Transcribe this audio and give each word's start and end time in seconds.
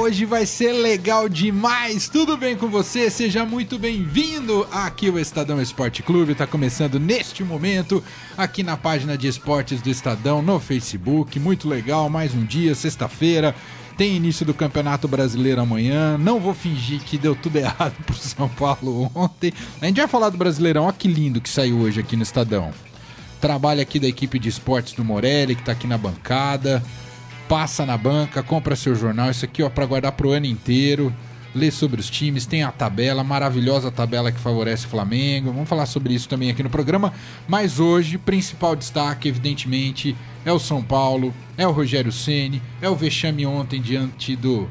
Hoje 0.00 0.24
vai 0.24 0.46
ser 0.46 0.72
legal 0.72 1.28
demais! 1.28 2.08
Tudo 2.08 2.34
bem 2.34 2.56
com 2.56 2.68
você? 2.68 3.10
Seja 3.10 3.44
muito 3.44 3.78
bem-vindo 3.78 4.66
aqui 4.72 5.08
ao 5.08 5.18
Estadão 5.18 5.60
Esporte 5.60 6.02
Clube. 6.02 6.32
Está 6.32 6.46
começando 6.46 6.98
neste 6.98 7.44
momento 7.44 8.02
aqui 8.34 8.62
na 8.62 8.78
página 8.78 9.16
de 9.18 9.28
esportes 9.28 9.82
do 9.82 9.90
Estadão 9.90 10.40
no 10.40 10.58
Facebook. 10.58 11.38
Muito 11.38 11.68
legal, 11.68 12.08
mais 12.08 12.34
um 12.34 12.42
dia, 12.46 12.74
sexta-feira. 12.74 13.54
Tem 13.98 14.16
início 14.16 14.46
do 14.46 14.54
Campeonato 14.54 15.06
Brasileiro 15.06 15.60
amanhã. 15.60 16.16
Não 16.16 16.40
vou 16.40 16.54
fingir 16.54 17.00
que 17.00 17.18
deu 17.18 17.36
tudo 17.36 17.56
errado 17.60 17.94
pro 18.06 18.16
São 18.16 18.48
Paulo 18.48 19.10
ontem. 19.14 19.52
A 19.82 19.86
gente 19.86 19.98
vai 19.98 20.08
falar 20.08 20.30
do 20.30 20.38
Brasileirão. 20.38 20.84
Olha 20.84 20.94
que 20.94 21.08
lindo 21.08 21.42
que 21.42 21.50
saiu 21.50 21.78
hoje 21.78 22.00
aqui 22.00 22.16
no 22.16 22.22
Estadão. 22.22 22.72
Trabalho 23.38 23.82
aqui 23.82 24.00
da 24.00 24.08
equipe 24.08 24.38
de 24.38 24.48
esportes 24.48 24.94
do 24.94 25.04
Morelli, 25.04 25.54
que 25.54 25.60
está 25.60 25.72
aqui 25.72 25.86
na 25.86 25.98
bancada 25.98 26.82
passa 27.50 27.84
na 27.84 27.98
banca, 27.98 28.44
compra 28.44 28.76
seu 28.76 28.94
jornal, 28.94 29.28
isso 29.28 29.44
aqui 29.44 29.60
ó 29.60 29.68
para 29.68 29.84
guardar 29.84 30.12
pro 30.12 30.30
ano 30.30 30.46
inteiro. 30.46 31.12
Lê 31.52 31.68
sobre 31.68 32.00
os 32.00 32.08
times, 32.08 32.46
tem 32.46 32.62
a 32.62 32.70
tabela, 32.70 33.24
maravilhosa 33.24 33.90
tabela 33.90 34.30
que 34.30 34.38
favorece 34.38 34.86
o 34.86 34.88
Flamengo. 34.88 35.50
Vamos 35.50 35.68
falar 35.68 35.86
sobre 35.86 36.14
isso 36.14 36.28
também 36.28 36.48
aqui 36.48 36.62
no 36.62 36.70
programa. 36.70 37.12
Mas 37.48 37.80
hoje, 37.80 38.18
principal 38.18 38.76
destaque, 38.76 39.28
evidentemente, 39.28 40.16
é 40.44 40.52
o 40.52 40.60
São 40.60 40.80
Paulo, 40.80 41.34
é 41.58 41.66
o 41.66 41.72
Rogério 41.72 42.12
Ceni, 42.12 42.62
é 42.80 42.88
o 42.88 42.94
vexame 42.94 43.44
ontem 43.44 43.82
diante 43.82 44.36
do 44.36 44.68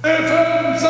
Defensa 0.00 0.88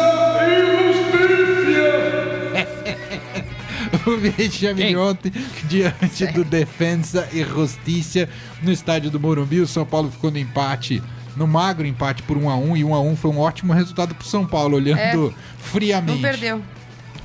o 4.06 4.16
vexame 4.16 4.96
ontem 4.96 5.32
diante 5.64 6.26
do 6.28 6.44
Defensa 6.44 7.28
e 7.32 7.44
Justiça 7.44 8.28
no 8.62 8.72
estádio 8.72 9.10
do 9.10 9.20
Morumbi. 9.20 9.60
O 9.60 9.66
São 9.66 9.84
Paulo 9.84 10.10
ficou 10.10 10.30
no 10.30 10.38
empate 10.38 11.02
no 11.36 11.46
magro 11.46 11.86
empate 11.86 12.22
por 12.22 12.36
1 12.36 12.48
a 12.48 12.56
1 12.56 12.76
e 12.76 12.84
1 12.84 12.94
a 12.94 13.00
1 13.00 13.16
foi 13.16 13.30
um 13.30 13.38
ótimo 13.38 13.72
resultado 13.72 14.14
para 14.14 14.26
São 14.26 14.46
Paulo, 14.46 14.76
olhando 14.76 15.28
é, 15.28 15.34
friamente. 15.58 16.14
Não 16.14 16.22
perdeu. 16.22 16.62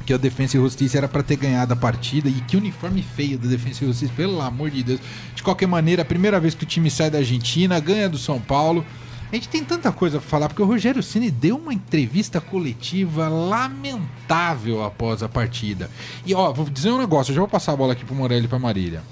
Que 0.06 0.14
o 0.14 0.18
Defensa 0.18 0.58
e 0.58 0.60
Justiça 0.60 0.98
era 0.98 1.08
para 1.08 1.22
ter 1.22 1.36
ganhado 1.36 1.74
a 1.74 1.76
partida 1.76 2.28
e 2.28 2.34
que 2.34 2.58
uniforme 2.58 3.04
feio 3.04 3.38
do 3.38 3.48
Defensa 3.48 3.84
e 3.84 3.88
Justiça, 3.88 4.12
pelo 4.16 4.42
amor 4.42 4.72
de 4.72 4.82
Deus. 4.82 5.00
De 5.36 5.44
qualquer 5.44 5.68
maneira, 5.68 6.02
a 6.02 6.06
primeira 6.06 6.40
vez 6.40 6.56
que 6.56 6.64
o 6.64 6.68
time 6.68 6.90
sai 6.90 7.12
da 7.12 7.20
Argentina, 7.20 7.80
ganha 7.80 8.10
do 8.10 8.18
São 8.18 8.40
Paulo. 8.40 8.84
A 9.32 9.36
gente 9.36 9.48
tem 9.48 9.64
tanta 9.64 9.92
coisa 9.92 10.20
para 10.20 10.28
falar, 10.28 10.48
porque 10.48 10.62
o 10.62 10.66
Rogério 10.66 11.04
Ceni 11.04 11.30
deu 11.30 11.58
uma 11.58 11.72
entrevista 11.72 12.42
coletiva 12.42 13.28
lamentável 13.28 14.84
após 14.84 15.22
a 15.22 15.30
partida. 15.30 15.90
E 16.26 16.34
ó, 16.34 16.52
vou 16.52 16.68
dizer 16.68 16.90
um 16.90 16.98
negócio, 16.98 17.32
eu 17.32 17.36
já 17.36 17.42
vou 17.42 17.48
passar 17.48 17.74
a 17.74 17.76
bola 17.76 17.94
aqui 17.94 18.04
pro 18.04 18.16
Morelli 18.16 18.46
e 18.46 18.48
pra 18.48 18.58
Marília. 18.58 19.04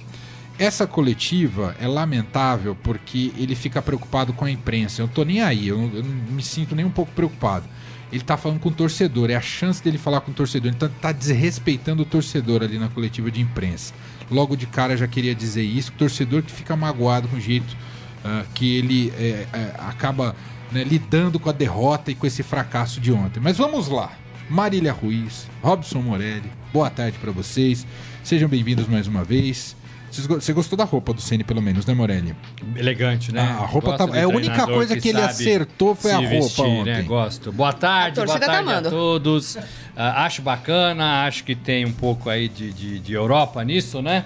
Essa 0.58 0.88
coletiva 0.88 1.76
é 1.80 1.88
lamentável 1.88 2.76
porque 2.82 3.32
ele 3.38 3.54
fica 3.54 3.80
preocupado 3.80 4.34
com 4.34 4.44
a 4.44 4.50
imprensa. 4.50 5.04
Eu 5.04 5.06
não 5.06 5.14
tô 5.14 5.24
nem 5.24 5.40
aí, 5.40 5.68
eu 5.68 5.78
não, 5.78 5.94
eu 5.94 6.04
não 6.04 6.34
me 6.34 6.42
sinto 6.42 6.76
nem 6.76 6.84
um 6.84 6.90
pouco 6.90 7.12
preocupado. 7.12 7.66
Ele 8.12 8.24
tá 8.24 8.36
falando 8.38 8.60
com 8.60 8.70
o 8.70 8.74
torcedor, 8.74 9.30
é 9.30 9.36
a 9.36 9.42
chance 9.42 9.84
dele 9.84 10.00
falar 10.00 10.22
com 10.22 10.32
o 10.32 10.34
torcedor. 10.34 10.72
Então 10.72 10.90
tá 11.00 11.12
desrespeitando 11.12 12.02
o 12.02 12.06
torcedor 12.06 12.64
ali 12.64 12.80
na 12.80 12.90
coletiva 12.90 13.30
de 13.30 13.40
imprensa. 13.40 13.94
Logo 14.32 14.56
de 14.56 14.66
cara 14.66 14.98
já 14.98 15.08
queria 15.08 15.36
dizer 15.36 15.62
isso. 15.62 15.92
Torcedor 15.92 16.42
que 16.42 16.52
fica 16.52 16.76
magoado 16.76 17.28
com 17.28 17.36
o 17.36 17.40
jeito 17.40 17.78
uh, 18.24 18.46
que 18.54 18.78
ele 18.78 19.14
é, 19.18 19.48
é, 19.54 19.74
acaba 19.80 20.36
né, 20.72 20.84
lidando 20.84 21.40
com 21.40 21.50
a 21.50 21.54
derrota 21.54 22.12
e 22.12 22.16
com 22.16 22.26
esse 22.28 22.44
fracasso 22.44 23.00
de 23.00 23.12
ontem. 23.12 23.40
Mas 23.40 23.58
vamos 23.58 23.88
lá. 23.88 24.12
Marília 24.50 24.94
Ruiz, 24.94 25.48
Robson 25.62 26.00
Morelli, 26.00 26.50
boa 26.72 26.90
tarde 26.90 27.18
para 27.20 27.32
vocês. 27.32 27.86
Sejam 28.24 28.48
bem-vindos 28.48 28.88
mais 28.88 29.08
uma 29.08 29.24
vez. 29.24 29.76
Você 30.10 30.54
gostou 30.54 30.78
da 30.78 30.86
roupa 30.86 31.14
do 31.14 31.22
Ceni 31.22 31.44
pelo 31.44 31.62
menos, 31.62 31.86
né, 31.86 31.94
Morelli? 31.94 32.34
Elegante, 32.76 33.32
né? 33.32 33.42
Ah, 33.42 33.64
a 33.64 33.66
roupa 33.66 33.98
tá... 33.98 34.08
É 34.18 34.24
a 34.24 34.28
única 34.28 34.66
coisa 34.66 34.96
que, 34.96 35.02
que 35.02 35.10
ele 35.10 35.22
acertou 35.22 35.94
foi 35.94 36.12
a 36.12 36.18
roupa 36.18 36.30
vestir, 36.30 36.64
né? 36.64 36.70
ontem. 36.70 36.94
Né? 36.94 37.02
Gosto. 37.04 37.52
Boa 37.52 37.74
tarde, 37.74 38.16
boa 38.24 38.40
tá 38.40 38.46
tarde 38.46 38.70
tá 38.70 38.78
a 38.78 38.82
todos. 38.82 39.56
Uh, 39.56 39.62
acho 39.96 40.42
bacana, 40.42 41.26
acho 41.26 41.44
que 41.44 41.56
tem 41.56 41.86
um 41.86 41.92
pouco 41.92 42.30
aí 42.30 42.48
de, 42.48 42.72
de, 42.72 43.00
de 43.00 43.14
Europa 43.14 43.64
nisso, 43.64 44.02
né? 44.02 44.24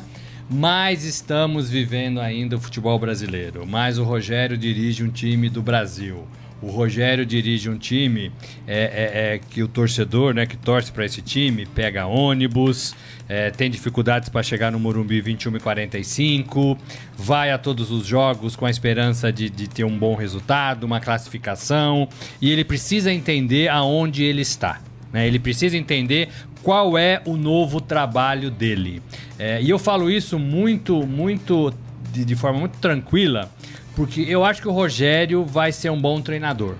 Mas 0.52 1.06
estamos 1.06 1.70
vivendo 1.70 2.20
ainda 2.20 2.58
o 2.58 2.60
futebol 2.60 3.00
brasileiro. 3.00 3.66
Mas 3.66 3.98
o 3.98 4.04
Rogério 4.04 4.58
dirige 4.58 5.04
um 5.04 5.10
time 5.10 5.50
do 5.50 5.62
Brasil 5.62 6.28
o 6.62 6.70
Rogério 6.70 7.26
dirige 7.26 7.70
um 7.70 7.78
time 7.78 8.32
é, 8.68 8.84
é, 8.84 9.34
é 9.34 9.40
que 9.40 9.64
o 9.64 9.68
torcedor, 9.68 10.34
né, 10.34 10.46
que 10.46 10.56
torce 10.56 10.92
para 10.92 11.04
esse 11.04 11.22
time, 11.22 11.66
pega 11.66 12.06
ônibus, 12.06 12.96
é, 13.28 13.50
tem 13.50 13.70
dificuldades 13.70 14.30
para 14.30 14.44
chegar 14.44 14.72
no 14.72 14.80
Morumbi 14.80 15.20
21 15.22 15.58
e 15.58 15.60
45, 15.60 16.78
vai 17.18 17.52
a 17.52 17.58
todos 17.58 17.90
os 17.90 18.06
jogos 18.06 18.56
com 18.56 18.66
a 18.66 18.70
esperança 18.70 19.34
de, 19.34 19.50
de 19.50 19.68
ter 19.68 19.84
um 19.84 19.98
bom 19.98 20.14
resultado, 20.16 20.84
uma 20.84 21.00
classificação, 21.00 22.08
e 22.40 22.52
ele 22.52 22.64
precisa 22.64 23.12
entender 23.12 23.68
aonde 23.68 24.24
ele 24.24 24.42
está. 24.42 24.80
Né? 25.12 25.28
Ele 25.28 25.40
precisa 25.40 25.78
entender 25.78 26.30
qual 26.64 26.98
é 26.98 27.22
o 27.26 27.36
novo 27.36 27.82
trabalho 27.82 28.52
dele. 28.52 29.02
É, 29.38 29.62
e 29.62 29.70
eu 29.70 29.80
falo 29.80 30.10
isso 30.10 30.38
muito, 30.38 31.06
muito 31.06 31.74
de, 32.12 32.24
de 32.24 32.36
forma 32.36 32.60
muito 32.60 32.78
tranquila 32.80 33.50
porque 33.96 34.22
eu 34.22 34.44
acho 34.44 34.62
que 34.62 34.68
o 34.68 34.72
Rogério 34.72 35.44
vai 35.44 35.72
ser 35.72 35.90
um 35.90 36.00
bom 36.00 36.22
treinador. 36.22 36.76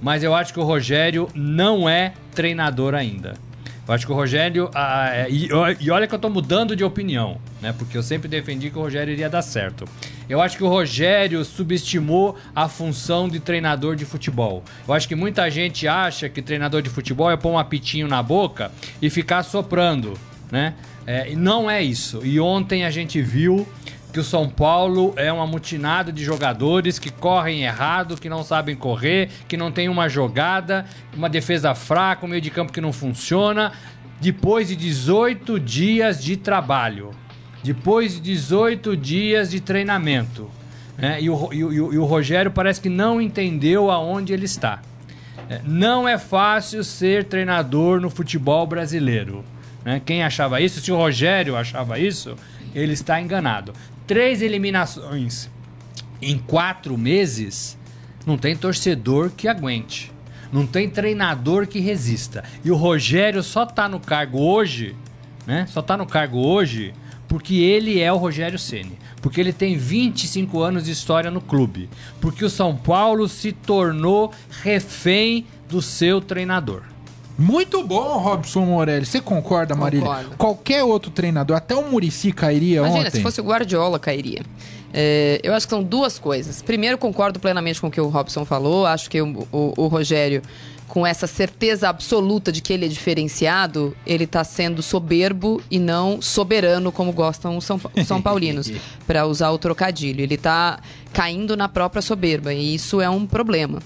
Mas 0.00 0.22
eu 0.22 0.34
acho 0.34 0.52
que 0.52 0.60
o 0.60 0.64
Rogério 0.64 1.28
não 1.34 1.88
é 1.88 2.14
treinador 2.34 2.94
ainda. 2.94 3.34
Eu 3.86 3.92
acho 3.92 4.06
que 4.06 4.12
o 4.12 4.14
Rogério. 4.14 4.70
Ah, 4.74 5.10
é, 5.12 5.26
e, 5.30 5.48
e, 5.80 5.90
olha 5.90 6.06
que 6.06 6.14
eu 6.14 6.18
tô 6.18 6.30
mudando 6.30 6.74
de 6.74 6.82
opinião, 6.82 7.38
né? 7.60 7.74
Porque 7.76 7.96
eu 7.96 8.02
sempre 8.02 8.28
defendi 8.28 8.70
que 8.70 8.78
o 8.78 8.80
Rogério 8.80 9.12
iria 9.12 9.28
dar 9.28 9.42
certo. 9.42 9.84
Eu 10.28 10.40
acho 10.40 10.56
que 10.56 10.64
o 10.64 10.68
Rogério 10.68 11.44
subestimou 11.44 12.36
a 12.56 12.66
função 12.66 13.28
de 13.28 13.38
treinador 13.38 13.94
de 13.94 14.06
futebol. 14.06 14.64
Eu 14.88 14.94
acho 14.94 15.06
que 15.06 15.14
muita 15.14 15.50
gente 15.50 15.86
acha 15.86 16.30
que 16.30 16.40
treinador 16.40 16.80
de 16.80 16.88
futebol 16.88 17.30
é 17.30 17.36
pôr 17.36 17.50
um 17.50 17.58
apitinho 17.58 18.08
na 18.08 18.22
boca 18.22 18.72
e 19.02 19.10
ficar 19.10 19.42
soprando, 19.42 20.14
né? 20.50 20.74
É, 21.06 21.34
não 21.36 21.70
é 21.70 21.82
isso. 21.82 22.24
E 22.24 22.40
ontem 22.40 22.86
a 22.86 22.90
gente 22.90 23.20
viu 23.20 23.68
que 24.14 24.20
o 24.20 24.24
São 24.24 24.48
Paulo 24.48 25.12
é 25.16 25.32
um 25.32 25.42
amutinado 25.42 26.12
de 26.12 26.22
jogadores 26.22 27.00
que 27.00 27.10
correm 27.10 27.64
errado, 27.64 28.16
que 28.16 28.28
não 28.28 28.44
sabem 28.44 28.76
correr, 28.76 29.28
que 29.48 29.56
não 29.56 29.72
tem 29.72 29.88
uma 29.88 30.08
jogada, 30.08 30.86
uma 31.16 31.28
defesa 31.28 31.74
fraca, 31.74 32.24
um 32.24 32.28
meio 32.28 32.40
de 32.40 32.48
campo 32.48 32.72
que 32.72 32.80
não 32.80 32.92
funciona. 32.92 33.72
Depois 34.20 34.68
de 34.68 34.76
18 34.76 35.58
dias 35.58 36.22
de 36.22 36.36
trabalho, 36.36 37.10
depois 37.64 38.14
de 38.14 38.20
18 38.20 38.96
dias 38.96 39.50
de 39.50 39.58
treinamento, 39.60 40.48
né? 40.96 41.20
e, 41.20 41.28
o, 41.28 41.52
e, 41.52 41.64
o, 41.64 41.92
e 41.94 41.98
o 41.98 42.04
Rogério 42.04 42.52
parece 42.52 42.80
que 42.80 42.88
não 42.88 43.20
entendeu 43.20 43.90
aonde 43.90 44.32
ele 44.32 44.44
está. 44.44 44.80
É, 45.50 45.60
não 45.64 46.06
é 46.06 46.16
fácil 46.18 46.84
ser 46.84 47.24
treinador 47.24 48.00
no 48.00 48.08
futebol 48.08 48.64
brasileiro. 48.64 49.44
Né? 49.84 50.00
Quem 50.06 50.22
achava 50.22 50.60
isso, 50.60 50.80
se 50.80 50.92
o 50.92 50.96
Rogério 50.96 51.56
achava 51.56 51.98
isso, 51.98 52.36
ele 52.72 52.92
está 52.92 53.20
enganado 53.20 53.72
três 54.06 54.42
eliminações 54.42 55.50
em 56.20 56.38
quatro 56.38 56.96
meses, 56.96 57.78
não 58.26 58.38
tem 58.38 58.56
torcedor 58.56 59.30
que 59.30 59.48
aguente. 59.48 60.12
Não 60.52 60.66
tem 60.66 60.88
treinador 60.88 61.66
que 61.66 61.80
resista. 61.80 62.44
E 62.64 62.70
o 62.70 62.76
Rogério 62.76 63.42
só 63.42 63.66
tá 63.66 63.88
no 63.88 63.98
cargo 63.98 64.38
hoje, 64.38 64.94
né? 65.46 65.66
Só 65.68 65.82
tá 65.82 65.96
no 65.96 66.06
cargo 66.06 66.38
hoje 66.38 66.94
porque 67.26 67.56
ele 67.56 68.00
é 68.00 68.12
o 68.12 68.16
Rogério 68.16 68.58
Ceni, 68.58 68.96
porque 69.20 69.40
ele 69.40 69.52
tem 69.52 69.76
25 69.76 70.60
anos 70.60 70.84
de 70.84 70.92
história 70.92 71.30
no 71.32 71.40
clube, 71.40 71.90
porque 72.20 72.44
o 72.44 72.50
São 72.50 72.76
Paulo 72.76 73.28
se 73.28 73.50
tornou 73.50 74.32
refém 74.62 75.44
do 75.68 75.82
seu 75.82 76.20
treinador. 76.20 76.93
Muito 77.36 77.82
bom, 77.82 78.18
Robson 78.18 78.64
Morelli. 78.64 79.04
Você 79.04 79.20
concorda, 79.20 79.74
Marília? 79.74 80.06
Concordo. 80.06 80.36
Qualquer 80.36 80.84
outro 80.84 81.10
treinador, 81.10 81.56
até 81.56 81.74
o 81.74 81.90
Murici 81.90 82.32
cairia 82.32 82.78
Imagina, 82.78 83.00
ontem. 83.00 83.10
se 83.10 83.22
fosse 83.22 83.40
o 83.40 83.44
Guardiola, 83.44 83.98
cairia. 83.98 84.42
É, 84.92 85.40
eu 85.42 85.52
acho 85.52 85.66
que 85.66 85.70
são 85.70 85.82
duas 85.82 86.18
coisas. 86.18 86.62
Primeiro, 86.62 86.96
concordo 86.96 87.40
plenamente 87.40 87.80
com 87.80 87.88
o 87.88 87.90
que 87.90 88.00
o 88.00 88.08
Robson 88.08 88.44
falou. 88.44 88.86
Acho 88.86 89.10
que 89.10 89.20
o, 89.20 89.46
o, 89.50 89.74
o 89.76 89.86
Rogério, 89.88 90.40
com 90.86 91.04
essa 91.04 91.26
certeza 91.26 91.88
absoluta 91.88 92.52
de 92.52 92.60
que 92.60 92.72
ele 92.72 92.86
é 92.86 92.88
diferenciado, 92.88 93.96
ele 94.06 94.22
está 94.22 94.44
sendo 94.44 94.80
soberbo 94.80 95.60
e 95.68 95.80
não 95.80 96.22
soberano, 96.22 96.92
como 96.92 97.12
gostam 97.12 97.56
os 97.56 97.64
São, 97.64 97.80
os 97.96 98.06
São 98.06 98.22
Paulinos, 98.22 98.70
para 99.04 99.26
usar 99.26 99.50
o 99.50 99.58
trocadilho. 99.58 100.20
Ele 100.20 100.36
está 100.36 100.78
caindo 101.12 101.56
na 101.56 101.68
própria 101.68 102.00
soberba 102.00 102.54
e 102.54 102.76
isso 102.76 103.00
é 103.00 103.10
um 103.10 103.26
problema. 103.26 103.80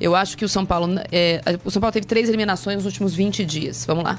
Eu 0.00 0.16
acho 0.16 0.36
que 0.36 0.44
o 0.44 0.48
São 0.48 0.64
Paulo. 0.64 0.88
É, 1.12 1.40
o 1.64 1.70
São 1.70 1.80
Paulo 1.80 1.92
teve 1.92 2.06
três 2.06 2.28
eliminações 2.28 2.76
nos 2.76 2.86
últimos 2.86 3.14
20 3.14 3.44
dias. 3.44 3.84
Vamos 3.86 4.04
lá. 4.04 4.18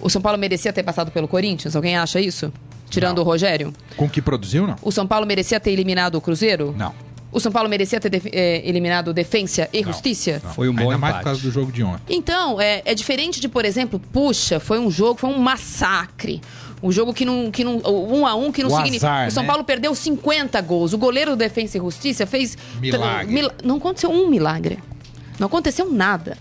O 0.00 0.08
São 0.08 0.22
Paulo 0.22 0.38
merecia 0.38 0.72
ter 0.72 0.82
passado 0.82 1.10
pelo 1.10 1.28
Corinthians? 1.28 1.76
Alguém 1.76 1.96
acha 1.96 2.20
isso? 2.20 2.52
Tirando 2.88 3.18
não. 3.18 3.22
o 3.22 3.26
Rogério? 3.26 3.72
Com 3.96 4.06
o 4.06 4.10
que 4.10 4.20
produziu, 4.20 4.66
não? 4.66 4.76
O 4.82 4.90
São 4.90 5.06
Paulo 5.06 5.26
merecia 5.26 5.60
ter 5.60 5.70
eliminado 5.70 6.16
o 6.16 6.20
Cruzeiro? 6.20 6.74
Não. 6.76 6.92
O 7.30 7.40
São 7.40 7.50
Paulo 7.50 7.68
merecia 7.68 7.98
ter 7.98 8.22
é, 8.30 8.68
eliminado 8.68 9.14
Defensa 9.14 9.68
e 9.72 9.82
Justiça? 9.82 10.40
Foi 10.54 10.68
um 10.68 10.74
bom 10.74 10.82
Ainda 10.82 10.96
empate. 10.96 11.00
mais 11.00 11.16
por 11.16 11.24
causa 11.24 11.40
do 11.40 11.50
jogo 11.50 11.72
de 11.72 11.82
ontem. 11.82 12.14
Então, 12.14 12.60
é, 12.60 12.82
é 12.84 12.94
diferente 12.94 13.40
de, 13.40 13.48
por 13.48 13.64
exemplo, 13.64 13.98
puxa, 13.98 14.60
foi 14.60 14.78
um 14.78 14.90
jogo, 14.90 15.18
foi 15.18 15.30
um 15.30 15.38
massacre. 15.38 16.42
Um 16.82 16.92
jogo 16.92 17.14
que 17.14 17.24
não. 17.24 17.50
Que 17.50 17.64
não 17.64 17.78
um 17.78 18.26
a 18.26 18.34
um 18.34 18.52
que 18.52 18.62
não 18.62 18.70
o 18.70 18.76
significa. 18.76 19.06
Azar, 19.06 19.28
o 19.28 19.30
São 19.30 19.42
né? 19.44 19.46
Paulo 19.46 19.64
perdeu 19.64 19.94
50 19.94 20.60
gols. 20.62 20.92
O 20.92 20.98
goleiro 20.98 21.30
do 21.30 21.36
Defensa 21.36 21.78
e 21.78 21.80
Justiça 21.80 22.26
fez. 22.26 22.58
Milagre. 22.80 23.32
Mil, 23.32 23.50
não 23.62 23.76
aconteceu 23.76 24.10
um 24.10 24.28
milagre. 24.28 24.78
Não 25.42 25.48
aconteceu 25.48 25.90
nada. 25.90 26.38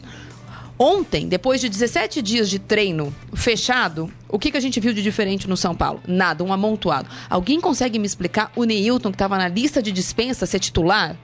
Ontem, 0.78 1.28
depois 1.28 1.60
de 1.60 1.68
17 1.68 2.22
dias 2.22 2.48
de 2.48 2.60
treino 2.60 3.12
fechado, 3.34 4.12
o 4.30 4.38
que, 4.38 4.52
que 4.52 4.58
a 4.58 4.60
gente 4.60 4.80
viu 4.80 4.94
de 4.94 5.02
diferente 5.02 5.50
no 5.50 5.58
São 5.58 5.74
Paulo? 5.74 6.00
Nada, 6.08 6.44
um 6.44 6.54
amontoado. 6.54 7.10
Alguém 7.28 7.60
consegue 7.60 7.98
me 7.98 8.06
explicar 8.06 8.52
o 8.56 8.64
Neilton, 8.64 9.10
que 9.10 9.16
estava 9.16 9.40
na 9.40 9.48
lista 9.48 9.82
de 9.82 9.92
dispensa, 9.92 10.46
ser 10.46 10.60
titular? 10.60 11.16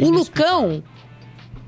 O 0.00 0.10
Lucão, 0.10 0.82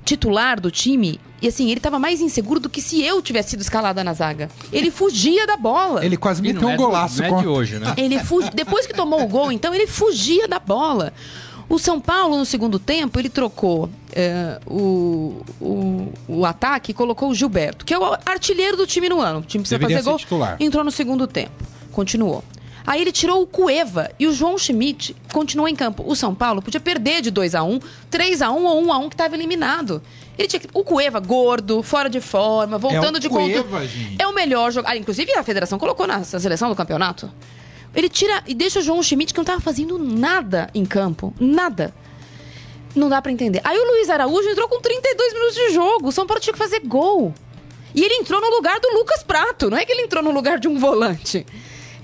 titular 0.05 0.61
do 0.61 0.73
time, 0.73 1.21
e 1.41 1.47
assim, 1.47 1.71
ele 1.71 1.79
estava 1.79 2.01
mais 2.01 2.21
inseguro 2.21 2.59
do 2.59 2.69
que 2.69 2.81
se 2.81 3.01
eu 3.01 3.23
tivesse 3.23 3.51
sido 3.51 3.61
escalada 3.61 4.03
na 4.03 4.15
zaga. 4.15 4.51
Ele 4.73 4.91
fugia 4.91 5.47
da 5.47 5.57
bola. 5.57 6.05
Ele 6.05 6.17
quase 6.17 6.43
meteu 6.43 6.67
um 6.67 6.73
é 6.73 6.77
golaço. 6.77 7.23
Não 7.23 7.39
é 7.39 7.41
de 7.43 7.47
hoje, 7.47 7.79
né? 7.79 7.95
Ele 7.97 8.19
fugi... 8.19 8.51
Depois 8.53 8.89
que 8.89 8.93
tomou 8.93 9.23
o 9.23 9.29
gol, 9.29 9.53
então, 9.53 9.73
ele 9.73 9.87
fugia 9.87 10.49
da 10.49 10.59
bola. 10.59 11.13
O 11.69 11.79
São 11.79 12.01
Paulo, 12.01 12.39
no 12.39 12.47
segundo 12.47 12.79
tempo, 12.79 13.19
ele 13.19 13.29
trocou 13.29 13.91
é, 14.13 14.59
o, 14.67 15.43
o, 15.61 16.13
o, 16.27 16.47
ataque 16.47 16.93
e 16.93 16.95
colocou 16.95 17.29
o 17.29 17.35
Gilberto, 17.35 17.85
que 17.85 17.93
é 17.93 17.99
o 17.99 18.17
artilheiro 18.25 18.77
do 18.77 18.87
time 18.87 19.09
no 19.09 19.21
ano. 19.21 19.41
O 19.41 19.43
time 19.43 19.63
precisa 19.63 19.79
Deveria 19.79 19.99
fazer 19.99 20.11
gol. 20.11 20.19
Titular. 20.19 20.57
Entrou 20.59 20.83
no 20.83 20.91
segundo 20.91 21.27
tempo. 21.27 21.53
Continuou. 21.93 22.43
Aí 22.87 23.03
ele 23.03 23.13
tirou 23.13 23.43
o 23.43 23.47
Cueva 23.47 24.11
e 24.19 24.27
o 24.27 24.33
João 24.33 24.57
Schmidt 24.57 25.15
continuou 25.31 25.69
em 25.69 25.77
campo. 25.77 26.03
O 26.07 26.17
São 26.17 26.35
Paulo 26.35 26.63
podia 26.63 26.81
perder 26.81 27.21
de 27.21 27.31
2 27.31 27.55
a 27.55 27.63
1 27.63 27.81
3 28.09 28.41
a 28.41 28.51
1 28.51 28.65
ou 28.65 28.83
1 28.85 28.93
a 28.93 28.99
1 28.99 29.09
que 29.11 29.15
estava 29.15 29.35
eliminado. 29.35 30.01
Ele 30.39 30.49
tinha 30.49 30.63
o 30.73 30.83
Cueva 30.83 31.21
gordo, 31.21 31.83
fora 31.83 32.09
de 32.09 32.19
forma, 32.19 32.79
voltando 32.79 33.19
é 33.19 33.21
de 33.21 33.29
conta. 33.29 33.63
É 34.19 34.27
o 34.27 34.35
melhor 34.35 34.73
jogador. 34.73 34.95
Ah, 34.95 34.97
inclusive 34.97 35.31
a 35.35 35.43
federação 35.43 35.79
colocou 35.79 36.07
na 36.07 36.25
seleção 36.25 36.71
do 36.71 36.75
campeonato. 36.75 37.31
Ele 37.95 38.09
tira 38.09 38.43
e 38.47 38.55
deixa 38.55 38.81
o 38.81 38.83
João 38.83 39.03
Schmidt, 39.03 39.33
que 39.33 39.39
não 39.39 39.43
estava 39.43 39.61
fazendo 39.61 39.99
nada 39.99 40.71
em 40.75 40.85
campo. 40.85 41.35
Nada. 41.41 41.95
Não 42.95 43.09
dá 43.09 43.21
para 43.21 43.33
entender. 43.33 43.61
Aí 43.65 43.79
o 43.79 43.87
Luiz 43.93 44.11
Araújo 44.11 44.49
entrou 44.49 44.69
com 44.69 44.81
32 44.81 45.33
minutos 45.33 45.55
de 45.55 45.71
jogo. 45.71 46.09
O 46.09 46.13
São 46.13 46.27
Paulo 46.27 46.41
tinha 46.41 46.53
que 46.53 46.59
fazer 46.59 46.81
gol. 46.81 47.35
E 47.95 48.03
ele 48.03 48.15
entrou 48.15 48.41
no 48.41 48.51
lugar 48.51 48.79
do 48.81 48.89
Lucas 48.95 49.23
Prato. 49.23 49.71
Não 49.71 49.79
é 49.79 49.85
que 49.85 49.93
ele 49.93 50.03
entrou 50.03 50.23
no 50.23 50.31
lugar 50.31 50.59
de 50.59 50.69
um 50.69 50.79
volante. 50.79 51.47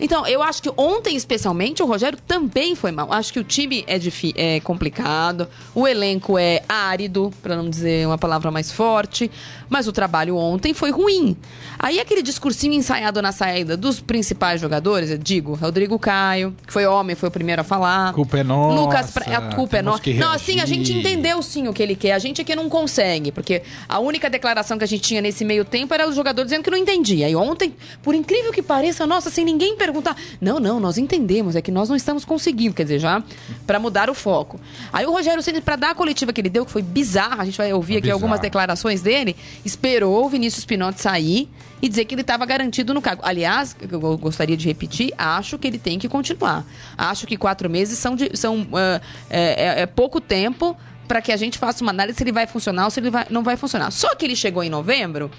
Então, 0.04 0.26
eu 0.26 0.42
acho 0.42 0.62
que 0.62 0.70
ontem, 0.76 1.16
especialmente, 1.16 1.82
o 1.82 1.86
Rogério 1.86 2.18
também 2.26 2.74
foi 2.74 2.92
mal. 2.92 3.10
Acho 3.10 3.32
que 3.32 3.40
o 3.40 3.44
time 3.44 3.86
é, 3.86 3.98
é 4.36 4.60
complicado, 4.60 5.48
o 5.74 5.88
elenco 5.88 6.36
é 6.36 6.62
árido, 6.68 7.32
para 7.42 7.56
não 7.56 7.70
dizer 7.70 8.06
uma 8.06 8.18
palavra 8.18 8.50
mais 8.50 8.70
forte, 8.70 9.30
mas 9.66 9.88
o 9.88 9.92
trabalho 9.92 10.36
ontem 10.36 10.74
foi 10.74 10.90
ruim. 10.90 11.34
Aí 11.78 11.98
aquele 11.98 12.20
discursinho 12.20 12.74
ensaiado 12.74 13.22
na 13.22 13.32
saída 13.32 13.78
dos 13.78 13.98
principais 13.98 14.60
jogadores, 14.60 15.08
eu 15.08 15.16
digo, 15.16 15.54
Rodrigo 15.54 15.98
Caio, 15.98 16.54
que 16.66 16.72
foi 16.72 16.84
homem, 16.84 17.16
foi 17.16 17.30
o 17.30 17.32
primeiro 17.32 17.62
a 17.62 17.64
falar. 17.64 18.12
Culpa 18.12 18.40
é 18.40 18.44
nossa. 18.44 18.80
Lucas, 18.82 19.10
pra... 19.10 19.38
a 19.38 19.54
culpa 19.54 19.78
é 19.78 19.82
nossa. 19.82 20.02
Não, 20.12 20.32
assim, 20.32 20.60
a 20.60 20.66
gente 20.66 20.92
entendeu 20.92 21.42
sim 21.42 21.66
o 21.66 21.72
que 21.72 21.82
ele 21.82 21.96
quer. 21.96 22.12
A 22.12 22.18
gente 22.18 22.42
é 22.42 22.44
que 22.44 22.54
não 22.54 22.68
consegue, 22.68 23.32
porque 23.32 23.62
a 23.88 23.98
única 24.00 24.28
declaração 24.28 24.76
que 24.76 24.84
a 24.84 24.86
gente 24.86 25.00
tinha 25.00 25.22
nesse 25.22 25.46
meio 25.46 25.64
tempo 25.64 25.94
era 25.94 26.06
os 26.06 26.14
jogadores 26.14 26.50
dizendo 26.50 26.62
que 26.62 26.70
não 26.70 26.76
entendia. 26.76 27.26
E 27.30 27.34
ontem, 27.34 27.74
por 28.02 28.14
incrível 28.14 28.52
que 28.52 28.60
pareça, 28.60 29.06
nossa, 29.06 29.30
sem 29.30 29.46
ninguém 29.46 29.76
perguntar. 29.94 30.16
Não, 30.40 30.58
não, 30.58 30.80
nós 30.80 30.98
entendemos, 30.98 31.56
é 31.56 31.62
que 31.62 31.70
nós 31.70 31.88
não 31.88 31.96
estamos 31.96 32.24
conseguindo, 32.24 32.74
quer 32.74 32.82
dizer, 32.82 32.98
já 32.98 33.22
para 33.66 33.78
mudar 33.78 34.10
o 34.10 34.14
foco. 34.14 34.60
Aí 34.92 35.06
o 35.06 35.12
Rogério 35.12 35.42
Ceni 35.42 35.60
para 35.60 35.76
dar 35.76 35.90
a 35.90 35.94
coletiva 35.94 36.32
que 36.32 36.40
ele 36.40 36.50
deu, 36.50 36.66
que 36.66 36.72
foi 36.72 36.82
bizarra, 36.82 37.42
a 37.42 37.44
gente 37.44 37.58
vai 37.58 37.72
ouvir 37.72 37.94
é 37.94 37.96
aqui 37.98 38.02
bizarro. 38.02 38.16
algumas 38.16 38.40
declarações 38.40 39.02
dele, 39.02 39.36
esperou 39.64 40.24
o 40.24 40.28
Vinícius 40.28 40.64
Pinotti 40.64 41.00
sair 41.00 41.48
e 41.80 41.88
dizer 41.88 42.04
que 42.04 42.14
ele 42.14 42.22
estava 42.22 42.44
garantido 42.46 42.92
no 42.94 43.00
cargo. 43.00 43.22
Aliás, 43.24 43.76
eu 43.90 44.18
gostaria 44.18 44.56
de 44.56 44.66
repetir, 44.66 45.12
acho 45.16 45.58
que 45.58 45.66
ele 45.66 45.78
tem 45.78 45.98
que 45.98 46.08
continuar. 46.08 46.64
Acho 46.96 47.26
que 47.26 47.36
quatro 47.36 47.68
meses 47.70 47.98
são, 47.98 48.16
de, 48.16 48.30
são 48.34 48.62
uh, 48.62 49.00
é, 49.30 49.82
é 49.82 49.86
pouco 49.86 50.20
tempo 50.20 50.76
para 51.06 51.20
que 51.20 51.30
a 51.30 51.36
gente 51.36 51.58
faça 51.58 51.82
uma 51.84 51.90
análise 51.90 52.16
se 52.16 52.24
ele 52.24 52.32
vai 52.32 52.46
funcionar 52.46 52.86
ou 52.86 52.90
se 52.90 53.00
ele 53.00 53.10
vai, 53.10 53.26
não 53.30 53.42
vai 53.42 53.56
funcionar. 53.56 53.90
Só 53.90 54.14
que 54.14 54.24
ele 54.24 54.34
chegou 54.34 54.62
em 54.62 54.70
novembro 54.70 55.30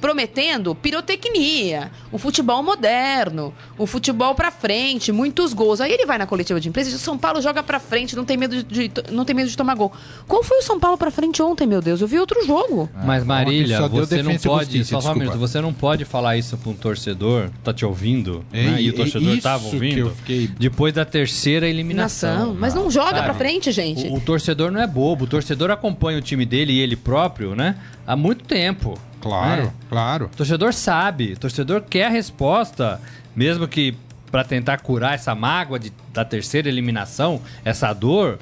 prometendo 0.00 0.74
pirotecnia, 0.74 1.90
o 2.10 2.18
futebol 2.18 2.62
moderno, 2.62 3.54
o 3.76 3.86
futebol 3.86 4.34
para 4.34 4.50
frente, 4.50 5.12
muitos 5.12 5.52
gols. 5.52 5.80
Aí 5.80 5.92
ele 5.92 6.06
vai 6.06 6.18
na 6.18 6.26
coletiva 6.26 6.60
de 6.60 6.68
imprensa 6.68 6.90
e 6.90 6.92
diz: 6.92 7.02
São 7.02 7.18
Paulo 7.18 7.40
joga 7.40 7.62
para 7.62 7.78
frente, 7.78 8.16
não 8.16 8.24
tem 8.24 8.36
medo 8.36 8.62
de, 8.62 8.88
de, 8.88 8.92
não 9.12 9.24
tem 9.24 9.34
medo 9.34 9.48
de 9.48 9.56
tomar 9.56 9.74
gol. 9.74 9.92
Qual 10.26 10.42
foi 10.42 10.58
o 10.58 10.62
São 10.62 10.80
Paulo 10.80 10.96
para 10.96 11.10
frente 11.10 11.42
ontem, 11.42 11.66
meu 11.66 11.80
Deus? 11.80 12.00
Eu 12.00 12.06
vi 12.06 12.18
outro 12.18 12.44
jogo. 12.44 12.88
Ah, 12.94 13.02
Mas 13.04 13.24
Marília, 13.24 13.88
você 13.88 14.22
não 14.22 14.36
pode, 14.36 14.78
justiça, 14.78 15.00
só 15.00 15.12
um 15.12 15.16
minuto, 15.16 15.38
você 15.38 15.60
não 15.60 15.72
pode 15.72 16.04
falar 16.04 16.36
isso 16.36 16.56
para 16.56 16.70
um 16.70 16.74
torcedor, 16.74 17.50
tá 17.62 17.72
te 17.72 17.84
ouvindo, 17.84 18.44
é, 18.52 18.62
né? 18.62 18.82
e 18.82 18.90
o 18.90 18.94
torcedor 18.94 19.34
estava 19.34 19.64
ouvindo. 19.66 20.10
Fiquei... 20.16 20.48
Depois 20.58 20.92
da 20.94 21.04
terceira 21.04 21.68
eliminação. 21.68 22.54
Mas 22.54 22.74
não 22.74 22.90
joga 22.90 23.22
para 23.22 23.34
frente, 23.34 23.70
gente. 23.70 24.06
O, 24.06 24.14
o 24.14 24.20
torcedor 24.20 24.70
não 24.70 24.80
é 24.80 24.86
bobo, 24.86 25.24
o 25.24 25.26
torcedor 25.26 25.70
acompanha 25.70 26.18
o 26.18 26.22
time 26.22 26.46
dele 26.46 26.72
e 26.72 26.80
ele 26.80 26.96
próprio, 26.96 27.54
né? 27.54 27.76
Há 28.10 28.16
muito 28.16 28.42
tempo. 28.42 28.98
Claro, 29.20 29.66
é. 29.66 29.72
claro. 29.88 30.24
O 30.24 30.36
torcedor 30.36 30.74
sabe, 30.74 31.34
o 31.34 31.38
torcedor 31.38 31.82
quer 31.82 32.06
a 32.06 32.08
resposta, 32.08 33.00
mesmo 33.36 33.68
que 33.68 33.96
para 34.32 34.42
tentar 34.42 34.78
curar 34.78 35.14
essa 35.14 35.32
mágoa 35.32 35.78
de, 35.78 35.92
da 36.12 36.24
terceira 36.24 36.68
eliminação, 36.68 37.40
essa 37.64 37.92
dor, 37.92 38.40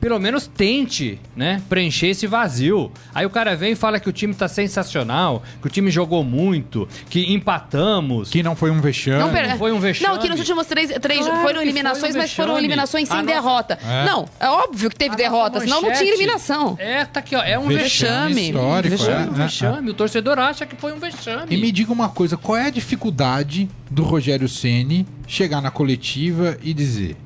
pelo 0.00 0.18
menos 0.18 0.46
tente, 0.46 1.18
né, 1.34 1.62
preencher 1.68 2.08
esse 2.08 2.26
vazio. 2.26 2.92
Aí 3.14 3.26
o 3.26 3.30
cara 3.30 3.56
vem 3.56 3.72
e 3.72 3.74
fala 3.74 3.98
que 3.98 4.08
o 4.08 4.12
time 4.12 4.34
tá 4.34 4.48
sensacional, 4.48 5.42
que 5.60 5.66
o 5.66 5.70
time 5.70 5.90
jogou 5.90 6.22
muito, 6.22 6.88
que 7.08 7.32
empatamos. 7.32 8.30
Que 8.30 8.42
não 8.42 8.54
foi 8.54 8.70
um 8.70 8.80
vexame. 8.80 9.18
Não, 9.18 9.32
pera, 9.32 9.48
não 9.48 9.58
foi 9.58 9.72
um 9.72 9.80
vexame. 9.80 10.12
Não, 10.12 10.20
que 10.20 10.28
nos 10.28 10.38
últimos 10.38 10.66
três, 10.66 10.90
três 11.00 11.26
claro 11.26 11.42
foram 11.42 11.62
eliminações, 11.62 12.14
um 12.14 12.18
mas 12.18 12.32
foram 12.32 12.58
eliminações 12.58 13.08
sem 13.08 13.18
ah, 13.18 13.22
derrota. 13.22 13.78
É. 13.82 14.04
Não, 14.04 14.28
é 14.38 14.48
óbvio 14.48 14.90
que 14.90 14.96
teve 14.96 15.14
a 15.14 15.16
derrota, 15.16 15.60
senão 15.60 15.80
não 15.80 15.92
tinha 15.92 16.08
eliminação. 16.08 16.76
É, 16.78 17.04
tá 17.04 17.20
aqui, 17.20 17.34
ó, 17.34 17.42
é 17.42 17.58
um 17.58 17.66
vexame. 17.68 18.34
vexame. 18.34 18.48
Histórico, 18.48 18.96
vexame, 18.96 19.26
é, 19.26 19.30
um 19.30 19.34
vexame. 19.34 19.88
É, 19.88 19.90
o 19.90 19.94
torcedor 19.94 20.38
acha 20.38 20.66
que 20.66 20.76
foi 20.76 20.92
um 20.92 20.98
vexame. 20.98 21.54
E 21.54 21.56
me 21.56 21.72
diga 21.72 21.92
uma 21.92 22.08
coisa, 22.08 22.36
qual 22.36 22.56
é 22.56 22.66
a 22.66 22.70
dificuldade 22.70 23.68
do 23.90 24.02
Rogério 24.02 24.48
Ceni 24.48 25.06
chegar 25.26 25.60
na 25.60 25.70
coletiva 25.70 26.56
e 26.62 26.72
dizer 26.72 27.16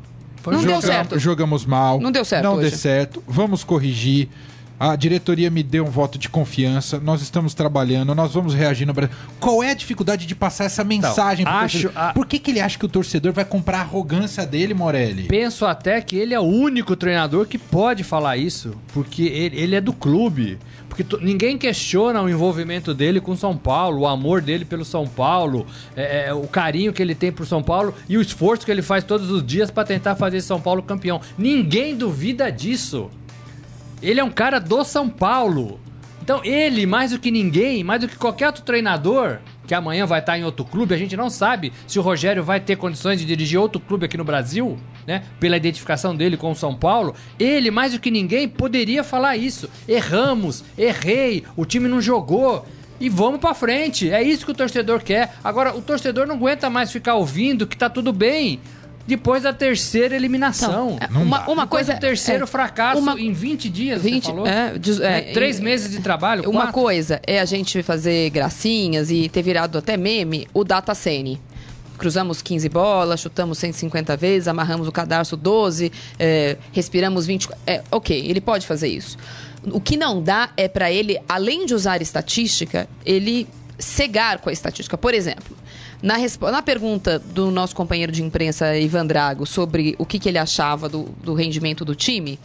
não 0.47 0.65
deu 0.65 0.83
certo. 0.83 1.19
Jogamos 1.19 1.65
mal. 1.65 2.01
Não 2.01 2.13
deu 2.13 2.25
certo. 2.25 2.45
Não 2.45 2.55
hoje. 2.55 2.71
deu 2.71 2.79
certo. 2.79 3.23
Vamos 3.27 3.65
corrigir. 3.65 4.29
A 4.79 4.97
diretoria 4.97 5.51
me 5.51 5.63
deu 5.63 5.85
um 5.85 5.91
voto 5.91 6.19
de 6.19 6.31
confiança. 6.31 6.99
Nós 6.99 7.21
estamos 7.21 7.53
trabalhando, 7.53 8.15
nós 8.15 8.33
vamos 8.33 8.55
reagir 8.55 8.87
no 8.87 8.95
Brasil. 8.95 9.15
Qual 9.39 9.63
é 9.63 9.73
a 9.73 9.75
dificuldade 9.75 10.25
de 10.25 10.35
passar 10.35 10.65
essa 10.65 10.83
mensagem 10.83 11.43
então, 11.43 11.55
acho 11.55 11.93
a... 11.95 12.15
Por 12.15 12.25
que, 12.25 12.39
que 12.39 12.51
ele 12.51 12.61
acha 12.61 12.79
que 12.79 12.87
o 12.87 12.89
torcedor 12.89 13.35
vai 13.35 13.45
comprar 13.45 13.77
a 13.77 13.81
arrogância 13.83 14.47
dele, 14.47 14.73
Morelli? 14.73 15.25
Penso 15.25 15.67
até 15.67 16.01
que 16.01 16.17
ele 16.17 16.33
é 16.33 16.41
o 16.41 16.45
único 16.45 16.97
treinador 16.97 17.47
que 17.47 17.59
pode 17.59 18.03
falar 18.03 18.39
isso, 18.39 18.75
porque 18.95 19.25
ele, 19.25 19.61
ele 19.61 19.77
é 19.77 19.83
do 19.83 19.93
clube. 19.93 20.59
Porque 20.91 21.07
ninguém 21.21 21.57
questiona 21.57 22.21
o 22.21 22.29
envolvimento 22.29 22.93
dele 22.93 23.21
com 23.21 23.37
São 23.37 23.57
Paulo, 23.57 24.01
o 24.01 24.07
amor 24.09 24.43
dele 24.43 24.65
pelo 24.65 24.85
São 24.85 25.07
Paulo, 25.07 25.65
é, 25.97 26.27
é, 26.27 26.35
o 26.35 26.49
carinho 26.49 26.93
que 26.93 27.01
ele 27.01 27.15
tem 27.15 27.31
por 27.31 27.47
São 27.47 27.63
Paulo 27.63 27.95
e 28.09 28.19
o 28.19 28.21
esforço 28.21 28.67
que 28.67 28.73
ele 28.73 28.83
faz 28.83 29.05
todos 29.05 29.31
os 29.31 29.47
dias 29.47 29.71
para 29.71 29.85
tentar 29.85 30.17
fazer 30.17 30.41
São 30.41 30.61
Paulo 30.61 30.83
campeão. 30.83 31.21
Ninguém 31.39 31.95
duvida 31.95 32.51
disso. 32.51 33.09
Ele 34.03 34.19
é 34.19 34.25
um 34.25 34.31
cara 34.31 34.59
do 34.59 34.83
São 34.83 35.09
Paulo. 35.09 35.79
Então 36.21 36.45
ele, 36.45 36.85
mais 36.87 37.13
do 37.13 37.21
que 37.21 37.31
ninguém, 37.31 37.85
mais 37.85 38.01
do 38.01 38.09
que 38.09 38.17
qualquer 38.17 38.49
outro 38.49 38.63
treinador, 38.63 39.39
que 39.71 39.75
amanhã 39.77 40.05
vai 40.05 40.19
estar 40.19 40.37
em 40.37 40.43
outro 40.43 40.65
clube, 40.65 40.93
a 40.93 40.99
gente 40.99 41.17
não 41.17 41.31
sabe 41.31 41.73
se 41.87 41.97
o 41.97 42.03
Rogério 42.03 42.43
vai 42.43 42.59
ter 42.59 42.75
condições 42.75 43.21
de 43.21 43.25
dirigir 43.25 43.57
outro 43.57 43.81
clube 43.81 44.05
aqui 44.05 44.17
no 44.17 44.25
Brasil 44.25 44.77
né? 45.07 45.23
Pela 45.39 45.57
identificação 45.57 46.15
dele 46.15 46.37
com 46.37 46.51
o 46.51 46.57
São 46.57 46.75
Paulo, 46.75 47.15
ele, 47.39 47.71
mais 47.71 47.93
do 47.93 48.01
que 48.01 48.11
ninguém, 48.11 48.49
poderia 48.49 49.05
falar 49.05 49.37
isso. 49.37 49.71
Erramos, 49.89 50.65
errei, 50.77 51.45
o 51.57 51.65
time 51.65 51.89
não 51.89 52.01
jogou 52.01 52.67
e 53.01 53.09
vamos 53.09 53.41
para 53.41 53.55
frente. 53.55 54.11
É 54.11 54.23
isso 54.23 54.45
que 54.45 54.53
o 54.53 54.55
torcedor 54.55 55.03
quer. 55.03 55.35
Agora, 55.43 55.75
o 55.75 55.81
torcedor 55.81 56.27
não 56.27 56.35
aguenta 56.35 56.69
mais 56.69 56.93
ficar 56.93 57.15
ouvindo 57.15 57.67
que 57.67 57.77
tá 57.77 57.89
tudo 57.89 58.13
bem. 58.13 58.61
Depois 59.07 59.43
da 59.43 59.53
terceira 59.53 60.15
eliminação. 60.15 60.99
Então, 61.03 61.23
uma, 61.23 61.49
uma 61.49 61.67
coisa. 61.67 61.95
O 61.95 61.99
terceiro 61.99 62.45
é, 62.45 62.47
fracasso 62.47 63.01
uma, 63.01 63.21
em 63.21 63.33
20 63.33 63.69
dias. 63.69 64.03
20, 64.03 64.25
você 64.25 64.31
falou? 64.31 64.47
É, 64.47 64.75
é, 65.03 65.31
é, 65.31 65.33
três 65.33 65.59
meses 65.59 65.91
de 65.91 66.01
trabalho. 66.01 66.49
Uma 66.49 66.63
quatro. 66.63 66.75
coisa 66.75 67.21
é 67.27 67.41
a 67.41 67.45
gente 67.45 67.83
fazer 67.83 68.31
gracinhas 68.31 69.11
e 69.11 69.29
ter 69.29 69.43
virado 69.43 69.79
até 69.79 69.97
meme 69.97 70.47
o 70.55 70.65
Data 70.65 70.95
Sene 70.95 71.41
cruzamos 72.01 72.41
15 72.41 72.67
bolas, 72.71 73.21
chutamos 73.21 73.59
150 73.59 74.17
vezes, 74.17 74.49
amarramos 74.49 74.89
o 74.89 74.93
cadarço 74.93 75.37
12, 75.37 75.93
é, 76.19 76.57
respiramos 76.73 77.27
20. 77.27 77.51
É, 77.67 77.83
ok, 77.91 78.19
ele 78.27 78.41
pode 78.41 78.67
fazer 78.67 78.89
isso. 78.89 79.19
O 79.71 79.79
que 79.79 79.99
não 79.99 80.23
dá 80.23 80.49
é 80.57 80.67
para 80.67 80.91
ele, 80.91 81.19
além 81.29 81.67
de 81.67 81.75
usar 81.75 82.01
estatística, 82.01 82.89
ele 83.05 83.47
cegar 83.81 84.39
com 84.39 84.49
a 84.49 84.53
estatística. 84.53 84.97
Por 84.97 85.15
exemplo, 85.15 85.57
na, 86.03 86.17
na 86.51 86.63
pergunta 86.63 87.19
do 87.19 87.51
nosso 87.51 87.75
companheiro 87.75 88.13
de 88.13 88.23
imprensa, 88.23 88.77
Ivan 88.77 89.07
Drago, 89.07 89.47
sobre 89.47 89.95
o 89.99 90.07
que, 90.07 90.19
que 90.19 90.29
ele 90.29 90.39
achava 90.39 90.89
do, 90.89 91.05
do 91.23 91.35
rendimento 91.35 91.85
do 91.85 91.95
time, 91.95 92.39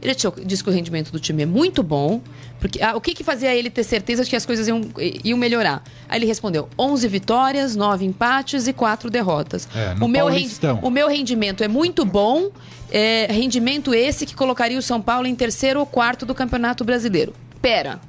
Ele 0.00 0.14
diz 0.44 0.62
que 0.62 0.68
o 0.68 0.72
rendimento 0.72 1.10
do 1.10 1.18
time 1.18 1.42
é 1.42 1.46
muito 1.46 1.82
bom. 1.82 2.20
Porque, 2.60 2.82
ah, 2.82 2.96
o 2.96 3.00
que, 3.00 3.14
que 3.14 3.22
fazia 3.22 3.54
ele 3.54 3.70
ter 3.70 3.84
certeza 3.84 4.24
de 4.24 4.30
que 4.30 4.36
as 4.36 4.44
coisas 4.44 4.66
iam, 4.66 4.80
iam 5.24 5.38
melhorar? 5.38 5.82
Aí 6.08 6.18
ele 6.18 6.26
respondeu: 6.26 6.68
11 6.78 7.08
vitórias, 7.08 7.76
9 7.76 8.04
empates 8.04 8.66
e 8.66 8.72
4 8.72 9.10
derrotas. 9.10 9.68
É, 9.74 9.94
o, 10.02 10.08
meu 10.08 10.26
o 10.82 10.90
meu 10.90 11.08
rendimento 11.08 11.62
é 11.62 11.68
muito 11.68 12.04
bom. 12.04 12.50
É, 12.90 13.26
rendimento 13.30 13.94
esse 13.94 14.24
que 14.24 14.34
colocaria 14.34 14.78
o 14.78 14.82
São 14.82 15.00
Paulo 15.00 15.26
em 15.26 15.34
terceiro 15.34 15.78
ou 15.78 15.86
quarto 15.86 16.24
do 16.24 16.34
Campeonato 16.34 16.84
Brasileiro. 16.84 17.34
Pera. 17.60 18.00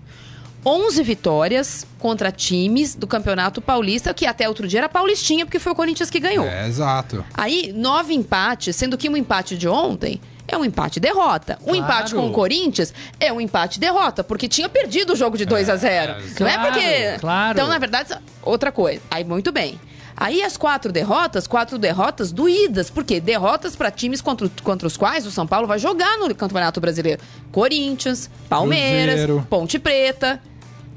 11 0.66 1.04
vitórias 1.04 1.88
contra 1.98 2.32
times 2.32 2.96
do 2.96 3.08
Campeonato 3.08 3.62
Paulista, 3.62 4.14
que 4.14 4.26
até 4.26 4.48
outro 4.48 4.68
dia 4.68 4.82
era 4.82 4.90
Paulistinha, 4.90 5.46
porque 5.46 5.60
foi 5.60 5.72
o 5.72 5.76
Corinthians 5.76 6.10
que 6.10 6.20
ganhou. 6.20 6.46
É, 6.46 6.68
exato. 6.68 7.24
Aí, 7.34 7.74
nove 7.74 8.14
empates, 8.14 8.76
sendo 8.76 8.98
que 8.98 9.10
um 9.10 9.16
empate 9.16 9.58
de 9.58 9.68
ontem 9.68 10.20
é 10.48 10.58
um 10.58 10.66
empate-derrota. 10.66 11.58
Um 11.62 11.66
claro. 11.66 11.78
empate 11.78 12.16
com 12.16 12.28
o 12.28 12.32
Corinthians 12.32 12.94
é 13.20 13.32
um 13.32 13.40
empate-derrota, 13.40 14.24
porque 14.24 14.48
tinha 14.48 14.68
perdido 14.68 15.14
o 15.14 15.16
jogo 15.16 15.38
de 15.38 15.46
2 15.46 15.70
a 15.70 15.76
0 15.76 16.12
é, 16.12 16.16
Não 16.16 16.36
claro, 16.36 16.50
é 16.50 16.72
porque. 16.72 17.20
Claro. 17.20 17.58
Então, 17.58 17.68
na 17.68 17.78
verdade, 17.78 18.16
outra 18.42 18.72
coisa. 18.72 19.02
Aí, 19.10 19.24
muito 19.24 19.52
bem. 19.52 19.80
Aí 20.20 20.44
as 20.44 20.58
quatro 20.58 20.92
derrotas, 20.92 21.48
quatro 21.48 21.78
derrotas 21.78 22.34
doídas. 22.34 22.90
Por 22.90 23.06
quê? 23.06 23.22
Derrotas 23.22 23.74
para 23.74 23.90
times 23.90 24.20
contra, 24.20 24.52
contra 24.62 24.86
os 24.86 24.98
quais 24.98 25.26
o 25.26 25.32
São 25.32 25.48
Paulo 25.48 25.66
vai 25.66 25.80
jogar 25.80 26.18
no 26.18 26.36
Campeonato 26.36 26.82
Brasileiro. 26.82 27.22
Corinthians, 27.54 28.30
Palmeiras, 28.50 29.16
Cruzeiro. 29.16 29.48
Ponte 29.50 29.80
Preta, 29.80 30.42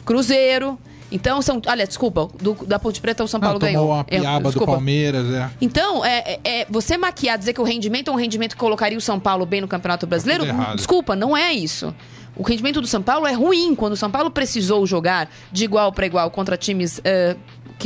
Cruzeiro. 0.04 0.76
Então, 1.12 1.40
são. 1.40 1.62
Olha, 1.68 1.86
desculpa, 1.86 2.30
do, 2.40 2.54
da 2.66 2.80
Ponte 2.80 3.00
Preta 3.00 3.22
o 3.22 3.28
São 3.28 3.38
Paulo 3.38 3.60
Não, 3.60 3.60
ganhou. 3.60 3.82
Tomou 3.82 3.96
uma 3.98 4.04
piaba 4.04 4.50
do 4.50 4.66
Palmeiras, 4.66 5.32
é. 5.32 5.50
Então, 5.60 6.04
é, 6.04 6.18
é, 6.18 6.40
é, 6.42 6.66
você 6.68 6.98
maquiar, 6.98 7.38
dizer 7.38 7.52
que 7.52 7.60
o 7.60 7.64
rendimento 7.64 8.10
é 8.10 8.12
um 8.12 8.16
rendimento 8.16 8.52
que 8.52 8.60
colocaria 8.60 8.98
o 8.98 9.00
São 9.00 9.20
Paulo 9.20 9.46
bem 9.46 9.60
no 9.60 9.68
Campeonato 9.68 10.04
Brasileiro, 10.04 10.44
tá 10.44 10.74
desculpa, 10.74 11.14
não 11.14 11.36
é 11.36 11.52
isso. 11.52 11.94
O 12.34 12.42
rendimento 12.42 12.80
do 12.80 12.86
São 12.86 13.02
Paulo 13.02 13.26
é 13.26 13.32
ruim. 13.32 13.74
Quando 13.74 13.92
o 13.92 13.96
São 13.96 14.10
Paulo 14.10 14.30
precisou 14.30 14.84
jogar 14.86 15.28
de 15.52 15.64
igual 15.64 15.92
para 15.92 16.06
igual 16.06 16.30
contra 16.30 16.56
times 16.56 16.98
uh, 16.98 17.38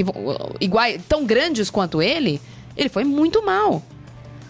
que, 0.05 0.11
iguais, 0.61 1.01
tão 1.09 1.25
grandes 1.25 1.71
quanto 1.71 2.03
ele, 2.03 2.41
ele 2.77 2.89
foi 2.89 3.05
muito 3.05 3.45
mal. 3.45 3.83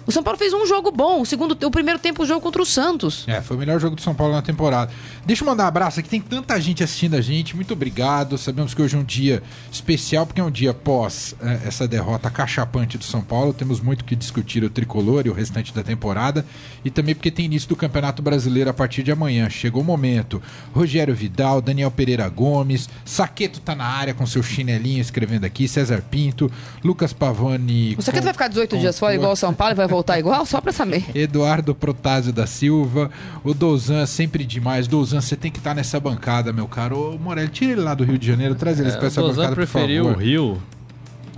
O 0.07 0.13
São 0.13 0.23
Paulo 0.23 0.39
fez 0.39 0.53
um 0.53 0.65
jogo 0.65 0.93
bom. 0.93 1.23
O 1.23 1.27
segundo, 1.27 1.59
o 1.67 1.71
primeiro 1.71 1.99
tempo, 1.99 2.23
o 2.23 2.27
jogo 2.27 2.41
contra 2.41 2.63
o 2.63 2.67
Santos. 2.67 3.25
É, 3.27 3.43
foi 3.43 3.57
o 3.57 3.59
melhor 3.59 3.81
jogo 3.81 3.97
do 3.97 4.03
São 4.03 4.15
Paulo 4.15 4.33
na 4.33 4.41
temporada. 4.41 4.93
Deixa 5.25 5.43
eu 5.43 5.49
mandar 5.49 5.65
um 5.65 5.67
abraço 5.67 5.99
aqui. 5.99 6.09
Tem 6.09 6.21
tanta 6.21 6.61
gente 6.61 6.85
assistindo 6.85 7.17
a 7.17 7.21
gente. 7.21 7.57
Muito 7.57 7.73
obrigado. 7.73 8.39
Sabemos 8.39 8.73
que 8.73 8.81
hoje 8.81 8.95
é 8.95 8.99
um 8.99 9.05
dia 9.05 9.43
especial, 9.71 10.25
porque 10.25 10.41
é 10.41 10.45
um 10.45 10.51
dia 10.51 10.73
pós 10.73 11.35
é, 11.43 11.67
essa 11.67 11.89
derrota 11.89 12.31
cachapante 12.31 12.97
do 12.97 13.03
São 13.03 13.21
Paulo. 13.21 13.53
Temos 13.53 13.81
muito 13.81 14.05
que 14.05 14.15
discutir 14.15 14.63
o 14.63 14.71
tricolor 14.71 15.27
e 15.27 15.31
o 15.31 15.33
restante 15.33 15.75
da 15.75 15.83
temporada. 15.83 16.47
E 16.85 16.91
também 16.91 17.13
porque 17.13 17.33
tem 17.33 17.47
início 17.47 17.69
do 17.69 17.75
Campeonato 17.75 18.23
Brasileiro 18.23 18.71
a 18.71 18.75
partir 18.75 19.03
de 19.03 19.11
amanhã. 19.11 19.51
Chegou 19.51 19.83
o 19.83 19.85
momento. 19.85 20.41
Rogério 20.73 21.17
Vidal, 21.17 21.61
Daniel 21.61 21.91
Pereira 21.91 22.29
Gomes, 22.29 22.89
Saqueto 23.05 23.59
tá 23.59 23.75
na 23.75 23.87
área 23.87 24.15
com 24.15 24.25
seu 24.25 24.43
chinelinho 24.43 25.01
escrevendo 25.01 25.45
aqui, 25.45 25.67
César 25.67 26.01
Pinto, 26.09 26.49
Lucas 26.85 27.13
Pavani. 27.13 27.97
O 27.99 28.03
Saqueto 28.03 28.23
vai 28.23 28.33
ficar 28.33 28.47
18 28.47 28.79
dias 28.79 28.97
fora 28.97 29.13
igual 29.17 29.33
o 29.33 29.37
São 29.37 29.53
Paulo 29.53 29.73
e 29.73 29.77
vai 29.77 29.89
voltar 29.89 29.96
igual? 30.19 30.45
Só 30.47 30.61
pra 30.61 30.73
saber. 30.73 31.05
Eduardo 31.15 31.75
Protásio 31.75 32.33
da 32.33 32.47
Silva. 32.47 33.11
O 33.45 33.55
Douzan, 33.55 34.07
sempre 34.07 34.45
demais. 34.45 34.87
Douzan, 34.87 35.21
você 35.21 35.37
tem 35.37 35.51
que 35.51 35.59
estar 35.59 35.71
tá 35.71 35.75
nessa 35.75 36.01
bancada, 36.01 36.53
meu 36.53 36.67
caro. 36.67 37.15
Ô, 37.15 37.19
Morelli, 37.19 37.49
tira 37.49 37.73
ele 37.73 37.81
lá 37.81 37.95
do 37.95 38.05
Rio 38.05 38.19
de 38.19 38.27
Janeiro, 38.27 38.55
traz 38.55 38.81
ele 38.81 38.91
é, 38.91 38.97
pra 38.97 39.07
essa 39.07 39.23
bancada, 39.23 39.55
preferiu 39.55 40.05
por 40.05 40.11
favor. 40.13 40.23
o 40.23 40.25
Rio. 40.25 40.63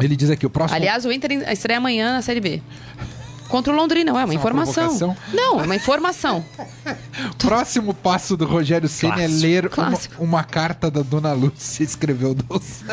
Ele 0.00 0.14
diz 0.14 0.30
aqui, 0.30 0.46
o 0.46 0.50
próximo... 0.50 0.76
Aliás, 0.76 1.04
o 1.04 1.10
Inter 1.10 1.32
estreia 1.50 1.78
amanhã 1.78 2.12
na 2.12 2.22
Série 2.22 2.40
B. 2.40 2.62
Contra 3.48 3.72
o 3.72 3.76
Londrina, 3.76 4.12
não 4.12 4.20
é 4.20 4.24
uma 4.24 4.34
informação. 4.34 4.94
É 5.00 5.04
uma 5.04 5.16
não, 5.32 5.60
é 5.60 5.64
uma 5.64 5.74
informação. 5.74 6.44
Próximo 7.38 7.94
passo 7.94 8.36
do 8.36 8.44
Rogério 8.44 8.88
Senna 8.88 9.22
é 9.22 9.26
ler 9.26 9.70
uma, 9.74 9.98
uma, 10.18 10.44
carta 10.44 10.90
da 10.90 11.00
Dona 11.00 11.32
Lúcia, 11.32 11.82
escreveu. 11.82 12.36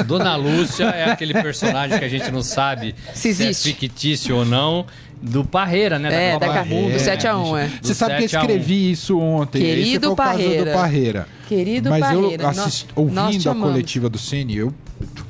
Dona 0.05 0.35
Lúcia 0.37 0.85
é 0.85 1.11
aquele 1.11 1.33
personagem 1.33 1.99
que 1.99 2.05
a 2.05 2.09
gente 2.09 2.31
não 2.31 2.41
sabe 2.41 2.95
se, 3.13 3.35
se 3.35 3.47
é 3.47 3.53
fictício 3.53 4.37
ou 4.37 4.45
não. 4.45 4.85
Do 5.21 5.43
Parreira, 5.43 5.97
né? 5.97 6.33
É, 6.33 6.39
da, 6.39 6.47
da 6.47 6.65
Mundo, 6.65 6.91
do 6.91 6.97
7x1, 6.97 7.57
é. 7.57 7.71
Você 7.81 7.93
sabe 7.93 8.15
que 8.17 8.21
eu 8.23 8.25
escrevi 8.25 8.91
isso 8.91 9.19
ontem. 9.19 9.59
Querido 9.59 10.07
Esse 10.07 10.15
Parreira. 10.15 10.65
do 10.65 10.77
Parreira. 10.77 11.27
Querido 11.47 11.89
Mas 11.89 12.01
Parreira. 12.01 12.43
eu 12.43 12.49
assist... 12.49 12.87
ouvindo 12.95 13.49
a 13.49 13.55
coletiva 13.55 14.09
do 14.09 14.17
Ceni, 14.17 14.57
eu 14.57 14.73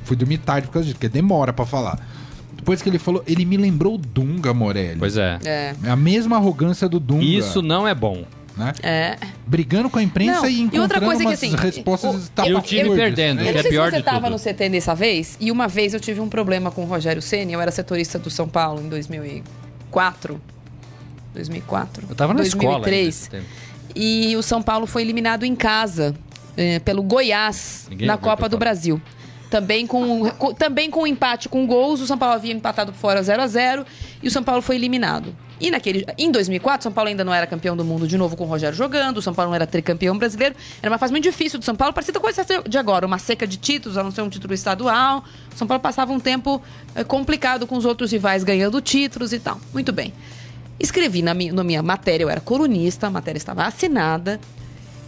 fui 0.04 0.16
dormir 0.16 0.38
tarde 0.38 0.66
por 0.66 0.74
causa 0.74 0.86
disso, 0.86 0.96
porque 0.96 1.08
demora 1.08 1.52
para 1.52 1.64
falar. 1.64 1.98
Depois 2.54 2.82
que 2.82 2.88
ele 2.88 2.98
falou, 2.98 3.22
ele 3.26 3.44
me 3.44 3.56
lembrou 3.56 3.94
o 3.94 3.98
Dunga, 3.98 4.52
Morelli. 4.52 4.98
Pois 4.98 5.16
é. 5.16 5.38
é. 5.44 5.74
É 5.84 5.90
a 5.90 5.96
mesma 5.96 6.36
arrogância 6.36 6.88
do 6.88 6.98
Dunga. 6.98 7.24
Isso 7.24 7.62
não 7.62 7.86
é 7.86 7.94
bom. 7.94 8.24
Né? 8.56 8.72
É. 8.82 9.18
Brigando 9.46 9.90
com 9.90 9.98
a 9.98 10.02
imprensa 10.02 10.42
não, 10.42 10.48
e 10.48 10.60
encontrando 10.62 10.76
e 10.76 10.80
outra 10.80 11.00
coisa 11.00 11.22
é 11.22 11.26
que, 11.26 11.32
assim, 11.34 11.54
respostas 11.54 12.32
o, 12.38 12.42
eu, 12.46 12.62
tive 12.62 12.94
perdendo, 12.94 13.42
né? 13.42 13.50
eu 13.50 13.52
que 13.52 13.58
é 13.58 13.62
pior 13.62 13.84
se 13.86 13.90
você 13.90 13.98
estava 13.98 14.30
no 14.30 14.38
CT 14.38 14.70
dessa 14.70 14.94
vez, 14.94 15.36
e 15.38 15.52
uma 15.52 15.68
vez 15.68 15.92
eu 15.92 16.00
tive 16.00 16.20
um 16.20 16.28
problema 16.28 16.70
com 16.70 16.82
o 16.82 16.86
Rogério 16.86 17.20
Ceni, 17.20 17.52
eu 17.52 17.60
era 17.60 17.70
setorista 17.70 18.18
do 18.18 18.30
São 18.30 18.48
Paulo 18.48 18.80
em 18.80 18.88
2004. 19.96 20.40
2004. 21.34 22.06
Eu 22.08 22.14
tava 22.14 22.34
na 22.34 22.40
2003. 22.40 23.22
escola. 23.22 23.42
E 23.94 24.36
o 24.36 24.42
São 24.42 24.62
Paulo 24.62 24.86
foi 24.86 25.02
eliminado 25.02 25.44
em 25.44 25.56
casa 25.56 26.14
eh, 26.56 26.78
pelo 26.80 27.02
Goiás 27.02 27.86
Ninguém 27.88 28.06
na 28.06 28.18
Copa 28.18 28.48
do 28.48 28.58
Brasil. 28.58 29.00
Também 29.50 29.86
com, 29.86 30.28
com, 30.32 30.52
também 30.52 30.90
com 30.90 31.06
empate 31.06 31.48
com 31.48 31.66
gols, 31.66 32.00
o 32.00 32.06
São 32.06 32.18
Paulo 32.18 32.34
havia 32.34 32.52
empatado 32.52 32.92
fora 32.92 33.22
0 33.22 33.42
a 33.42 33.46
0 33.46 33.86
e 34.22 34.28
o 34.28 34.30
São 34.30 34.42
Paulo 34.42 34.60
foi 34.60 34.76
eliminado. 34.76 35.34
E 35.58 35.70
naquele, 35.70 36.04
em 36.18 36.30
2004, 36.30 36.82
São 36.82 36.92
Paulo 36.92 37.08
ainda 37.08 37.24
não 37.24 37.32
era 37.32 37.46
campeão 37.46 37.76
do 37.76 37.84
mundo 37.84 38.06
de 38.06 38.18
novo 38.18 38.36
com 38.36 38.44
o 38.44 38.46
Rogério 38.46 38.76
jogando, 38.76 39.18
o 39.18 39.22
São 39.22 39.32
Paulo 39.32 39.50
não 39.50 39.54
era 39.54 39.66
tricampeão 39.66 40.16
brasileiro. 40.16 40.54
Era 40.82 40.90
uma 40.90 40.98
fase 40.98 41.12
muito 41.12 41.24
difícil 41.24 41.58
do 41.58 41.64
São 41.64 41.74
Paulo, 41.74 41.94
parecida 41.94 42.20
com 42.20 42.28
essa 42.28 42.44
de 42.68 42.78
agora, 42.78 43.06
uma 43.06 43.18
seca 43.18 43.46
de 43.46 43.56
títulos, 43.56 43.96
a 43.96 44.02
não 44.02 44.10
ser 44.10 44.22
um 44.22 44.28
título 44.28 44.52
estadual. 44.52 45.24
O 45.54 45.56
São 45.56 45.66
Paulo 45.66 45.82
passava 45.82 46.12
um 46.12 46.20
tempo 46.20 46.62
é, 46.94 47.02
complicado 47.02 47.66
com 47.66 47.76
os 47.76 47.84
outros 47.84 48.12
rivais 48.12 48.44
ganhando 48.44 48.80
títulos 48.80 49.32
e 49.32 49.38
tal. 49.38 49.58
Muito 49.72 49.92
bem. 49.92 50.12
Escrevi 50.78 51.22
na 51.22 51.32
minha, 51.32 51.52
na 51.54 51.64
minha 51.64 51.82
matéria, 51.82 52.24
eu 52.24 52.28
era 52.28 52.40
colunista, 52.40 53.06
a 53.06 53.10
matéria 53.10 53.38
estava 53.38 53.64
assinada, 53.64 54.38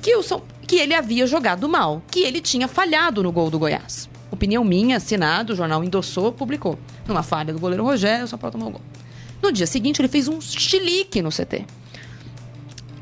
que, 0.01 0.17
o 0.17 0.23
São, 0.23 0.43
que 0.67 0.77
ele 0.77 0.95
havia 0.95 1.27
jogado 1.27 1.69
mal, 1.69 2.03
que 2.11 2.21
ele 2.21 2.41
tinha 2.41 2.67
falhado 2.67 3.23
no 3.23 3.31
gol 3.31 3.51
do 3.51 3.59
Goiás. 3.59 4.09
Opinião 4.31 4.65
minha, 4.65 4.97
assinado, 4.97 5.53
o 5.53 5.57
jornal 5.57 5.85
endossou, 5.85 6.33
publicou. 6.33 6.79
Numa 7.07 7.23
falha 7.23 7.53
do 7.53 7.59
goleiro 7.59 7.85
Rogério, 7.85 8.25
o 8.25 8.29
São 8.29 8.39
Paulo 8.39 8.53
tomou 8.53 8.69
o 8.69 8.73
gol. 8.73 8.83
No 9.43 9.53
dia 9.53 9.67
seguinte, 9.67 10.01
ele 10.01 10.09
fez 10.09 10.29
um 10.29 10.41
chilique 10.41 11.23
no 11.23 11.31
CT. 11.31 11.65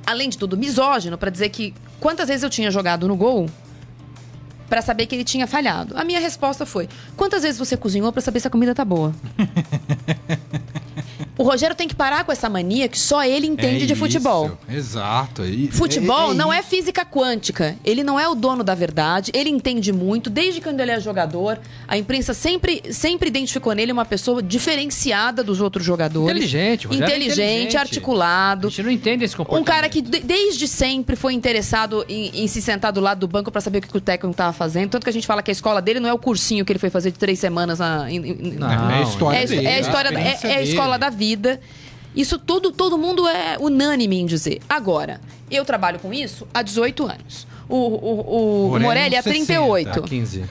Além 0.06 0.28
de 0.28 0.38
tudo, 0.38 0.56
misógino, 0.56 1.18
para 1.18 1.30
dizer 1.30 1.48
que 1.48 1.74
quantas 1.98 2.28
vezes 2.28 2.42
eu 2.42 2.50
tinha 2.50 2.70
jogado 2.70 3.08
no 3.08 3.16
gol 3.16 3.48
para 4.68 4.82
saber 4.82 5.06
que 5.06 5.14
ele 5.14 5.24
tinha 5.24 5.46
falhado. 5.46 5.96
A 5.96 6.04
minha 6.04 6.20
resposta 6.20 6.66
foi: 6.66 6.88
quantas 7.16 7.42
vezes 7.42 7.58
você 7.58 7.76
cozinhou 7.76 8.12
para 8.12 8.22
saber 8.22 8.40
se 8.40 8.48
a 8.48 8.50
comida 8.50 8.74
tá 8.74 8.84
boa? 8.84 9.14
O 11.38 11.42
Rogério 11.42 11.76
tem 11.76 11.86
que 11.86 11.94
parar 11.94 12.24
com 12.24 12.32
essa 12.32 12.48
mania 12.48 12.88
que 12.88 12.98
só 12.98 13.22
ele 13.22 13.46
entende 13.46 13.84
é 13.84 13.86
de 13.86 13.94
futebol. 13.94 14.56
Exato. 14.68 15.42
É, 15.42 15.70
futebol 15.70 16.30
é, 16.30 16.30
é 16.30 16.34
não 16.34 16.52
é 16.52 16.62
física 16.62 17.04
quântica. 17.04 17.76
Ele 17.84 18.02
não 18.02 18.18
é 18.18 18.26
o 18.26 18.34
dono 18.34 18.64
da 18.64 18.74
verdade. 18.74 19.30
Ele 19.34 19.50
entende 19.50 19.92
muito. 19.92 20.30
Desde 20.30 20.62
quando 20.62 20.80
ele 20.80 20.90
é 20.90 20.98
jogador, 20.98 21.58
a 21.86 21.98
imprensa 21.98 22.32
sempre, 22.32 22.82
sempre 22.90 23.28
identificou 23.28 23.74
nele 23.74 23.92
uma 23.92 24.06
pessoa 24.06 24.42
diferenciada 24.42 25.44
dos 25.44 25.60
outros 25.60 25.84
jogadores. 25.84 26.36
Inteligente, 26.36 26.86
Rogério 26.86 27.04
é 27.04 27.08
inteligente, 27.08 27.42
inteligente, 27.42 27.76
articulado. 27.76 28.68
A 28.68 28.70
gente 28.70 28.82
não 28.82 28.90
entende 28.90 29.24
esse 29.24 29.36
comportamento. 29.36 29.62
Um 29.62 29.64
cara 29.66 29.88
que 29.90 30.00
desde 30.00 30.66
sempre 30.66 31.16
foi 31.16 31.34
interessado 31.34 32.04
em, 32.08 32.44
em 32.44 32.46
se 32.46 32.62
sentar 32.62 32.92
do 32.92 33.00
lado 33.00 33.20
do 33.20 33.28
banco 33.28 33.50
para 33.52 33.60
saber 33.60 33.78
o 33.78 33.82
que, 33.82 33.96
o 33.96 34.00
técnico 34.00 34.32
estava 34.32 34.54
fazendo. 34.54 34.90
Tanto 34.90 35.04
que 35.04 35.10
a 35.10 35.12
gente 35.12 35.26
fala 35.26 35.42
que 35.42 35.50
a 35.50 35.52
escola 35.52 35.82
dele 35.82 36.00
não 36.00 36.08
é 36.08 36.14
o 36.14 36.18
cursinho 36.18 36.64
que 36.64 36.72
ele 36.72 36.78
foi 36.78 36.88
fazer 36.88 37.10
de 37.10 37.18
três 37.18 37.38
semanas 37.38 37.78
na. 37.78 38.06
Não, 38.06 38.90
é 38.90 38.98
a 38.98 39.02
história 39.02 39.36
é, 39.36 39.46
dele. 39.46 39.66
É 39.66 39.74
a, 39.74 39.80
história, 39.80 40.08
é, 40.18 40.38
é 40.42 40.56
a 40.56 40.62
escola 40.62 40.98
da 40.98 41.10
vida 41.10 41.25
vida. 41.26 41.60
Isso 42.14 42.38
todo, 42.38 42.72
todo 42.72 42.96
mundo 42.96 43.26
é 43.28 43.56
unânime 43.58 44.18
em 44.20 44.26
dizer. 44.26 44.60
Agora, 44.68 45.20
eu 45.50 45.64
trabalho 45.64 45.98
com 45.98 46.12
isso 46.14 46.46
há 46.54 46.62
18 46.62 47.04
anos. 47.04 47.46
O, 47.68 47.76
o, 47.76 48.70
o, 48.70 48.74
o 48.74 48.80
Morelli 48.80 49.16
há 49.16 49.22
38. 49.22 49.90
Há 49.90 50.02
15. 50.02 50.44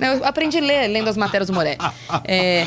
Eu 0.00 0.24
aprendi 0.24 0.58
a 0.58 0.60
ler 0.60 0.88
lendo 0.88 1.08
as 1.08 1.16
matérias 1.16 1.48
do 1.48 1.54
Morelli. 1.54 1.78
É, 2.24 2.64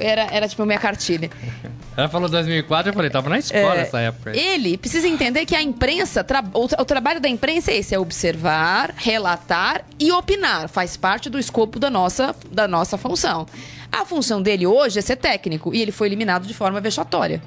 era, 0.00 0.28
era 0.30 0.48
tipo 0.48 0.64
minha 0.64 0.78
cartilha. 0.78 1.30
Ela 1.96 2.08
falou 2.08 2.28
2004, 2.28 2.90
eu 2.90 2.94
falei, 2.94 3.08
tava 3.08 3.30
na 3.30 3.38
escola 3.38 3.76
é, 3.76 3.82
essa 3.82 4.00
época. 4.00 4.36
Ele 4.36 4.76
precisa 4.76 5.06
entender 5.06 5.46
que 5.46 5.54
a 5.54 5.62
imprensa, 5.62 6.24
tra 6.24 6.42
o, 6.52 6.64
o, 6.64 6.84
trabalho 6.84 7.20
da 7.20 7.28
imprensa 7.28 7.70
é 7.70 7.76
esse, 7.76 7.94
é 7.94 7.98
observar, 7.98 8.92
relatar 8.96 9.84
e 9.98 10.10
opinar. 10.10 10.68
Faz 10.68 10.96
parte 10.96 11.30
do 11.30 11.38
escopo 11.38 11.78
da 11.78 11.88
nossa, 11.88 12.34
da 12.50 12.66
nossa 12.66 12.98
função. 12.98 13.46
A 13.92 14.04
função 14.04 14.42
dele 14.42 14.66
hoje 14.66 14.98
é 14.98 15.02
ser 15.02 15.16
técnico 15.16 15.72
e 15.72 15.80
ele 15.80 15.92
foi 15.92 16.08
eliminado 16.08 16.46
de 16.46 16.54
forma 16.54 16.80
vexatória. 16.80 17.40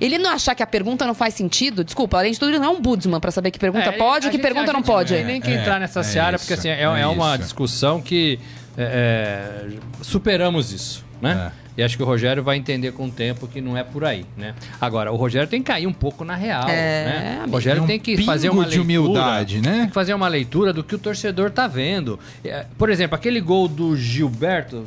Ele 0.00 0.16
não 0.16 0.30
achar 0.30 0.54
que 0.54 0.62
a 0.62 0.66
pergunta 0.66 1.06
não 1.06 1.14
faz 1.14 1.34
sentido, 1.34 1.84
desculpa, 1.84 2.16
além 2.16 2.32
de 2.32 2.38
tudo, 2.38 2.52
ele 2.52 2.58
não 2.58 2.68
é 2.68 2.70
um 2.70 2.80
Budsman 2.80 3.20
para 3.20 3.30
saber 3.30 3.50
que 3.50 3.58
pergunta 3.58 3.90
é, 3.90 3.92
pode 3.92 4.28
e 4.28 4.30
que 4.30 4.36
gente, 4.38 4.42
pergunta 4.42 4.72
não 4.72 4.82
pode. 4.82 5.12
Não 5.12 5.18
tem 5.18 5.26
nem 5.26 5.40
que 5.42 5.50
entrar 5.50 5.76
é, 5.76 5.80
nessa 5.80 6.00
é 6.00 6.02
seara, 6.02 6.38
porque 6.38 6.54
assim, 6.54 6.70
é, 6.70 6.80
é, 6.80 6.84
é 6.84 7.06
uma 7.06 7.36
discussão 7.36 8.00
que 8.00 8.40
é, 8.78 9.66
superamos 10.00 10.72
isso, 10.72 11.04
né? 11.20 11.52
E 11.76 11.82
acho 11.82 11.96
que 11.96 12.02
o 12.02 12.06
Rogério 12.06 12.42
vai 12.42 12.56
entender 12.56 12.92
com 12.92 13.06
o 13.06 13.10
tempo 13.10 13.46
que 13.46 13.60
não 13.60 13.76
é 13.76 13.82
por 13.82 14.04
aí, 14.04 14.26
né? 14.36 14.54
Agora, 14.80 15.12
o 15.12 15.16
Rogério 15.16 15.48
tem 15.48 15.62
que 15.62 15.66
cair 15.66 15.86
um 15.86 15.92
pouco 15.92 16.24
na 16.24 16.34
real, 16.34 16.68
é, 16.68 17.04
né? 17.04 17.44
O 17.46 17.50
Rogério 17.50 17.82
um 17.82 17.86
tem 17.86 17.98
que 17.98 18.22
fazer 18.24 18.50
uma 18.50 18.62
leitura, 18.62 18.82
humildade, 18.82 19.60
né? 19.60 19.78
Tem 19.78 19.88
que 19.88 19.94
fazer 19.94 20.14
uma 20.14 20.28
leitura 20.28 20.72
do 20.72 20.82
que 20.82 20.94
o 20.94 20.98
torcedor 20.98 21.50
tá 21.50 21.66
vendo. 21.66 22.18
É, 22.44 22.66
por 22.76 22.90
exemplo, 22.90 23.14
aquele 23.14 23.40
gol 23.40 23.68
do 23.68 23.96
Gilberto, 23.96 24.86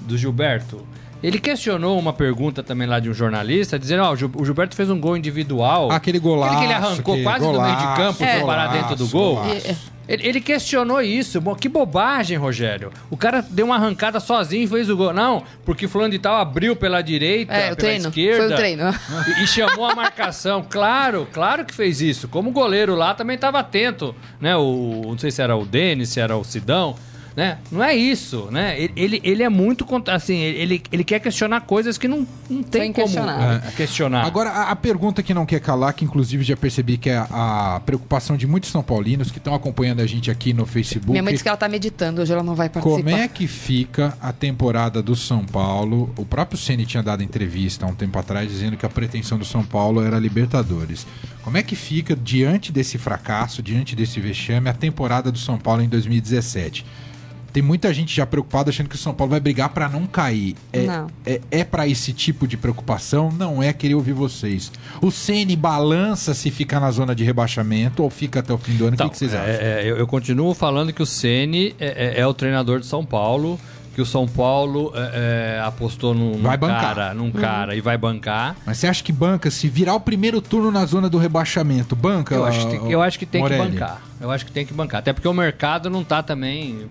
do 0.00 0.16
Gilberto, 0.16 0.86
ele 1.22 1.38
questionou 1.38 1.98
uma 1.98 2.12
pergunta 2.12 2.62
também 2.62 2.86
lá 2.86 2.98
de 2.98 3.08
um 3.08 3.14
jornalista, 3.14 3.78
dizendo: 3.78 4.02
Ó, 4.02 4.10
oh, 4.10 4.42
o 4.42 4.44
Gilberto 4.44 4.74
fez 4.74 4.90
um 4.90 4.98
gol 4.98 5.16
individual. 5.16 5.92
Aquele 5.92 6.18
golaço. 6.18 6.54
Aquele 6.54 6.66
que 6.66 6.72
ele 6.72 6.84
arrancou 6.84 7.14
que, 7.14 7.22
quase 7.22 7.44
golaço, 7.44 7.60
no 7.60 7.76
meio 7.76 7.90
de 7.90 7.96
campo 7.96 8.24
é, 8.24 8.36
para 8.38 8.46
parar 8.46 8.66
dentro 8.68 8.96
do 8.96 9.08
gol. 9.08 9.40
Ele, 10.08 10.26
ele, 10.26 10.40
questionou 10.40 11.00
isso. 11.00 11.40
Que 11.56 11.68
bobagem, 11.68 12.36
Rogério. 12.36 12.92
O 13.10 13.16
cara 13.16 13.40
deu 13.40 13.66
uma 13.66 13.76
arrancada 13.76 14.20
sozinho 14.20 14.64
e 14.64 14.66
fez 14.66 14.90
o 14.90 14.96
gol. 14.96 15.12
Não, 15.12 15.42
porque 15.64 15.86
fulano 15.86 16.10
de 16.10 16.18
tal 16.18 16.36
abriu 16.36 16.74
pela 16.74 17.02
direita, 17.02 17.52
é, 17.52 17.64
pela 17.64 17.76
treino. 17.76 18.08
esquerda. 18.08 18.44
Foi 18.44 18.52
o 18.52 18.56
treino. 18.56 18.84
E, 19.38 19.44
e, 19.44 19.46
chamou 19.46 19.86
a 19.86 19.94
marcação. 19.94 20.66
Claro, 20.72 21.28
claro 21.32 21.64
que 21.64 21.74
fez 21.74 22.00
isso. 22.00 22.26
Como 22.28 22.50
goleiro 22.50 22.94
lá 22.94 23.14
também 23.14 23.36
estava 23.36 23.58
atento, 23.58 24.14
né? 24.40 24.56
O, 24.56 25.02
não 25.04 25.18
sei 25.18 25.30
se 25.30 25.42
era 25.42 25.54
o 25.54 25.64
Denis, 25.64 26.08
se 26.08 26.18
era 26.18 26.36
o 26.36 26.42
Sidão 26.42 26.96
né? 27.36 27.58
Não 27.70 27.82
é 27.82 27.94
isso, 27.94 28.48
né? 28.50 28.76
Ele, 28.96 29.20
ele 29.24 29.42
é 29.42 29.48
muito 29.48 29.86
assim, 30.08 30.36
ele, 30.38 30.82
ele 30.92 31.04
quer 31.04 31.20
questionar 31.20 31.62
coisas 31.62 31.96
que 31.96 32.06
não, 32.06 32.26
não 32.48 32.62
tem 32.62 32.92
como 32.92 33.06
questionar. 33.06 33.64
É. 33.66 33.70
questionar. 33.72 34.26
Agora 34.26 34.50
a, 34.50 34.70
a, 34.70 34.76
pergunta 34.76 35.22
que 35.22 35.32
não 35.32 35.46
quer 35.46 35.60
calar, 35.60 35.94
que 35.94 36.04
inclusive 36.04 36.44
já 36.44 36.56
percebi 36.56 36.98
que 36.98 37.10
é 37.10 37.16
a, 37.16 37.76
a 37.76 37.80
preocupação 37.80 38.36
de 38.36 38.46
muitos 38.46 38.70
são 38.70 38.82
paulinos 38.82 39.30
que 39.30 39.38
estão 39.38 39.54
acompanhando 39.54 40.00
a 40.00 40.06
gente 40.06 40.30
aqui 40.30 40.52
no 40.52 40.66
Facebook. 40.66 41.10
Minha 41.10 41.22
mãe 41.22 41.32
disse 41.32 41.42
que 41.42 41.48
ela 41.48 41.54
está 41.54 41.68
meditando, 41.68 42.20
hoje 42.20 42.32
ela 42.32 42.42
não 42.42 42.54
vai 42.54 42.68
participar. 42.68 43.02
Como 43.02 43.16
é 43.16 43.28
que 43.28 43.46
fica 43.46 44.16
a 44.20 44.32
temporada 44.32 45.02
do 45.02 45.16
São 45.16 45.44
Paulo? 45.44 46.12
O 46.16 46.24
próprio 46.24 46.58
Ceni 46.58 46.84
tinha 46.84 47.02
dado 47.02 47.22
entrevista 47.22 47.86
há 47.86 47.88
um 47.88 47.94
tempo 47.94 48.18
atrás 48.18 48.48
dizendo 48.48 48.76
que 48.76 48.84
a 48.84 48.90
pretensão 48.90 49.38
do 49.38 49.44
São 49.44 49.64
Paulo 49.64 50.02
era 50.02 50.18
Libertadores. 50.18 51.06
Como 51.42 51.56
é 51.56 51.62
que 51.62 51.74
fica 51.74 52.14
diante 52.14 52.70
desse 52.70 52.98
fracasso, 52.98 53.62
diante 53.62 53.96
desse 53.96 54.20
vexame, 54.20 54.68
a 54.68 54.74
temporada 54.74 55.32
do 55.32 55.38
São 55.38 55.58
Paulo 55.58 55.82
em 55.82 55.88
2017? 55.88 56.84
Tem 57.52 57.62
muita 57.62 57.92
gente 57.92 58.14
já 58.14 58.24
preocupada 58.24 58.70
achando 58.70 58.88
que 58.88 58.94
o 58.94 58.98
São 58.98 59.12
Paulo 59.12 59.30
vai 59.32 59.40
brigar 59.40 59.68
para 59.68 59.88
não 59.88 60.06
cair. 60.06 60.56
É, 60.72 60.82
não. 60.84 61.06
é, 61.26 61.40
é 61.50 61.64
para 61.64 61.86
esse 61.86 62.12
tipo 62.12 62.46
de 62.46 62.56
preocupação? 62.56 63.30
Não 63.30 63.62
é 63.62 63.72
querer 63.72 63.94
ouvir 63.94 64.12
vocês. 64.12 64.72
O 65.00 65.10
Ceni 65.10 65.54
balança 65.54 66.34
se 66.34 66.50
fica 66.50 66.80
na 66.80 66.90
zona 66.90 67.14
de 67.14 67.24
rebaixamento 67.24 68.02
ou 68.02 68.10
fica 68.10 68.40
até 68.40 68.52
o 68.52 68.58
fim 68.58 68.74
do 68.76 68.84
ano? 68.84 68.94
Então, 68.94 69.06
o 69.06 69.10
que, 69.10 69.18
vocês 69.18 69.34
acham? 69.34 69.46
É, 69.46 69.82
é, 69.82 69.82
eu, 69.84 69.96
eu, 69.96 70.06
continuo 70.06 70.54
falando 70.54 70.92
que 70.92 71.02
o 71.02 71.06
Ceni 71.06 71.74
é, 71.78 72.16
é, 72.16 72.20
é, 72.20 72.26
o 72.26 72.32
treinador 72.32 72.80
de 72.80 72.86
São 72.86 73.04
Paulo 73.04 73.58
que 73.94 74.00
o 74.00 74.06
São 74.06 74.26
Paulo 74.26 74.90
é, 74.94 75.58
é, 75.58 75.60
apostou 75.60 76.14
num, 76.14 76.38
num 76.38 76.42
cara, 76.42 77.12
num 77.12 77.24
uhum. 77.24 77.32
cara 77.32 77.76
e 77.76 77.80
vai 77.80 77.98
bancar. 77.98 78.56
Mas 78.64 78.78
você 78.78 78.86
acha 78.86 79.04
que 79.04 79.12
banca 79.12 79.50
se 79.50 79.68
virar 79.68 79.94
o 79.94 80.00
primeiro 80.00 80.40
turno 80.40 80.70
na 80.70 80.84
zona 80.86 81.10
do 81.10 81.18
rebaixamento? 81.18 81.94
Banca? 81.94 82.34
Eu 82.34 82.44
acho, 82.44 82.68
que, 82.68 82.92
eu 82.92 83.02
acho 83.02 83.18
que 83.18 83.26
tem 83.26 83.42
Morelli. 83.42 83.62
que 83.62 83.78
bancar. 83.78 84.02
Eu 84.20 84.30
acho 84.30 84.46
que 84.46 84.52
tem 84.52 84.64
que 84.64 84.72
bancar. 84.72 85.00
Até 85.00 85.12
porque 85.12 85.28
o 85.28 85.34
mercado 85.34 85.90
não 85.90 86.02
tá 86.02 86.22
também 86.22 86.88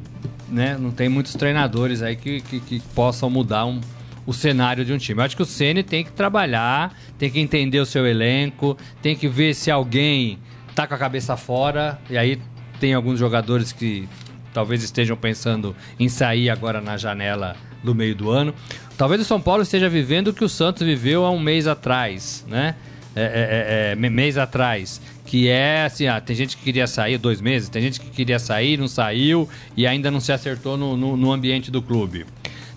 né, 0.52 0.78
não 0.78 0.92
tem 0.92 1.08
muitos 1.08 1.34
treinadores 1.34 2.02
aí 2.02 2.16
que, 2.16 2.42
que, 2.42 2.60
que 2.60 2.80
possam 2.94 3.30
mudar 3.30 3.66
um, 3.66 3.80
o 4.26 4.34
cenário 4.34 4.84
de 4.84 4.94
um 4.94 4.98
time. 4.98 5.22
Eu 5.22 5.26
acho 5.26 5.36
que 5.36 5.42
o 5.42 5.46
Ceni 5.46 5.82
tem 5.82 6.04
que 6.04 6.12
trabalhar, 6.12 6.96
tem 7.18 7.30
que 7.30 7.40
entender 7.40 7.80
o 7.80 7.86
seu 7.86 8.06
elenco, 8.06 8.78
tem 9.02 9.16
que 9.16 9.28
ver 9.28 9.56
se 9.56 9.72
alguém 9.72 10.38
tá 10.76 10.86
com 10.86 10.94
a 10.94 10.98
cabeça 10.98 11.38
fora. 11.38 12.00
E 12.10 12.18
aí 12.18 12.40
tem 12.80 12.94
alguns 12.94 13.18
jogadores 13.18 13.72
que 13.72 14.08
talvez 14.54 14.84
estejam 14.84 15.16
pensando 15.16 15.76
em 16.00 16.10
sair 16.10 16.50
agora 16.50 16.82
na 16.82 16.98
janela 16.98 17.56
do 17.84 17.96
meio 17.96 18.16
do 18.16 18.30
ano. 18.30 18.54
Talvez 18.98 19.22
o 19.22 19.26
São 19.26 19.42
Paulo 19.42 19.64
esteja 19.64 19.90
vivendo 19.90 20.28
o 20.28 20.34
que 20.34 20.44
o 20.44 20.50
Santos 20.50 20.84
viveu 20.84 21.26
há 21.26 21.32
um 21.32 21.40
mês 21.40 21.66
atrás, 21.66 22.46
né? 22.48 22.76
É, 23.14 23.22
é, 23.22 23.92
é, 23.92 24.08
é 24.08 24.10
mês 24.10 24.38
atrás 24.38 25.02
que 25.32 25.48
é 25.48 25.86
assim, 25.86 26.08
ah, 26.08 26.20
tem 26.20 26.36
gente 26.36 26.58
que 26.58 26.64
queria 26.64 26.86
sair 26.86 27.18
dois 27.18 27.40
meses, 27.40 27.70
tem 27.70 27.82
gente 27.82 28.02
que 28.02 28.10
queria 28.10 28.38
sair, 28.38 28.78
não 28.78 28.88
saiu 28.88 29.48
e 29.78 29.88
ainda 29.88 30.12
não 30.12 30.20
se 30.20 30.34
acertou 30.34 30.76
no, 30.76 30.98
no, 30.98 31.16
no 31.16 31.32
ambiente 31.32 31.72
do 31.72 31.82
clube. 31.82 32.26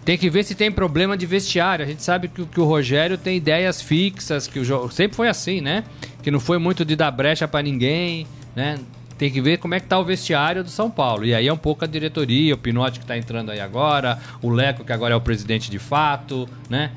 Tem 0.04 0.16
que 0.16 0.30
ver 0.30 0.44
se 0.44 0.54
tem 0.54 0.70
problema 0.70 1.16
de 1.16 1.26
vestiário. 1.26 1.84
A 1.84 1.88
gente 1.88 2.04
sabe 2.04 2.28
que, 2.28 2.44
que 2.44 2.60
o 2.60 2.64
Rogério 2.64 3.18
tem 3.18 3.38
ideias 3.38 3.82
fixas, 3.82 4.46
que 4.46 4.60
o 4.60 4.64
jogo 4.64 4.92
sempre 4.92 5.16
foi 5.16 5.28
assim, 5.28 5.60
né? 5.60 5.82
Que 6.22 6.30
não 6.30 6.38
foi 6.38 6.58
muito 6.58 6.84
de 6.84 6.94
dar 6.94 7.10
brecha 7.10 7.48
para 7.48 7.62
ninguém, 7.62 8.26
né? 8.54 8.78
Tem 9.16 9.30
que 9.32 9.40
ver 9.40 9.58
como 9.58 9.74
é 9.74 9.80
que 9.80 9.86
tá 9.86 9.98
o 9.98 10.04
vestiário 10.04 10.62
do 10.62 10.70
São 10.70 10.90
Paulo. 10.90 11.24
E 11.24 11.34
aí 11.34 11.48
é 11.48 11.52
um 11.52 11.56
pouco 11.56 11.84
a 11.84 11.88
diretoria, 11.88 12.54
o 12.54 12.58
Pinote 12.58 12.98
que 12.98 13.04
está 13.04 13.16
entrando 13.16 13.50
aí 13.50 13.60
agora, 13.60 14.18
o 14.42 14.50
Leco 14.50 14.84
que 14.84 14.92
agora 14.92 15.14
é 15.14 15.16
o 15.16 15.20
presidente 15.20 15.70
de 15.70 15.78
fato, 15.78 16.48
né? 16.68 16.92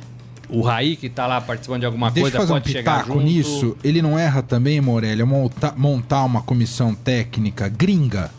O 0.49 0.61
Raí 0.61 0.95
que 0.95 1.07
está 1.07 1.27
lá 1.27 1.41
participando 1.41 1.81
de 1.81 1.85
alguma 1.85 2.09
Deixa 2.09 2.31
coisa 2.31 2.37
fazer 2.37 2.53
pode 2.53 2.69
um 2.69 2.71
chegar 2.71 3.05
junto. 3.05 3.21
nisso. 3.21 3.77
Ele 3.83 4.01
não 4.01 4.17
erra 4.17 4.41
também, 4.41 4.79
Morelli, 4.79 5.21
é 5.21 5.25
montar, 5.25 5.77
montar 5.77 6.23
uma 6.23 6.41
comissão 6.41 6.93
técnica 6.93 7.67
gringa 7.67 8.31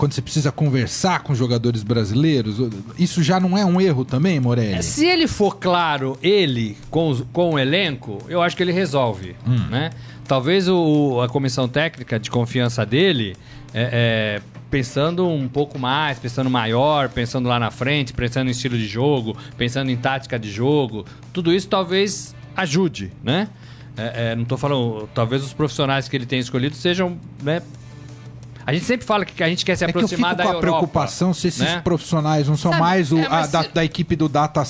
quando 0.00 0.14
você 0.14 0.22
precisa 0.22 0.50
conversar 0.50 1.22
com 1.22 1.34
jogadores 1.34 1.82
brasileiros? 1.82 2.56
Isso 2.98 3.22
já 3.22 3.38
não 3.38 3.58
é 3.58 3.66
um 3.66 3.78
erro 3.78 4.02
também, 4.02 4.40
Morelli? 4.40 4.72
É, 4.72 4.80
se 4.80 5.04
ele 5.04 5.28
for 5.28 5.58
claro, 5.58 6.18
ele, 6.22 6.74
com, 6.90 7.14
com 7.30 7.50
o 7.50 7.58
elenco, 7.58 8.18
eu 8.26 8.40
acho 8.40 8.56
que 8.56 8.62
ele 8.62 8.72
resolve, 8.72 9.36
hum. 9.46 9.68
né? 9.68 9.90
Talvez 10.26 10.68
o, 10.68 11.20
a 11.20 11.28
comissão 11.28 11.68
técnica 11.68 12.18
de 12.18 12.30
confiança 12.30 12.86
dele 12.86 13.36
é, 13.74 14.40
é, 14.40 14.59
pensando 14.70 15.26
um 15.28 15.48
pouco 15.48 15.78
mais, 15.78 16.18
pensando 16.18 16.48
maior, 16.48 17.08
pensando 17.08 17.48
lá 17.48 17.58
na 17.58 17.70
frente, 17.70 18.12
pensando 18.12 18.48
em 18.48 18.52
estilo 18.52 18.78
de 18.78 18.86
jogo, 18.86 19.36
pensando 19.56 19.90
em 19.90 19.96
tática 19.96 20.38
de 20.38 20.50
jogo, 20.50 21.04
tudo 21.32 21.52
isso 21.52 21.68
talvez 21.68 22.34
ajude, 22.56 23.12
né? 23.22 23.48
É, 23.96 24.30
é, 24.30 24.36
não 24.36 24.44
estou 24.44 24.56
falando, 24.56 25.08
talvez 25.12 25.42
os 25.42 25.52
profissionais 25.52 26.08
que 26.08 26.16
ele 26.16 26.26
tem 26.26 26.38
escolhido 26.38 26.76
sejam, 26.76 27.18
né? 27.42 27.60
A 28.64 28.72
gente 28.72 28.84
sempre 28.84 29.04
fala 29.04 29.24
que 29.24 29.42
a 29.42 29.48
gente 29.48 29.64
quer 29.64 29.74
se 29.74 29.84
é 29.84 29.88
aproximar 29.88 30.34
da 30.34 30.44
Europa. 30.44 30.60
com 30.60 30.66
a 30.66 30.70
preocupação 30.70 31.34
se 31.34 31.48
esses 31.48 31.60
né? 31.60 31.80
profissionais 31.80 32.46
não 32.46 32.56
são 32.56 32.70
Sabe, 32.70 32.82
mais 32.82 33.10
o, 33.10 33.18
é, 33.18 33.26
a, 33.26 33.46
da, 33.46 33.62
da, 33.62 33.84
equipe 33.84 34.14
do 34.14 34.28
Data 34.28 34.62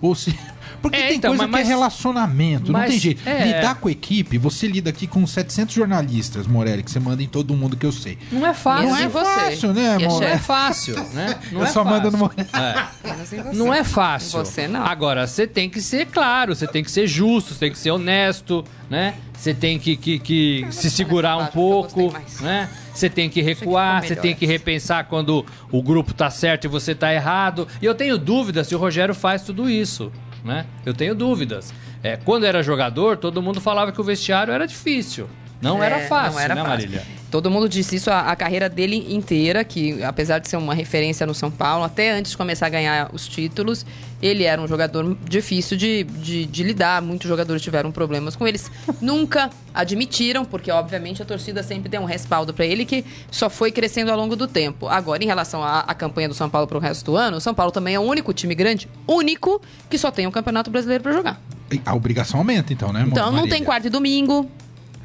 ou 0.00 0.14
se 0.14 0.36
porque 0.82 0.98
é, 0.98 1.08
tem 1.08 1.16
então, 1.16 1.30
coisa 1.30 1.46
mas, 1.46 1.60
que 1.60 1.66
é 1.66 1.74
relacionamento, 1.74 2.72
mas, 2.72 2.82
não 2.82 2.88
tem 2.90 2.98
jeito. 2.98 3.28
É... 3.28 3.46
Lidar 3.46 3.76
com 3.76 3.88
equipe, 3.88 4.36
você 4.36 4.66
lida 4.66 4.90
aqui 4.90 5.06
com 5.06 5.24
700 5.24 5.72
jornalistas, 5.72 6.46
Morelli, 6.46 6.82
que 6.82 6.90
você 6.90 6.98
manda 6.98 7.22
em 7.22 7.28
todo 7.28 7.54
mundo 7.54 7.76
que 7.76 7.86
eu 7.86 7.92
sei. 7.92 8.18
Não 8.32 8.44
é 8.44 8.52
fácil. 8.52 8.88
Não 8.88 8.96
é 8.96 9.08
fácil, 9.08 9.72
né, 9.72 9.92
Morelli? 9.92 10.06
Não 10.08 10.22
é 10.22 10.38
fácil, 10.38 10.94
né? 11.14 11.38
Não 11.52 11.60
eu 11.60 11.66
é 11.66 11.68
só 11.68 11.84
fácil. 11.84 11.90
mando 11.90 12.10
no 12.10 12.18
Morelli. 12.18 12.48
É. 12.52 13.54
Não 13.54 13.72
é 13.72 13.84
fácil. 13.84 14.40
Você 14.40 14.66
não. 14.66 14.84
Agora, 14.84 15.26
você 15.26 15.46
tem 15.46 15.70
que 15.70 15.80
ser 15.80 16.06
claro, 16.06 16.54
você 16.54 16.66
tem 16.66 16.82
que 16.82 16.90
ser 16.90 17.06
justo, 17.06 17.54
você 17.54 17.60
tem 17.60 17.70
que 17.70 17.78
ser 17.78 17.92
honesto, 17.92 18.64
né? 18.90 19.14
Você 19.32 19.54
tem 19.54 19.78
que, 19.78 19.96
que, 19.96 20.18
que 20.18 20.66
se 20.70 20.90
segurar 20.90 21.36
um 21.36 21.46
pouco, 21.46 22.12
né? 22.40 22.68
Você 22.92 23.08
tem 23.08 23.30
que 23.30 23.40
recuar, 23.40 24.02
você 24.02 24.14
tem 24.14 24.34
que 24.34 24.46
repensar 24.46 25.04
quando 25.04 25.46
o 25.70 25.82
grupo 25.82 26.12
tá 26.12 26.28
certo 26.30 26.64
e 26.64 26.68
você 26.68 26.94
tá 26.94 27.12
errado. 27.12 27.66
E 27.80 27.86
eu 27.86 27.94
tenho 27.94 28.18
dúvida 28.18 28.64
se 28.64 28.74
o 28.74 28.78
Rogério 28.78 29.14
faz 29.14 29.42
tudo 29.42 29.70
isso 29.70 30.12
né? 30.44 30.66
Eu 30.84 30.94
tenho 30.94 31.14
dúvidas. 31.14 31.72
É, 32.02 32.16
quando 32.16 32.44
era 32.44 32.62
jogador, 32.62 33.16
todo 33.16 33.40
mundo 33.42 33.60
falava 33.60 33.92
que 33.92 34.00
o 34.00 34.04
vestiário 34.04 34.52
era 34.52 34.66
difícil. 34.66 35.28
Não 35.60 35.82
é, 35.82 35.86
era 35.86 36.00
fácil, 36.08 36.32
não 36.32 36.40
era 36.40 36.54
né, 36.54 36.60
fácil. 36.62 36.90
Marília? 36.90 37.21
Todo 37.32 37.50
mundo 37.50 37.66
disse 37.66 37.96
isso 37.96 38.10
a, 38.10 38.30
a, 38.30 38.36
carreira 38.36 38.68
dele 38.68 39.06
inteira, 39.08 39.64
que 39.64 40.04
apesar 40.04 40.38
de 40.38 40.50
ser 40.50 40.58
uma 40.58 40.74
referência 40.74 41.26
no 41.26 41.32
São 41.32 41.50
Paulo, 41.50 41.82
até 41.82 42.12
antes 42.12 42.32
de 42.32 42.36
começar 42.36 42.66
a 42.66 42.68
ganhar 42.68 43.10
os 43.10 43.26
títulos, 43.26 43.86
ele 44.20 44.44
era 44.44 44.60
um 44.60 44.68
jogador 44.68 45.16
difícil 45.26 45.78
de, 45.78 46.04
de, 46.04 46.44
de 46.44 46.62
lidar. 46.62 47.00
Muitos 47.00 47.26
jogadores 47.26 47.62
tiveram 47.62 47.90
problemas 47.90 48.36
com 48.36 48.46
eles. 48.46 48.70
Nunca 49.00 49.48
admitiram, 49.72 50.44
porque 50.44 50.70
obviamente 50.70 51.22
a 51.22 51.24
torcida 51.24 51.62
sempre 51.62 51.88
deu 51.88 52.02
um 52.02 52.04
respaldo 52.04 52.52
para 52.52 52.66
ele, 52.66 52.84
que 52.84 53.02
só 53.30 53.48
foi 53.48 53.72
crescendo 53.72 54.10
ao 54.10 54.18
longo 54.18 54.36
do 54.36 54.46
tempo. 54.46 54.86
Agora, 54.86 55.24
em 55.24 55.26
relação 55.26 55.64
à, 55.64 55.80
à 55.80 55.94
campanha 55.94 56.28
do 56.28 56.34
São 56.34 56.50
Paulo 56.50 56.66
para 56.66 56.76
o 56.76 56.80
resto 56.82 57.06
do 57.06 57.16
ano, 57.16 57.38
o 57.38 57.40
São 57.40 57.54
Paulo 57.54 57.72
também 57.72 57.94
é 57.94 57.98
o 57.98 58.02
único 58.02 58.34
time 58.34 58.54
grande, 58.54 58.90
único, 59.08 59.58
que 59.88 59.96
só 59.96 60.10
tem 60.10 60.26
um 60.26 60.30
campeonato 60.30 60.70
brasileiro 60.70 61.02
para 61.02 61.12
jogar. 61.12 61.40
A 61.86 61.94
obrigação 61.94 62.40
aumenta, 62.40 62.74
então, 62.74 62.92
né? 62.92 63.06
Então, 63.06 63.32
não 63.32 63.48
tem 63.48 63.64
quarto 63.64 63.86
e 63.86 63.90
domingo, 63.90 64.50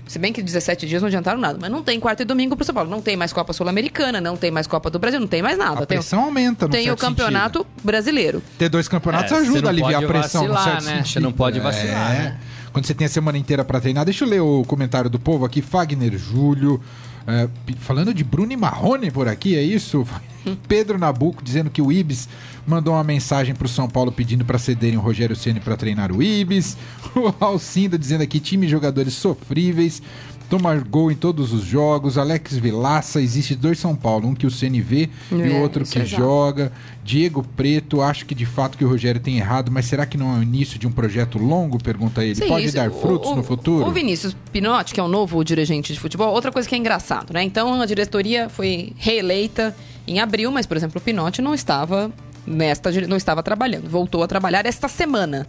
se 0.08 0.18
bem 0.20 0.32
que 0.32 0.42
17 0.42 0.88
dias 0.88 1.02
não 1.02 1.08
adiantaram 1.08 1.40
nada, 1.40 1.58
mas 1.60 1.70
não 1.70 1.84
tem 1.84 2.00
quarta 2.00 2.24
e 2.24 2.26
domingo 2.26 2.56
pro 2.56 2.66
São 2.66 2.74
Paulo. 2.74 2.90
Não 2.90 3.02
tem 3.02 3.16
mais 3.18 3.34
Copa 3.34 3.54
Sul-Americana, 3.54 4.22
não 4.22 4.38
tem 4.38 4.52
mais 4.52 4.68
Copa 4.68 4.90
do 4.90 5.00
Brasil, 5.00 5.20
não 5.20 5.28
tem 5.28 5.42
mais 5.42 5.58
nada. 5.58 5.84
A 5.84 5.88
pressão 5.88 6.20
tem, 6.20 6.28
aumenta, 6.28 6.66
no 6.66 6.72
Tem 6.72 6.92
o 6.92 6.98
campeonato 6.98 7.60
sentido. 7.60 7.84
brasileiro. 7.84 8.44
Ter 8.58 8.70
dois 8.70 8.88
campeonatos 8.88 9.32
é, 9.32 9.36
ajuda 9.38 9.68
a 9.68 9.72
aliviar 9.72 10.04
a 10.04 10.08
pressão, 10.08 10.48
vacilar, 10.48 10.76
no 10.76 10.82
certo 10.82 10.96
né? 10.98 11.04
Você 11.04 11.20
não 11.20 11.32
pode 11.32 11.60
vacilar, 11.60 12.16
é. 12.16 12.20
né? 12.20 12.38
Quando 12.72 12.86
você 12.86 12.94
tem 12.94 13.08
a 13.08 13.10
semana 13.10 13.38
inteira 13.38 13.66
para 13.66 13.80
treinar. 13.80 14.06
Deixa 14.06 14.24
eu 14.24 14.30
ler 14.30 14.42
o 14.42 14.64
comentário 14.64 15.10
do 15.10 15.18
povo 15.18 15.46
aqui. 15.46 15.62
Fagner 15.62 16.18
Júlio. 16.18 16.82
É, 17.28 17.50
falando 17.80 18.14
de 18.14 18.24
Bruno 18.24 18.54
e 18.54 18.56
Marrone 18.56 19.12
por 19.12 19.28
aqui, 19.28 19.56
é 19.58 19.62
isso? 19.62 20.08
Pedro 20.66 20.98
Nabuco 20.98 21.44
dizendo 21.44 21.70
que 21.70 21.82
o 21.82 21.92
Ibis 21.92 22.30
mandou 22.66 22.94
uma 22.94 23.04
mensagem 23.04 23.54
para 23.54 23.66
o 23.66 23.70
São 23.70 23.90
Paulo 23.90 24.14
pedindo 24.14 24.46
para 24.46 24.58
cederem 24.58 24.98
o 24.98 25.02
Rogério 25.02 25.36
Ceni 25.36 25.60
para 25.60 25.76
treinar 25.76 26.12
o 26.12 26.24
Ibis. 26.24 26.78
O 27.16 27.34
Alcinda 27.44 27.98
dizendo 27.98 28.22
aqui 28.22 28.40
time 28.40 28.68
jogadores 28.68 29.16
sofríveis 29.16 30.04
toma 30.50 30.76
gol 30.76 31.12
em 31.12 31.16
todos 31.16 31.54
os 31.54 31.64
jogos. 31.64 32.18
Alex 32.18 32.58
Vilaça, 32.58 33.22
existe 33.22 33.56
dois 33.56 33.80
São 33.80 33.96
Paulo, 33.96 34.28
um 34.28 34.36
que 34.36 34.46
o 34.46 34.52
CNV 34.52 35.10
é, 35.32 35.36
e 35.36 35.50
o 35.50 35.62
outro 35.62 35.86
que 35.86 36.00
é 36.00 36.06
joga. 36.06 36.72
Diego 37.04 37.44
Preto, 37.56 38.02
acho 38.02 38.26
que 38.26 38.36
de 38.36 38.46
fato 38.46 38.78
que 38.78 38.84
o 38.84 38.90
Rogério 38.90 39.22
tem 39.22 39.38
errado, 39.38 39.72
mas 39.72 39.86
será 39.86 40.06
que 40.06 40.18
não 40.18 40.36
é 40.36 40.40
o 40.40 40.44
início 40.44 40.78
de 40.78 40.86
um 40.86 40.92
projeto 40.92 41.38
longo? 41.38 41.82
Pergunta 41.82 42.24
ele. 42.24 42.36
Sim, 42.36 42.48
Pode 42.48 42.66
isso. 42.66 42.76
dar 42.76 42.92
frutos 42.92 43.32
o, 43.32 43.36
no 43.36 43.44
futuro? 43.44 43.88
O 43.88 43.92
Vinícius 43.92 44.36
Pinotti, 44.52 44.94
que 44.94 45.00
é 45.00 45.04
o 45.04 45.08
novo 45.08 45.44
dirigente 45.44 45.94
de 45.94 46.00
futebol, 46.00 46.34
outra 46.34 46.52
coisa 46.52 46.68
que 46.68 46.76
é 46.76 46.78
engraçado, 46.78 47.34
né? 47.34 47.44
Então 47.44 47.82
a 47.82 47.86
diretoria 47.86 48.50
foi 48.50 48.94
reeleita 48.98 49.76
em 50.06 50.20
abril, 50.20 50.52
mas, 50.52 50.66
por 50.66 50.76
exemplo, 50.76 51.00
o 51.00 51.02
Pinotti 51.02 51.42
não 51.42 51.54
estava 51.54 52.12
nesta 52.46 52.90
não 53.08 53.18
estava 53.18 53.44
trabalhando, 53.44 53.90
voltou 53.90 54.24
a 54.24 54.28
trabalhar 54.28 54.66
esta 54.66 54.88
semana. 54.88 55.46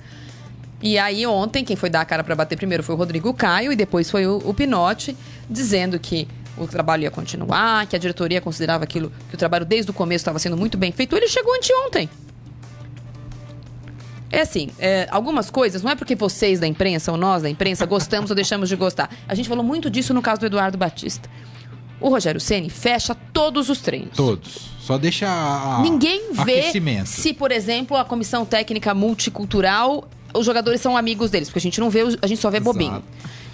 E 0.80 0.96
aí 0.98 1.26
ontem, 1.26 1.64
quem 1.64 1.76
foi 1.76 1.90
dar 1.90 2.02
a 2.02 2.04
cara 2.04 2.22
para 2.22 2.34
bater 2.36 2.56
primeiro 2.56 2.82
foi 2.82 2.94
o 2.94 2.98
Rodrigo 2.98 3.34
Caio 3.34 3.72
e 3.72 3.76
depois 3.76 4.10
foi 4.10 4.26
o, 4.26 4.40
o 4.44 4.54
Pinotti, 4.54 5.16
dizendo 5.50 5.98
que 5.98 6.28
o 6.56 6.66
trabalho 6.66 7.02
ia 7.02 7.10
continuar, 7.10 7.86
que 7.86 7.96
a 7.96 7.98
diretoria 7.98 8.40
considerava 8.40 8.84
aquilo, 8.84 9.12
que 9.28 9.34
o 9.34 9.38
trabalho 9.38 9.64
desde 9.64 9.90
o 9.90 9.94
começo 9.94 10.22
estava 10.22 10.38
sendo 10.38 10.56
muito 10.56 10.78
bem 10.78 10.92
feito. 10.92 11.16
Ele 11.16 11.28
chegou 11.28 11.54
anteontem. 11.54 12.08
É 14.30 14.42
assim, 14.42 14.68
é, 14.78 15.08
algumas 15.10 15.50
coisas, 15.50 15.82
não 15.82 15.90
é 15.90 15.94
porque 15.94 16.14
vocês 16.14 16.60
da 16.60 16.66
imprensa 16.66 17.10
ou 17.10 17.16
nós 17.16 17.42
da 17.42 17.48
imprensa 17.50 17.86
gostamos 17.86 18.30
ou 18.30 18.36
deixamos 18.36 18.68
de 18.68 18.76
gostar. 18.76 19.10
A 19.26 19.34
gente 19.34 19.48
falou 19.48 19.64
muito 19.64 19.88
disso 19.88 20.12
no 20.12 20.20
caso 20.20 20.40
do 20.40 20.46
Eduardo 20.46 20.76
Batista. 20.76 21.28
O 22.00 22.08
Rogério 22.08 22.40
Ceni 22.40 22.70
fecha 22.70 23.16
todos 23.32 23.68
os 23.68 23.80
treinos. 23.80 24.14
Todos. 24.14 24.70
Só 24.80 24.96
deixa 24.98 25.26
a, 25.28 25.80
Ninguém 25.82 26.32
vê 26.32 26.70
se, 27.04 27.32
por 27.32 27.50
exemplo, 27.50 27.96
a 27.96 28.04
comissão 28.04 28.44
técnica 28.44 28.94
multicultural 28.94 30.08
os 30.34 30.44
jogadores 30.44 30.80
são 30.80 30.96
amigos 30.96 31.30
deles, 31.30 31.48
porque 31.48 31.58
a 31.58 31.62
gente 31.62 31.80
não 31.80 31.90
vê, 31.90 32.02
a 32.20 32.26
gente 32.26 32.40
só 32.40 32.50
vê 32.50 32.58
Exato. 32.58 32.72
bobinho. 32.72 33.02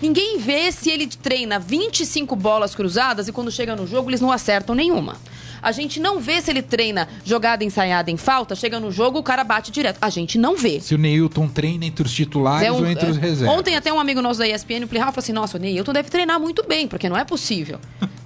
Ninguém 0.03 0.39
vê 0.39 0.71
se 0.71 0.91
ele 0.91 1.07
treina 1.07 1.59
25 1.59 2.35
bolas 2.37 2.75
cruzadas 2.75 3.29
e 3.29 3.33
quando 3.33 3.51
chega 3.51 3.75
no 3.75 3.87
jogo 3.87 4.11
eles 4.11 4.21
não 4.21 4.31
acertam 4.31 4.75
nenhuma. 4.75 5.17
A 5.63 5.73
gente 5.73 5.99
não 5.99 6.21
vê 6.21 6.43
se 6.43 6.51
ele 6.51 6.61
treina 6.61 7.09
jogada 7.25 7.65
ensaiada 7.65 8.11
em 8.11 8.19
falta, 8.19 8.55
chega 8.55 8.79
no 8.79 8.93
jogo, 8.93 9.19
o 9.19 9.23
cara 9.23 9.43
bate 9.43 9.73
direto. 9.73 9.97
A 10.03 10.11
gente 10.11 10.37
não 10.37 10.59
vê. 10.59 10.79
Se 10.79 10.95
o 10.95 10.99
Neilton 10.99 11.49
treina 11.49 11.87
entre 11.87 12.05
os 12.05 12.13
titulares 12.13 12.69
é 12.69 12.71
um, 12.71 12.77
ou 12.77 12.87
entre 12.87 13.09
os 13.09 13.17
reservas. 13.17 13.59
Ontem 13.59 13.75
até 13.75 13.91
um 13.91 13.99
amigo 13.99 14.21
nosso 14.21 14.41
da 14.41 14.47
ESPN, 14.47 14.85
o 14.85 14.89
Plihal, 14.89 15.11
falou 15.11 15.23
assim, 15.23 15.33
nossa, 15.33 15.57
o 15.57 15.61
Neilton 15.61 15.95
deve 15.95 16.11
treinar 16.11 16.39
muito 16.39 16.63
bem, 16.69 16.87
porque 16.87 17.09
não 17.09 17.17
é 17.17 17.25
possível. 17.25 17.79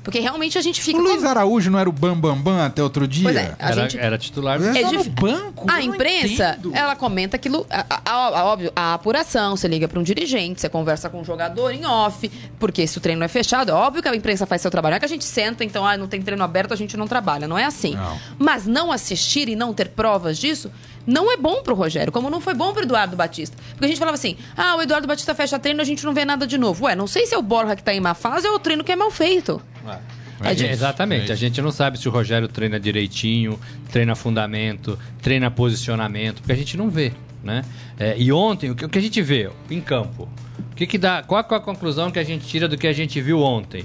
Porque 0.09 0.21
realmente 0.21 0.57
a 0.57 0.63
gente 0.63 0.81
fica. 0.81 0.99
O 0.99 1.03
Luiz 1.03 1.23
Araújo 1.23 1.71
não 1.71 1.79
era 1.79 1.87
o 1.87 1.93
Bambambam 1.93 2.35
Bam, 2.37 2.57
Bam 2.57 2.65
até 2.65 2.83
outro 2.83 3.07
dia? 3.07 3.25
Pois 3.25 3.37
é, 3.37 3.55
a 3.59 3.73
era, 3.73 3.83
gente... 3.83 3.99
era 3.99 4.17
titular. 4.17 4.59
É 4.59 4.83
dif... 4.83 4.97
no 4.97 5.05
banco. 5.05 5.67
A 5.71 5.83
imprensa, 5.83 6.59
ela 6.73 6.97
comenta 6.97 7.37
aquilo. 7.37 7.67
A, 7.69 8.01
a, 8.07 8.39
a, 8.39 8.45
óbvio, 8.47 8.73
a 8.75 8.95
apuração, 8.95 9.55
você 9.55 9.69
liga 9.69 9.87
para 9.87 10.01
um 10.01 10.03
dirigente, 10.03 10.63
você 10.63 10.69
conversa 10.71 11.11
com 11.11 11.21
um 11.21 11.25
jogador 11.27 11.73
em 11.73 11.85
off, 11.85 12.27
porque 12.59 12.87
se 12.87 12.97
o 12.97 13.03
treino 13.03 13.23
é 13.23 13.29
fechado, 13.29 13.71
é 13.71 13.75
óbvio 13.75 14.01
que 14.03 14.09
a 14.09 14.17
imprensa 14.17 14.47
faz 14.47 14.63
seu 14.63 14.71
trabalho. 14.71 14.93
Não 14.93 14.97
é 14.97 15.01
que 15.01 15.05
a 15.05 15.11
gente 15.11 15.27
senta, 15.27 15.63
então, 15.63 15.87
ah, 15.87 15.95
não 15.95 16.09
tem 16.09 16.23
treino 16.23 16.43
aberto, 16.43 16.73
a 16.73 16.77
gente 16.77 16.97
não 16.97 17.07
trabalha. 17.07 17.47
Não 17.47 17.59
é 17.59 17.67
assim. 17.67 17.95
Não. 17.95 18.19
Mas 18.39 18.67
não 18.67 18.91
assistir 18.91 19.47
e 19.51 19.55
não 19.55 19.75
ter 19.75 19.91
provas 19.91 20.39
disso 20.39 20.71
não 21.09 21.33
é 21.33 21.39
bom 21.39 21.63
pro 21.63 21.75
Rogério, 21.75 22.13
como 22.13 22.29
não 22.29 22.39
foi 22.39 22.53
bom 22.53 22.73
pro 22.75 22.83
Eduardo 22.83 23.17
Batista. 23.17 23.57
Porque 23.71 23.87
a 23.87 23.89
gente 23.89 23.99
falava 23.99 24.15
assim: 24.15 24.37
ah, 24.55 24.77
o 24.77 24.83
Eduardo 24.83 25.09
Batista 25.09 25.35
fecha 25.35 25.59
treino, 25.59 25.81
a 25.81 25.85
gente 25.85 26.05
não 26.05 26.13
vê 26.13 26.25
nada 26.25 26.47
de 26.47 26.59
novo. 26.59 26.85
Ué, 26.85 26.95
não 26.95 27.07
sei 27.07 27.27
se 27.27 27.35
é 27.35 27.39
o 27.39 27.43
Borja 27.43 27.75
que 27.75 27.83
tá 27.83 27.95
em 27.95 28.01
má 28.01 28.13
fase 28.13 28.47
ou 28.47 28.57
o 28.57 28.59
treino 28.59 28.85
que 28.85 28.93
é 28.93 28.97
mal 28.97 29.11
feito. 29.11 29.61
Ué. 29.87 29.99
É 30.41 30.53
exatamente. 30.53 31.31
É 31.31 31.35
a 31.35 31.37
gente 31.37 31.61
não 31.61 31.73
sabe 31.73 31.99
se 31.99 32.07
o 32.09 32.13
Rogério 32.13 32.47
treina 32.47 32.79
direitinho, 32.79 33.59
treina 33.91 34.15
fundamento, 34.15 34.97
treina 35.21 35.51
posicionamento, 35.51 36.37
porque 36.37 36.53
a 36.53 36.57
gente 36.57 36.77
não 36.77 36.89
vê. 36.89 37.13
Né? 37.43 37.65
É, 37.99 38.15
e 38.19 38.31
ontem, 38.31 38.71
o 38.71 38.75
que, 38.75 38.85
o 38.85 38.89
que, 38.89 38.99
a 38.99 39.03
gente 39.03 39.21
vê 39.23 39.51
em 39.71 39.81
campo? 39.81 40.29
O 40.73 40.75
que, 40.77 40.87
que 40.87 40.99
dá, 40.99 41.23
qual, 41.23 41.43
qual 41.43 41.61
a 41.61 41.65
conclusão 41.65 42.11
que 42.11 42.19
a 42.19 42.25
gente 42.25 42.47
tira 42.47 42.69
do 42.69 42.77
que 42.77 42.87
a 42.87 42.93
gente 42.93 43.21
viu 43.21 43.41
ontem? 43.41 43.85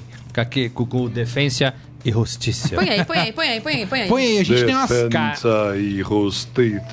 Com, 0.74 0.86
com 0.86 1.02
o 1.04 1.10
Defensa 1.10 1.74
e 2.06 2.12
Justiça. 2.12 2.76
Põe 2.76 2.90
aí, 2.90 3.06
põe 3.06 3.18
aí, 3.18 3.32
põe 3.32 3.48
aí, 3.48 3.62
põe 3.62 3.74
aí. 3.74 3.86
Põe 3.86 4.02
aí, 4.02 4.08
põe 4.10 4.24
aí 4.24 4.40
a 4.40 4.44
gente 4.44 4.66
Defensa 4.66 5.10
tem 5.10 5.20
umas... 5.20 5.40
Defensa 5.40 5.78
e 5.78 6.04
Justiça. 6.04 6.84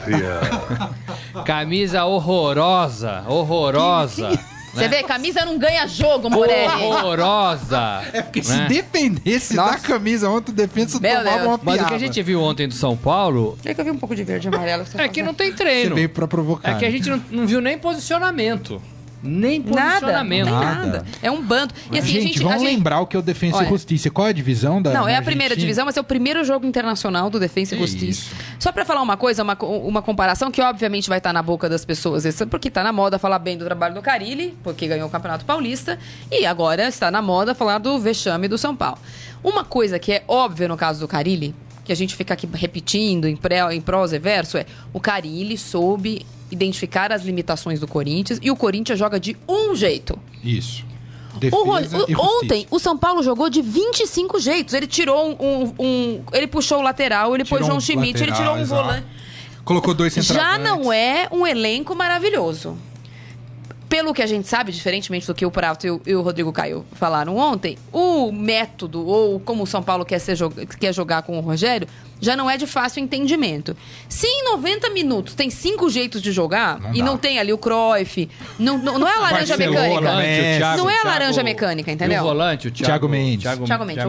Camisa 1.44 2.05
horrorosa, 2.05 3.25
horrorosa. 3.27 4.38
Você 4.73 4.83
né? 4.83 4.88
vê, 4.88 5.03
camisa 5.03 5.44
não 5.44 5.59
ganha 5.59 5.87
jogo, 5.87 6.31
Morelli. 6.31 6.85
Horrorosa. 6.85 8.03
É 8.12 8.23
porque 8.23 8.38
né? 8.38 8.44
se 8.44 8.68
dependesse 8.68 9.55
Nossa. 9.55 9.73
da 9.73 9.79
camisa 9.79 10.31
ontem, 10.31 10.53
o 10.53 10.55
defesa 10.55 11.01
Meu 11.01 11.18
tomava 11.18 11.38
Deus. 11.38 11.46
uma 11.49 11.59
piada. 11.59 11.79
Mas 11.79 11.81
o 11.83 11.88
que 11.88 11.94
a 11.94 11.99
gente 11.99 12.23
viu 12.23 12.40
ontem 12.40 12.68
do 12.68 12.75
São 12.75 12.96
Paulo... 12.96 13.59
É 13.64 13.75
que 13.75 13.81
eu 13.81 13.85
vi 13.85 13.90
um 13.90 13.99
pouco 13.99 14.14
de 14.14 14.23
verde 14.23 14.46
e 14.46 14.55
amarelo. 14.55 14.85
É 14.94 15.09
que 15.09 15.23
não 15.23 15.35
tem 15.35 15.53
treino. 15.53 15.90
Você 15.90 15.94
veio 15.94 16.09
pra 16.09 16.29
provocar. 16.29 16.70
É 16.70 16.79
que 16.79 16.85
a 16.85 16.90
gente 16.90 17.11
não, 17.11 17.20
não 17.31 17.46
viu 17.46 17.61
nem 17.61 17.77
posicionamento. 17.77 18.81
Nem 19.22 19.61
posicionamento. 19.61 20.48
Nada, 20.48 20.87
nada. 20.87 21.04
É 21.22 21.30
um 21.30 21.42
bando. 21.42 21.74
E 21.92 21.98
assim, 21.98 22.09
gente, 22.09 22.18
a 22.18 22.26
gente, 22.26 22.38
vamos 22.38 22.54
a 22.54 22.59
gente... 22.59 22.74
lembrar 22.74 23.00
o 23.00 23.06
que 23.06 23.16
é 23.16 23.18
o 23.18 23.22
Defensa 23.22 23.59
Olha, 23.59 23.66
e 23.66 23.68
Justiça. 23.68 24.11
Qual 24.11 24.26
é 24.26 24.30
a 24.30 24.33
divisão 24.33 24.80
da 24.80 24.92
Não, 24.92 25.06
é 25.06 25.16
a 25.16 25.22
primeira 25.22 25.54
divisão, 25.54 25.85
mas 25.85 25.96
é 25.96 26.00
o 26.00 26.04
primeiro 26.04 26.42
jogo 26.44 26.66
internacional 26.66 27.28
do 27.28 27.38
Defensa 27.38 27.74
e 27.74 27.78
Justiça. 27.78 28.22
Isso. 28.22 28.35
Só 28.59 28.72
para 28.72 28.85
falar 28.85 29.02
uma 29.02 29.16
coisa, 29.16 29.42
uma, 29.42 29.56
uma 29.62 30.02
comparação 30.02 30.50
que 30.50 30.62
obviamente 30.62 31.09
vai 31.09 31.18
estar 31.18 31.30
tá 31.30 31.35
na 31.35 31.42
boca 31.42 31.68
das 31.68 31.85
pessoas, 31.85 32.24
porque 32.48 32.68
está 32.68 32.83
na 32.83 32.92
moda 32.92 33.18
falar 33.18 33.38
bem 33.38 33.59
do 33.59 33.64
trabalho 33.64 33.94
do 33.94 34.02
Carilli, 34.02 34.56
porque 34.62 34.87
ganhou 34.87 35.09
o 35.09 35.11
Campeonato 35.11 35.44
Paulista, 35.44 35.98
e 36.30 36.46
agora 36.46 36.88
está 36.88 37.11
na 37.11 37.20
moda 37.20 37.54
falar 37.54 37.78
do 37.78 37.98
vexame 37.98 38.48
do 38.48 38.56
São 38.56 38.74
Paulo. 38.74 38.98
Uma 39.44 39.64
coisa 39.64 39.98
que 39.98 40.12
é 40.12 40.24
óbvia 40.26 40.68
no 40.68 40.76
caso 40.76 41.00
do 41.00 41.09
Carilli, 41.09 41.54
que 41.85 41.92
a 41.92 41.96
gente 41.96 42.14
fica 42.14 42.35
aqui 42.35 42.48
repetindo 42.52 43.26
em, 43.26 43.37
pré, 43.37 43.61
em 43.74 43.80
prosa 43.80 44.16
e 44.16 44.18
verso, 44.18 44.56
é 44.56 44.66
o 44.92 45.00
Carilli 45.00 45.59
soube 45.59 46.24
identificar 46.51 47.13
as 47.13 47.25
limitações 47.25 47.81
do 47.81 47.87
Corinthians 47.87 48.39
e 48.43 48.51
o 48.51 48.57
Corinthians 48.57 48.99
joga 48.99 49.19
de 49.19 49.37
um 49.49 49.75
jeito. 49.75 50.19
Isso. 50.43 50.85
O, 51.53 52.21
ontem, 52.21 52.67
o 52.71 52.79
São 52.79 52.99
Paulo 52.99 53.23
jogou 53.23 53.49
de 53.49 53.63
25 53.63 54.41
jeitos. 54.41 54.75
Ele 54.75 54.87
tirou 54.87 55.31
um. 55.31 55.37
um, 55.41 55.75
um 55.79 56.23
ele 56.33 56.47
puxou 56.47 56.81
o 56.81 56.83
lateral, 56.83 57.35
ele 57.35 57.45
tirou 57.45 57.59
pôs 57.59 57.67
João 57.67 57.81
Schmidt, 57.81 58.21
lateral, 58.21 58.27
ele 58.27 58.37
tirou 58.37 58.55
um 58.57 58.61
exato. 58.61 58.83
volante. 58.83 59.07
Colocou 59.65 59.95
dois 59.95 60.13
centravantes. 60.13 60.51
Já 60.51 60.59
não 60.59 60.93
é 60.93 61.29
um 61.31 61.47
elenco 61.47 61.95
maravilhoso. 61.95 62.77
Pelo 63.90 64.14
que 64.14 64.22
a 64.22 64.26
gente 64.26 64.46
sabe, 64.46 64.70
diferentemente 64.70 65.26
do 65.26 65.35
que 65.35 65.44
o 65.44 65.50
Prato 65.50 65.85
e 65.85 65.90
o, 65.90 66.00
e 66.07 66.14
o 66.14 66.22
Rodrigo 66.22 66.53
Caio 66.53 66.87
falaram 66.92 67.37
ontem, 67.37 67.76
o 67.92 68.31
método, 68.31 69.05
ou 69.05 69.40
como 69.40 69.64
o 69.64 69.66
São 69.66 69.83
Paulo 69.83 70.05
quer, 70.05 70.20
ser, 70.20 70.38
quer 70.79 70.94
jogar 70.94 71.22
com 71.22 71.37
o 71.37 71.40
Rogério, 71.40 71.88
já 72.20 72.37
não 72.37 72.48
é 72.48 72.57
de 72.57 72.68
fácil 72.68 73.03
entendimento. 73.03 73.76
Se 74.09 74.29
em 74.29 74.44
90 74.44 74.90
minutos 74.90 75.35
tem 75.35 75.50
cinco 75.50 75.90
jeitos 75.90 76.22
de 76.22 76.31
jogar 76.31 76.79
não 76.79 76.94
e 76.94 76.98
dá. 77.00 77.05
não 77.05 77.18
tem 77.18 77.40
ali 77.40 77.53
o 77.53 77.59
Cruyff, 77.59 78.31
não, 78.61 78.79
não, 78.79 78.96
não 78.96 79.09
é 79.09 79.16
a 79.16 79.20
laranja 79.20 79.57
mecânica. 79.57 80.00
Volante, 80.00 80.59
Thiago, 80.59 80.79
não 80.79 80.90
é 80.90 81.00
a 81.00 81.05
laranja 81.05 81.33
Thiago, 81.33 81.48
mecânica, 81.48 81.90
entendeu? 81.90 82.20
O 82.20 82.24
volante, 82.24 82.68
o 82.68 82.70
Thiago, 82.70 82.87
Thiago 82.87 83.09
Mendes. 83.09 83.42
Thiago, 83.42 83.64
Thiago 83.64 83.85
Mendes. 83.85 84.05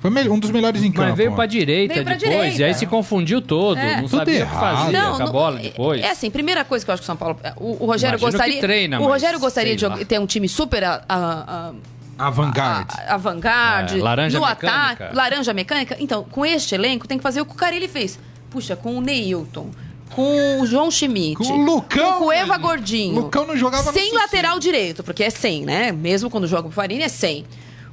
Foi 0.00 0.10
um 0.28 0.38
dos 0.38 0.50
melhores 0.50 0.82
em 0.82 0.92
campo. 0.92 1.08
Mas 1.08 1.16
veio 1.16 1.32
pra 1.34 1.46
direita 1.46 1.94
veio 1.94 2.04
pra 2.04 2.14
depois, 2.14 2.34
direita. 2.36 2.60
e 2.60 2.64
aí 2.64 2.74
se 2.74 2.86
confundiu 2.86 3.40
todo. 3.42 3.78
É. 3.78 3.96
Não 3.96 4.04
Tudo 4.04 4.18
sabia 4.18 4.40
errado. 4.40 4.54
o 4.54 4.58
que 4.58 4.76
fazer 4.76 4.92
não, 4.92 5.16
com 5.16 5.22
a 5.22 5.26
bola 5.26 5.58
depois. 5.58 6.02
É 6.02 6.10
assim, 6.10 6.30
primeira 6.30 6.64
coisa 6.64 6.84
que 6.84 6.90
eu 6.90 6.94
acho 6.94 7.02
que 7.02 7.04
o 7.04 7.06
São 7.06 7.16
Paulo... 7.16 7.36
O, 7.56 7.84
o 7.84 7.86
Rogério 7.86 8.18
Imagino 8.18 8.30
gostaria... 8.30 8.60
Treina, 8.60 9.00
o 9.00 9.06
Rogério 9.06 9.40
gostaria 9.40 9.76
de 9.76 10.04
ter 10.04 10.20
um 10.20 10.26
time 10.26 10.48
super... 10.48 10.84
A, 10.84 11.02
a, 11.08 11.72
Avant-garde. 12.18 12.94
Avant-garde. 13.06 13.98
É, 14.00 14.02
laranja 14.02 14.40
no 14.40 14.46
mecânica. 14.46 14.76
Ataque, 14.76 15.16
laranja 15.16 15.52
mecânica. 15.52 15.96
Então, 16.00 16.24
com 16.24 16.44
este 16.44 16.74
elenco, 16.74 17.06
tem 17.06 17.16
que 17.16 17.22
fazer 17.22 17.40
o 17.40 17.46
que 17.46 17.52
o 17.52 17.56
Carilli 17.56 17.86
fez. 17.86 18.18
Puxa, 18.50 18.74
com 18.74 18.96
o 18.96 19.00
Neilton, 19.00 19.70
com 20.10 20.60
o 20.60 20.66
João 20.66 20.90
Schmidt. 20.90 21.36
Com 21.36 21.44
o 21.44 21.64
Lucão. 21.64 22.18
Com 22.18 22.26
o 22.26 22.32
Eva 22.32 22.56
Gordinho. 22.56 23.16
O 23.16 23.20
Lucão 23.20 23.46
não 23.46 23.56
jogava 23.56 23.92
Sem 23.92 24.12
lateral 24.12 24.58
direito, 24.58 25.04
porque 25.04 25.22
é 25.22 25.30
sem, 25.30 25.64
né? 25.64 25.92
Mesmo 25.92 26.28
quando 26.28 26.48
joga 26.48 26.66
o 26.66 26.70
Farini, 26.72 27.04
é 27.04 27.08
sem. 27.08 27.44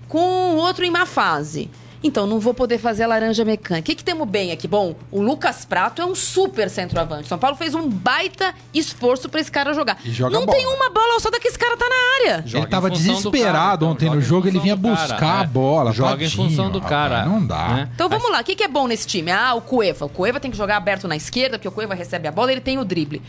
Com 0.07 0.53
o 0.53 0.55
outro 0.55 0.83
em 0.83 0.89
má 0.89 1.05
fase. 1.05 1.69
Então, 2.05 2.27
não 2.27 2.39
vou 2.39 2.53
poder 2.53 2.77
fazer 2.77 3.01
a 3.01 3.07
laranja 3.07 3.43
mecânica. 3.43 3.81
O 3.81 3.83
que, 3.83 3.95
que 3.95 4.03
temos 4.03 4.29
bem 4.29 4.51
aqui? 4.51 4.67
Bom, 4.67 4.95
o 5.11 5.23
Lucas 5.23 5.65
Prato 5.65 6.03
é 6.03 6.05
um 6.05 6.13
super 6.13 6.69
centroavante. 6.69 7.27
São 7.27 7.39
Paulo 7.39 7.57
fez 7.57 7.73
um 7.73 7.89
baita 7.89 8.53
esforço 8.71 9.27
para 9.27 9.41
esse 9.41 9.51
cara 9.51 9.73
jogar. 9.73 9.97
não 10.31 10.45
tem 10.45 10.67
uma 10.67 10.91
bola 10.91 11.19
só 11.19 11.31
que 11.31 11.47
esse 11.47 11.57
cara 11.57 11.75
tá 11.75 11.85
na 11.89 12.29
área. 12.29 12.43
Joga 12.45 12.63
ele 12.63 12.69
tava 12.69 12.91
desesperado 12.91 13.85
cara, 13.85 13.91
ontem 13.91 14.07
no 14.07 14.21
jogo, 14.21 14.47
ele 14.47 14.59
vinha 14.59 14.75
buscar 14.75 15.17
cara, 15.17 15.39
a 15.39 15.43
é. 15.43 15.47
bola. 15.47 15.91
Joga 15.91 16.11
Tadinho, 16.11 16.27
em 16.27 16.31
função 16.31 16.69
do 16.69 16.79
cara. 16.79 17.23
Rapaz, 17.23 17.31
não 17.31 17.43
dá. 17.43 17.67
Né? 17.69 17.89
Então 17.95 18.07
vamos 18.07 18.29
lá, 18.29 18.41
o 18.41 18.43
que, 18.43 18.55
que 18.55 18.63
é 18.63 18.67
bom 18.67 18.87
nesse 18.87 19.07
time? 19.07 19.31
Ah, 19.31 19.55
o 19.55 19.61
Cueva. 19.61 20.05
O 20.05 20.09
Cueva 20.09 20.39
tem 20.39 20.51
que 20.51 20.57
jogar 20.57 20.77
aberto 20.77 21.07
na 21.07 21.15
esquerda, 21.15 21.57
porque 21.57 21.67
o 21.67 21.71
Cueva 21.71 21.95
recebe 21.95 22.27
a 22.27 22.31
bola 22.31 22.51
ele 22.51 22.61
tem 22.61 22.77
o 22.77 22.85
drible. 22.85 23.19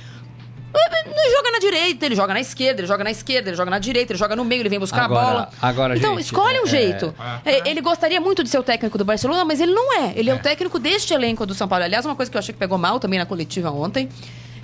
Ele 1.06 1.30
joga 1.36 1.50
na 1.50 1.58
direita, 1.58 2.06
ele 2.06 2.14
joga 2.14 2.34
na 2.34 2.40
esquerda, 2.40 2.80
ele 2.80 2.86
joga 2.86 3.04
na 3.04 3.10
esquerda, 3.10 3.50
ele 3.50 3.56
joga 3.56 3.70
na 3.70 3.78
direita, 3.78 4.12
ele 4.12 4.18
joga 4.18 4.36
no 4.36 4.44
meio, 4.44 4.62
ele 4.62 4.68
vem 4.68 4.78
buscar 4.78 5.04
agora, 5.04 5.20
a 5.20 5.30
bola. 5.30 5.48
Agora, 5.60 5.96
então, 5.96 6.14
gente, 6.14 6.24
escolhe 6.24 6.60
um 6.60 6.64
é, 6.64 6.66
jeito. 6.66 7.14
É, 7.44 7.52
é, 7.52 7.68
ele 7.70 7.80
gostaria 7.80 8.20
muito 8.20 8.44
de 8.44 8.50
ser 8.50 8.58
o 8.58 8.62
técnico 8.62 8.96
do 8.98 9.04
Barcelona, 9.04 9.44
mas 9.44 9.60
ele 9.60 9.72
não 9.72 10.00
é. 10.00 10.12
Ele 10.14 10.30
é, 10.30 10.34
o 10.34 10.36
é. 10.36 10.40
técnico 10.40 10.78
deste 10.78 11.14
elenco 11.14 11.46
do 11.46 11.54
São 11.54 11.66
Paulo. 11.66 11.84
Aliás, 11.84 12.04
uma 12.04 12.14
coisa 12.14 12.30
que 12.30 12.36
eu 12.36 12.38
achei 12.38 12.52
que 12.52 12.58
pegou 12.58 12.78
mal 12.78 13.00
também 13.00 13.18
na 13.18 13.26
coletiva 13.26 13.70
ontem. 13.70 14.08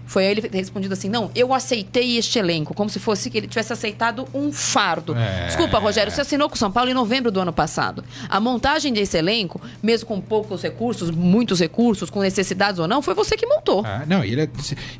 Foi 0.06 0.24
ele 0.24 0.48
respondido 0.52 0.92
assim: 0.92 1.08
não, 1.08 1.30
eu 1.34 1.54
aceitei 1.54 2.16
este 2.16 2.38
elenco, 2.38 2.74
como 2.74 2.90
se 2.90 2.98
fosse 2.98 3.30
que 3.30 3.38
ele 3.38 3.46
tivesse 3.46 3.72
aceitado 3.72 4.26
um 4.34 4.52
fardo. 4.52 5.14
É... 5.16 5.46
Desculpa, 5.46 5.78
Rogério, 5.78 6.12
você 6.12 6.20
assinou 6.20 6.48
com 6.48 6.54
o 6.54 6.58
São 6.58 6.70
Paulo 6.70 6.90
em 6.90 6.94
novembro 6.94 7.30
do 7.30 7.40
ano 7.40 7.52
passado. 7.52 8.04
A 8.28 8.40
montagem 8.40 8.92
desse 8.92 9.16
elenco, 9.16 9.60
mesmo 9.82 10.06
com 10.06 10.20
poucos 10.20 10.62
recursos, 10.62 11.10
muitos 11.10 11.60
recursos, 11.60 12.10
com 12.10 12.20
necessidades 12.20 12.78
ou 12.78 12.88
não, 12.88 13.00
foi 13.00 13.14
você 13.14 13.36
que 13.36 13.46
montou. 13.46 13.84
Ah, 13.84 14.02
não, 14.06 14.24
ele, 14.24 14.42
é, 14.42 14.48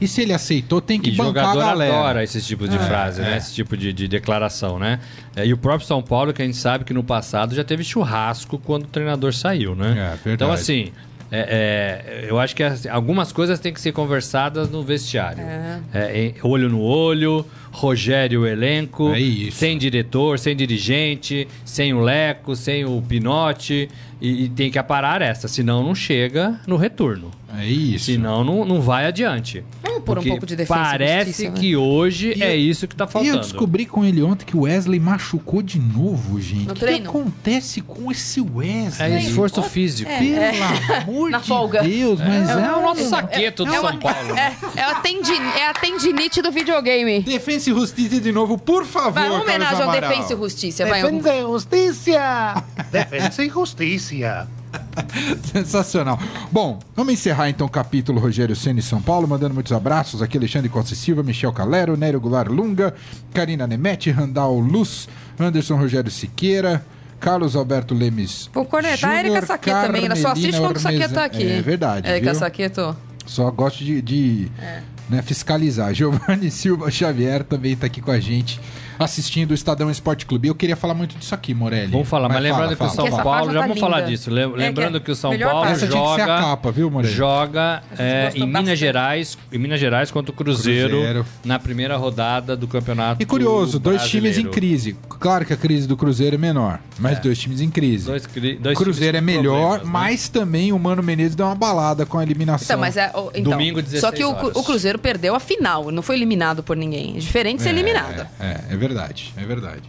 e 0.01 0.09
se 0.09 0.23
ele 0.23 0.33
aceitou, 0.33 0.81
tem 0.81 1.01
que 1.01 1.11
e 1.11 1.13
bancar 1.15 1.45
jogador 1.45 1.61
a 1.61 1.67
galera. 1.67 1.95
adora 1.95 2.25
esse 2.25 2.41
tipo 2.41 2.69
de 2.69 2.77
é, 2.77 2.79
frase, 2.79 3.21
né? 3.21 3.37
Esse 3.37 3.55
tipo 3.55 3.77
de, 3.77 3.93
de 3.93 4.09
declaração, 4.09 4.79
né? 4.79 5.01
É, 5.37 5.47
e 5.47 5.53
o 5.53 5.57
próprio 5.57 5.87
São 5.87 6.03
Paulo, 6.03 6.33
que 6.33 6.43
a 6.43 6.45
gente 6.45 6.57
sabe 6.57 6.85
que 6.85 6.93
no 6.93 7.03
passado 7.03 7.55
já 7.55 7.65
teve 7.65 7.83
churrasco 7.85 8.59
quando 8.59 8.85
o 8.85 8.89
treinador 8.89 9.33
saiu, 9.33 9.75
né? 9.75 10.19
É, 10.25 10.31
então, 10.31 10.53
assim, 10.53 10.93
é, 11.35 12.25
é, 12.25 12.31
eu 12.31 12.39
acho 12.39 12.55
que 12.55 12.63
algumas 12.91 13.33
coisas 13.33 13.59
têm 13.59 13.73
que 13.73 13.81
ser 13.81 13.93
conversadas 13.93 14.69
no 14.69 14.83
vestiário. 14.83 15.43
É. 15.43 15.81
É, 15.95 16.35
olho 16.43 16.69
no 16.69 16.83
olho, 16.83 17.47
Rogério 17.71 18.47
elenco, 18.47 19.11
é 19.15 19.51
sem 19.51 19.79
diretor, 19.79 20.39
sem 20.39 20.55
dirigente, 20.55 21.49
sem 21.65 21.95
o 21.95 22.03
Leco, 22.03 22.55
sem 22.55 22.85
o 22.85 23.01
Pinote. 23.01 23.89
E, 24.23 24.45
e 24.45 24.49
tem 24.49 24.71
que 24.71 24.79
aparar 24.79 25.21
essa, 25.21 25.49
senão 25.49 25.83
não 25.83 25.97
chega 25.97 26.61
no 26.65 26.77
retorno. 26.77 27.33
É 27.59 27.67
isso. 27.67 28.07
Senão 28.07 28.45
não, 28.45 28.65
não 28.65 28.81
vai 28.81 29.05
adiante. 29.05 29.65
Vamos 29.83 30.05
pôr 30.05 30.19
um 30.19 30.23
pouco 30.23 30.47
de 30.47 30.57
defesa 30.57 30.81
Parece 30.81 31.27
justiça, 31.27 31.51
né? 31.51 31.61
que 31.61 31.77
hoje 31.77 32.33
e 32.37 32.43
é 32.43 32.57
isso 32.57 32.89
que 32.89 32.95
tá 32.95 33.07
faltando. 33.07 33.35
E 33.35 33.37
eu 33.37 33.41
descobri 33.41 33.85
com 33.85 34.05
ele 34.05 34.23
ontem 34.23 34.47
que 34.47 34.57
o 34.57 34.61
Wesley 34.61 34.99
machucou 34.99 35.61
de 35.61 35.79
novo, 35.79 36.41
gente. 36.41 36.71
O 36.71 36.75
que, 36.75 36.87
que, 36.87 37.07
acontece 37.07 37.81
com 37.83 38.11
esse 38.11 38.41
Wesley? 38.41 39.13
É 39.13 39.21
esforço 39.21 39.61
é, 39.61 39.65
físico. 39.65 40.11
É, 40.11 40.19
Pelo 40.19 40.35
é. 40.37 40.97
amor 41.03 41.31
Na 41.31 41.39
de 41.39 41.49
folga. 41.49 41.83
Deus, 41.83 42.21
mas 42.21 42.49
é, 42.49 42.53
é 42.53 42.73
o 42.73 42.81
nosso 42.81 43.09
saqueto 43.09 43.65
do 43.65 43.73
São 43.73 43.99
Paulo. 43.99 44.37
É, 44.37 44.57
é, 44.77 44.83
a 44.85 44.95
tendin, 45.01 45.43
é 45.59 45.69
a 45.69 45.75
tendinite 45.75 46.41
do 46.41 46.51
videogame. 46.51 47.21
Defensa 47.21 47.71
e 47.71 47.75
Justiça 47.75 48.21
de 48.21 48.33
novo, 48.33 48.57
por 48.57 48.87
favor, 48.87 49.13
Vai, 49.13 49.29
uma 49.29 49.43
homenagem 49.43 49.83
ao 49.83 49.91
Defensa 49.91 50.33
e 50.33 50.37
Justiça. 50.37 50.85
Defensa 50.85 51.35
e 51.35 51.43
Justiça! 51.43 52.65
Defensa 52.93 53.43
e 53.43 53.49
Justiça. 53.49 54.47
Sensacional. 55.51 56.19
Bom, 56.51 56.79
vamos 56.95 57.15
encerrar 57.15 57.49
então 57.49 57.67
o 57.67 57.71
capítulo 57.71 58.21
Rogério 58.21 58.55
Senna 58.55 58.81
e 58.81 58.83
São 58.83 59.01
Paulo, 59.01 59.27
mandando 59.27 59.55
muitos 59.55 59.73
abraços 59.73 60.21
aqui, 60.21 60.37
Alexandre 60.37 60.69
Costa 60.69 60.95
Silva, 60.95 61.23
Michel 61.23 61.53
Calero, 61.53 61.97
Nério 61.97 62.21
Goulart 62.21 62.51
Lunga, 62.51 62.95
Karina 63.33 63.67
Nemete, 63.67 64.11
Randall 64.11 64.61
Luz, 64.61 65.09
Anderson 65.41 65.77
Rogério 65.77 66.11
Siqueira, 66.11 66.85
Carlos 67.19 67.57
Alberto 67.57 67.95
Lemes. 67.95 68.51
Vou 68.53 68.67
cornetar 68.67 69.11
a 69.11 69.19
Erika 69.21 69.47
Saqueta 69.47 69.87
também, 69.87 70.05
ela 70.05 70.17
só 70.17 70.33
assiste 70.33 70.61
quando 70.61 70.77
o 70.77 70.81
Saqueta 70.81 71.15
tá 71.15 71.25
aqui. 71.25 71.51
É 71.51 71.63
verdade. 71.63 72.09
Erika 72.09 72.35
Saqueto. 72.35 72.97
Só 73.25 73.51
gosto 73.51 73.83
de, 73.85 74.03
de 74.03 74.51
é. 74.61 74.83
né, 75.09 75.23
fiscalizar. 75.23 75.95
Giovanni 75.95 76.51
Silva 76.51 76.91
Xavier 76.91 77.45
também 77.45 77.73
está 77.73 77.87
aqui 77.87 78.03
com 78.03 78.11
a 78.11 78.21
gente 78.21 78.61
assistindo 78.99 79.53
o 79.53 79.55
Estadão 79.55 79.91
Esporte 79.91 80.27
Clube. 80.27 80.49
Eu 80.49 80.55
queria 80.55 80.77
falar 80.77 80.95
muito 80.95 81.17
disso 81.17 81.35
aqui, 81.35 81.55
Morelli. 81.55 81.93
Vamos 81.93 82.09
falar, 82.09 82.29
mas, 82.29 82.37
mas 82.37 82.45
lembrando 82.45 82.77
fala, 82.77 82.91
que 82.91 82.97
fala. 82.97 83.09
o 83.09 83.11
São 83.11 83.23
Paulo, 83.23 83.47
já 83.47 83.53
tá 83.53 83.61
vamos 83.61 83.77
linda. 83.77 83.87
falar 83.87 84.01
disso. 84.03 84.31
Lembrando 84.31 84.97
é 84.97 85.01
que, 85.01 85.07
que, 85.07 85.11
o 85.13 85.17
São 85.17 85.39
Paulo 85.39 85.77
joga, 85.77 86.27
capa, 86.27 86.71
viu, 86.71 86.91
Morelli? 86.91 87.15
joga 87.15 87.83
é, 87.99 88.33
em 88.35 88.47
Minas 88.47 88.79
Gerais, 88.79 89.39
em 89.53 89.59
Minas 89.59 89.81
Gerais 89.81 90.11
contra 90.11 90.33
o 90.33 90.35
Cruzeiro, 90.35 90.97
Cruzeiro, 90.99 91.27
na 91.45 91.59
primeira 91.59 91.97
rodada 91.97 92.57
do 92.57 92.67
campeonato. 92.67 93.23
E 93.23 93.27
curioso, 93.27 93.79
dois 93.79 94.09
times 94.09 94.39
em 94.39 94.49
crise. 94.49 94.97
Claro 95.09 95.45
que 95.45 95.53
a 95.53 95.57
crise 95.57 95.87
do 95.87 95.97
Cruzeiro 95.97 96.37
é 96.37 96.39
menor, 96.39 96.81
mas 96.99 97.19
é. 97.19 97.21
dois 97.21 97.39
times 97.39 97.61
em 97.61 97.71
crise. 97.71 98.07
Dois, 98.07 98.27
dois 98.61 98.79
Cruzeiro 98.79 99.17
é 99.17 99.21
melhor, 99.21 99.79
né? 99.79 99.85
mas 99.85 100.29
também 100.29 100.73
o 100.73 100.79
Mano 100.79 101.03
Menezes 101.03 101.35
deu 101.35 101.47
uma 101.47 101.55
balada 101.55 102.05
com 102.05 102.19
a 102.19 102.23
eliminação. 102.23 102.65
Então, 102.65 102.79
mas 102.79 102.97
é, 102.97 103.11
então, 103.35 103.53
Domingo 103.53 103.81
16 103.81 104.01
Só 104.01 104.11
que 104.11 104.25
o, 104.25 104.31
o, 104.31 104.63
Cruzeiro 104.63 104.99
perdeu 104.99 105.35
a 105.35 105.41
final, 105.41 105.91
não 105.91 106.03
foi 106.03 106.17
eliminado 106.17 106.63
por 106.63 106.77
ninguém. 106.77 107.17
É 107.17 107.19
diferente 107.19 107.59
de 107.59 107.63
ser 107.63 107.71
é, 107.71 107.73
eliminado. 107.73 108.27
É, 108.41 108.61
é 108.71 108.77
verdade, 108.83 109.33
é 109.37 109.45
verdade. 109.45 109.83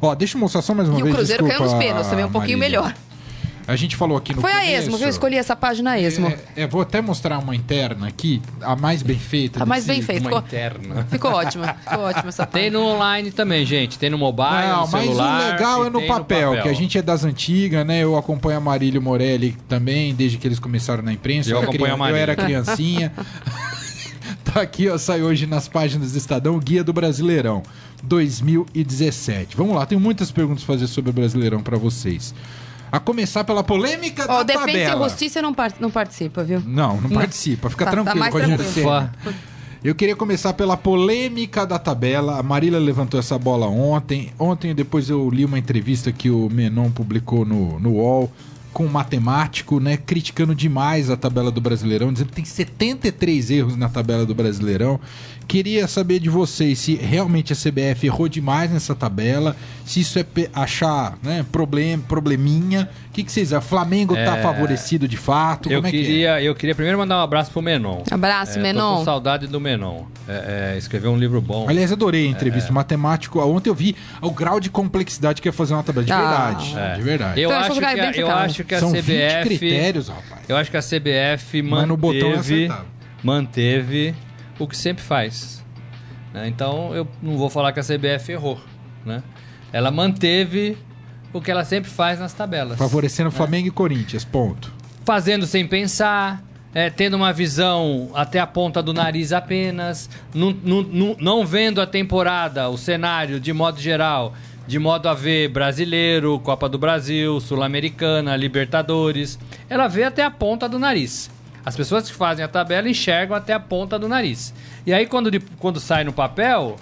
Ó, 0.00 0.14
deixa 0.14 0.36
eu 0.36 0.40
mostrar 0.40 0.62
só 0.62 0.74
mais 0.74 0.88
uma 0.88 0.98
e 0.98 1.02
vez. 1.02 1.10
E 1.10 1.12
o 1.12 1.16
Cruzeiro 1.16 1.46
caiu 1.46 1.60
nos 1.60 1.74
pênaltis 1.74 2.08
também, 2.08 2.24
um 2.24 2.30
pouquinho 2.30 2.58
Marília. 2.58 2.80
melhor. 2.82 2.94
A 3.66 3.76
gente 3.76 3.94
falou 3.94 4.16
aqui 4.16 4.34
no 4.34 4.40
Foi 4.40 4.50
começo, 4.50 4.68
a 4.68 4.72
Esmo, 4.72 4.96
viu? 4.96 5.06
Eu 5.06 5.10
escolhi 5.10 5.36
essa 5.36 5.54
página 5.54 5.96
Esmo. 5.96 6.26
É, 6.26 6.62
é, 6.62 6.66
vou 6.66 6.80
até 6.80 7.00
mostrar 7.00 7.38
uma 7.38 7.54
interna 7.54 8.08
aqui, 8.08 8.42
a 8.62 8.74
mais 8.74 9.00
bem 9.00 9.18
feita. 9.18 9.62
A 9.62 9.66
mais 9.66 9.84
bem 9.84 10.02
feita. 10.02 10.24
Ficou, 10.24 10.38
interna. 10.38 11.06
ficou 11.08 11.30
ótima. 11.30 11.74
Ficou 11.74 12.00
ótima 12.00 12.28
essa 12.30 12.46
página. 12.46 12.62
Tem 12.62 12.70
no 12.70 12.84
online 12.84 13.30
também, 13.30 13.64
gente. 13.64 13.96
Tem 13.96 14.10
no 14.10 14.18
mobile, 14.18 14.66
Não, 14.66 14.80
no 14.80 14.86
celular. 14.88 15.38
mas 15.38 15.44
o 15.44 15.52
legal 15.52 15.86
é 15.86 15.90
no 15.90 16.00
papel, 16.00 16.08
no 16.08 16.56
papel, 16.56 16.62
que 16.62 16.68
a 16.68 16.72
gente 16.72 16.98
é 16.98 17.02
das 17.02 17.22
antigas, 17.22 17.86
né? 17.86 18.02
Eu 18.02 18.16
acompanho 18.16 18.56
a 18.58 18.60
Marília 18.60 19.00
Morelli 19.00 19.56
também, 19.68 20.14
desde 20.14 20.36
que 20.36 20.48
eles 20.48 20.58
começaram 20.58 21.02
na 21.04 21.12
imprensa. 21.12 21.50
Eu, 21.50 21.58
eu, 21.58 21.62
acompanho 21.62 21.94
criança, 21.94 22.04
a 22.04 22.10
eu 22.10 22.16
era 22.16 22.34
criancinha. 22.34 23.12
tá 24.44 24.60
aqui, 24.60 24.88
ó, 24.88 24.98
sai 24.98 25.22
hoje 25.22 25.46
nas 25.46 25.68
páginas 25.68 26.12
do 26.12 26.18
Estadão, 26.18 26.58
Guia 26.58 26.82
do 26.82 26.92
Brasileirão 26.92 27.62
2017. 28.02 29.56
Vamos 29.56 29.74
lá, 29.74 29.86
tenho 29.86 30.00
muitas 30.00 30.30
perguntas 30.30 30.62
a 30.62 30.66
fazer 30.66 30.86
sobre 30.86 31.10
o 31.10 31.12
Brasileirão 31.12 31.62
para 31.62 31.76
vocês. 31.76 32.34
A 32.90 32.98
começar 32.98 33.44
pela 33.44 33.62
polêmica 33.62 34.24
oh, 34.24 34.26
da 34.26 34.42
Defesa 34.42 34.66
tabela. 34.66 34.84
Defesa 34.84 34.96
e 34.96 35.08
Justiça 35.08 35.42
não, 35.42 35.54
par 35.54 35.72
não 35.78 35.90
participa, 35.90 36.42
viu? 36.42 36.60
Não, 36.66 37.00
não 37.00 37.10
participa. 37.10 37.70
Fica 37.70 37.84
tá, 37.84 37.92
tá 37.92 38.02
tranquilo, 38.02 38.24
tá 38.24 38.30
Rogério 38.30 39.10
Eu 39.84 39.94
queria 39.94 40.16
começar 40.16 40.52
pela 40.54 40.76
polêmica 40.76 41.64
da 41.64 41.78
tabela. 41.78 42.38
A 42.38 42.42
Marília 42.42 42.80
levantou 42.80 43.20
essa 43.20 43.38
bola 43.38 43.66
ontem. 43.68 44.32
Ontem, 44.36 44.74
depois 44.74 45.08
eu 45.08 45.30
li 45.30 45.44
uma 45.44 45.58
entrevista 45.58 46.10
que 46.10 46.30
o 46.30 46.48
Menon 46.50 46.90
publicou 46.90 47.44
no, 47.44 47.78
no 47.78 47.92
UOL 47.92 48.32
com 48.72 48.84
um 48.86 48.88
matemático, 48.88 49.80
né, 49.80 49.96
criticando 49.96 50.54
demais 50.54 51.10
a 51.10 51.16
tabela 51.16 51.50
do 51.50 51.60
Brasileirão, 51.60 52.12
dizendo 52.12 52.28
que 52.28 52.34
tem 52.34 52.44
73 52.44 53.50
erros 53.50 53.76
na 53.76 53.88
tabela 53.88 54.24
do 54.24 54.34
Brasileirão. 54.34 55.00
Queria 55.50 55.88
saber 55.88 56.20
de 56.20 56.30
vocês 56.30 56.78
se 56.78 56.94
realmente 56.94 57.52
a 57.52 57.56
CBF 57.56 58.06
errou 58.06 58.28
demais 58.28 58.70
nessa 58.70 58.94
tabela, 58.94 59.56
se 59.84 59.98
isso 59.98 60.16
é 60.16 60.24
achar 60.54 61.18
né, 61.24 61.44
problem, 61.50 61.98
probleminha. 61.98 62.88
O 63.08 63.12
que, 63.12 63.24
que 63.24 63.32
vocês 63.32 63.52
acham? 63.52 63.68
Flamengo 63.68 64.16
está 64.16 64.36
é... 64.36 64.42
favorecido 64.42 65.08
de 65.08 65.16
fato? 65.16 65.68
Eu, 65.68 65.84
é 65.84 65.90
queria, 65.90 66.40
é? 66.40 66.44
eu 66.44 66.54
queria 66.54 66.72
primeiro 66.72 66.96
mandar 66.96 67.18
um 67.18 67.22
abraço 67.22 67.50
pro 67.50 67.60
Menon. 67.60 68.04
Abraço, 68.08 68.60
é, 68.60 68.62
Menon. 68.62 68.92
Tô 68.92 68.98
com 68.98 69.04
saudade 69.04 69.48
do 69.48 69.60
Menon. 69.60 70.04
É, 70.28 70.74
é, 70.74 70.78
escreveu 70.78 71.10
um 71.10 71.18
livro 71.18 71.40
bom. 71.40 71.68
Aliás, 71.68 71.90
adorei 71.90 72.28
a 72.28 72.30
entrevista. 72.30 72.70
É. 72.70 72.72
Matemático. 72.72 73.40
Ontem 73.40 73.70
eu 73.70 73.74
vi 73.74 73.96
o 74.22 74.30
grau 74.30 74.60
de 74.60 74.70
complexidade 74.70 75.42
que 75.42 75.48
é 75.48 75.52
fazer 75.52 75.74
uma 75.74 75.82
tabela. 75.82 76.06
De 76.06 76.12
ah. 76.12 76.20
verdade. 76.20 76.96
De 76.96 77.02
verdade. 77.02 77.40
Eu, 77.40 77.50
então, 77.50 77.60
acho, 77.60 77.80
que, 77.80 78.20
eu 78.20 78.30
acho 78.30 78.64
que 78.64 78.74
a 78.76 78.78
São 78.78 78.92
CBF. 78.92 79.42
critérios, 79.42 80.08
rapaz. 80.10 80.42
Eu 80.48 80.56
acho 80.56 80.70
que 80.70 80.76
a 80.76 80.80
CBF 80.80 81.60
manteve, 81.60 82.68
manteve 83.20 84.14
o 84.64 84.68
que 84.68 84.76
sempre 84.76 85.02
faz. 85.02 85.64
Né? 86.32 86.48
Então 86.48 86.94
eu 86.94 87.08
não 87.22 87.36
vou 87.36 87.50
falar 87.50 87.72
que 87.72 87.80
a 87.80 87.82
CBF 87.82 88.32
errou. 88.32 88.60
Né? 89.04 89.22
Ela 89.72 89.90
manteve 89.90 90.76
o 91.32 91.40
que 91.40 91.50
ela 91.50 91.64
sempre 91.64 91.90
faz 91.90 92.18
nas 92.18 92.32
tabelas. 92.32 92.78
Favorecendo 92.78 93.30
né? 93.30 93.36
Flamengo 93.36 93.68
e 93.68 93.70
Corinthians, 93.70 94.24
ponto. 94.24 94.72
Fazendo 95.04 95.46
sem 95.46 95.66
pensar, 95.66 96.42
é, 96.74 96.90
tendo 96.90 97.14
uma 97.14 97.32
visão 97.32 98.10
até 98.14 98.38
a 98.38 98.46
ponta 98.46 98.82
do 98.82 98.92
nariz 98.92 99.32
apenas, 99.32 100.08
não, 100.34 100.50
não, 100.52 101.16
não 101.18 101.46
vendo 101.46 101.80
a 101.80 101.86
temporada, 101.86 102.68
o 102.68 102.76
cenário 102.76 103.40
de 103.40 103.52
modo 103.52 103.80
geral, 103.80 104.34
de 104.66 104.78
modo 104.78 105.08
a 105.08 105.14
ver 105.14 105.48
brasileiro, 105.48 106.38
Copa 106.40 106.68
do 106.68 106.78
Brasil, 106.78 107.40
Sul-Americana, 107.40 108.36
Libertadores. 108.36 109.38
Ela 109.68 109.88
vê 109.88 110.04
até 110.04 110.22
a 110.22 110.30
ponta 110.30 110.68
do 110.68 110.78
nariz. 110.78 111.30
As 111.64 111.76
pessoas 111.76 112.08
que 112.08 112.16
fazem 112.16 112.44
a 112.44 112.48
tabela 112.48 112.88
enxergam 112.88 113.36
até 113.36 113.52
a 113.52 113.60
ponta 113.60 113.98
do 113.98 114.08
nariz. 114.08 114.54
E 114.86 114.92
aí, 114.92 115.06
quando, 115.06 115.30
quando 115.58 115.78
sai 115.78 116.04
no 116.04 116.12
papel, 116.12 116.76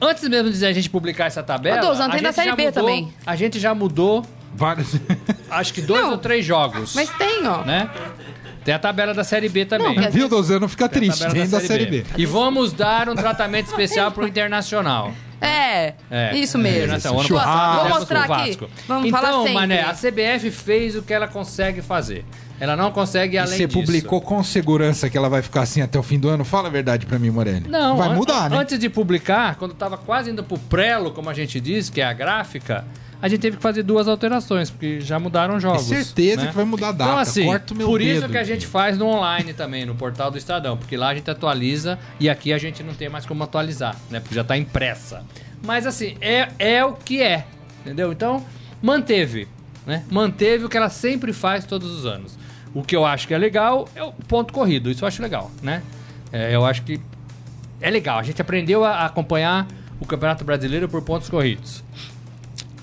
antes 0.00 0.28
mesmo 0.28 0.50
de 0.50 0.66
a 0.66 0.72
gente 0.72 0.90
publicar 0.90 1.26
essa 1.26 1.42
tabela. 1.42 1.90
Ô, 1.90 2.10
tem 2.10 2.20
na 2.20 2.32
Série 2.32 2.52
B 2.52 2.66
mudou, 2.66 2.82
também. 2.82 3.12
A 3.24 3.36
gente 3.36 3.58
já 3.58 3.74
mudou. 3.74 4.24
Vários. 4.54 4.96
Acho 5.50 5.74
que 5.74 5.82
dois 5.82 6.02
Não, 6.02 6.12
ou 6.12 6.18
três 6.18 6.44
jogos. 6.44 6.94
Mas 6.94 7.10
tem, 7.10 7.46
ó. 7.46 7.62
Né? 7.62 7.88
Tem 8.64 8.74
a 8.74 8.78
tabela 8.78 9.14
da 9.14 9.22
Série 9.22 9.48
B 9.48 9.64
também. 9.64 9.94
Não, 9.94 10.10
viu, 10.10 10.28
Dozano? 10.28 10.60
Não 10.60 10.68
fica 10.68 10.88
triste. 10.88 11.20
Tem, 11.20 11.30
tem 11.30 11.48
da, 11.48 11.60
Série, 11.60 11.86
B. 11.86 12.02
B. 12.02 12.06
E 12.16 12.26
vamos 12.26 12.72
dar 12.72 13.08
um 13.08 13.14
tratamento 13.14 13.66
especial 13.66 14.10
pro 14.10 14.26
Internacional. 14.28 15.12
É, 15.40 15.94
é, 16.10 16.36
isso 16.36 16.58
mesmo. 16.58 16.92
É, 16.92 16.96
ano 16.96 17.28
passado, 17.28 17.88
Vou 17.88 17.98
mostrar 18.00 18.24
aqui. 18.24 18.58
Vamos 18.88 19.08
então, 19.08 19.20
falar 19.20 19.38
sempre. 19.38 19.52
Mané, 19.52 19.82
a 19.82 19.92
CBF 19.92 20.50
fez 20.50 20.96
o 20.96 21.02
que 21.02 21.12
ela 21.12 21.28
consegue 21.28 21.82
fazer. 21.82 22.24
Ela 22.58 22.74
não 22.74 22.90
consegue 22.90 23.36
além 23.36 23.54
e 23.54 23.58
você 23.58 23.68
publicou 23.68 24.20
com 24.20 24.42
segurança 24.42 25.10
que 25.10 25.16
ela 25.16 25.28
vai 25.28 25.42
ficar 25.42 25.62
assim 25.62 25.82
até 25.82 25.98
o 25.98 26.02
fim 26.02 26.18
do 26.18 26.28
ano? 26.28 26.44
Fala 26.44 26.68
a 26.68 26.70
verdade 26.70 27.04
para 27.04 27.18
mim, 27.18 27.30
Morelli. 27.30 27.68
Não, 27.68 27.96
vai 27.96 28.14
mudar, 28.14 28.48
né? 28.48 28.56
Antes 28.56 28.78
de 28.78 28.88
publicar, 28.88 29.56
quando 29.56 29.74
tava 29.74 29.98
quase 29.98 30.30
indo 30.30 30.42
pro 30.42 30.58
prelo, 30.58 31.10
como 31.10 31.28
a 31.28 31.34
gente 31.34 31.60
diz, 31.60 31.90
que 31.90 32.00
é 32.00 32.04
a 32.04 32.12
gráfica, 32.14 32.84
a 33.20 33.28
gente 33.28 33.40
teve 33.40 33.56
que 33.56 33.62
fazer 33.62 33.82
duas 33.82 34.08
alterações, 34.08 34.70
porque 34.70 35.00
já 35.00 35.18
mudaram 35.18 35.58
jogos. 35.58 35.90
É 35.90 36.02
certeza 36.02 36.42
né? 36.42 36.48
que 36.48 36.54
vai 36.54 36.64
mudar 36.64 36.88
a 36.88 36.92
data. 36.92 37.10
Então, 37.10 37.18
assim, 37.18 37.46
Corta 37.46 37.74
o 37.74 37.76
meu 37.76 37.86
por 37.88 37.98
dedo, 37.98 38.18
isso 38.18 38.28
que 38.28 38.38
a 38.38 38.44
gente 38.44 38.66
faz 38.66 38.98
no 38.98 39.06
online 39.06 39.52
também, 39.52 39.86
no 39.86 39.94
portal 39.94 40.30
do 40.30 40.38
Estadão, 40.38 40.76
porque 40.76 40.96
lá 40.96 41.08
a 41.08 41.14
gente 41.14 41.30
atualiza 41.30 41.98
e 42.20 42.28
aqui 42.28 42.52
a 42.52 42.58
gente 42.58 42.82
não 42.82 42.94
tem 42.94 43.08
mais 43.08 43.24
como 43.24 43.42
atualizar, 43.42 43.96
né? 44.10 44.20
Porque 44.20 44.34
já 44.34 44.44
tá 44.44 44.56
impressa. 44.56 45.24
Mas 45.62 45.86
assim, 45.86 46.16
é, 46.20 46.48
é 46.58 46.84
o 46.84 46.92
que 46.92 47.22
é, 47.22 47.46
entendeu? 47.80 48.12
Então, 48.12 48.44
manteve, 48.82 49.48
né? 49.86 50.04
Manteve 50.10 50.64
o 50.66 50.68
que 50.68 50.76
ela 50.76 50.90
sempre 50.90 51.32
faz 51.32 51.64
todos 51.64 51.90
os 51.90 52.04
anos. 52.04 52.36
O 52.76 52.82
que 52.82 52.94
eu 52.94 53.06
acho 53.06 53.26
que 53.26 53.32
é 53.32 53.38
legal 53.38 53.88
é 53.96 54.02
o 54.02 54.12
ponto 54.12 54.52
corrido, 54.52 54.90
isso 54.90 55.02
eu 55.02 55.08
acho 55.08 55.22
legal, 55.22 55.50
né? 55.62 55.82
É, 56.30 56.54
eu 56.54 56.62
acho 56.62 56.82
que 56.82 57.00
é 57.80 57.88
legal. 57.88 58.18
A 58.18 58.22
gente 58.22 58.42
aprendeu 58.42 58.84
a 58.84 59.06
acompanhar 59.06 59.66
o 59.98 60.04
Campeonato 60.04 60.44
Brasileiro 60.44 60.86
por 60.86 61.00
pontos 61.00 61.30
corridos. 61.30 61.82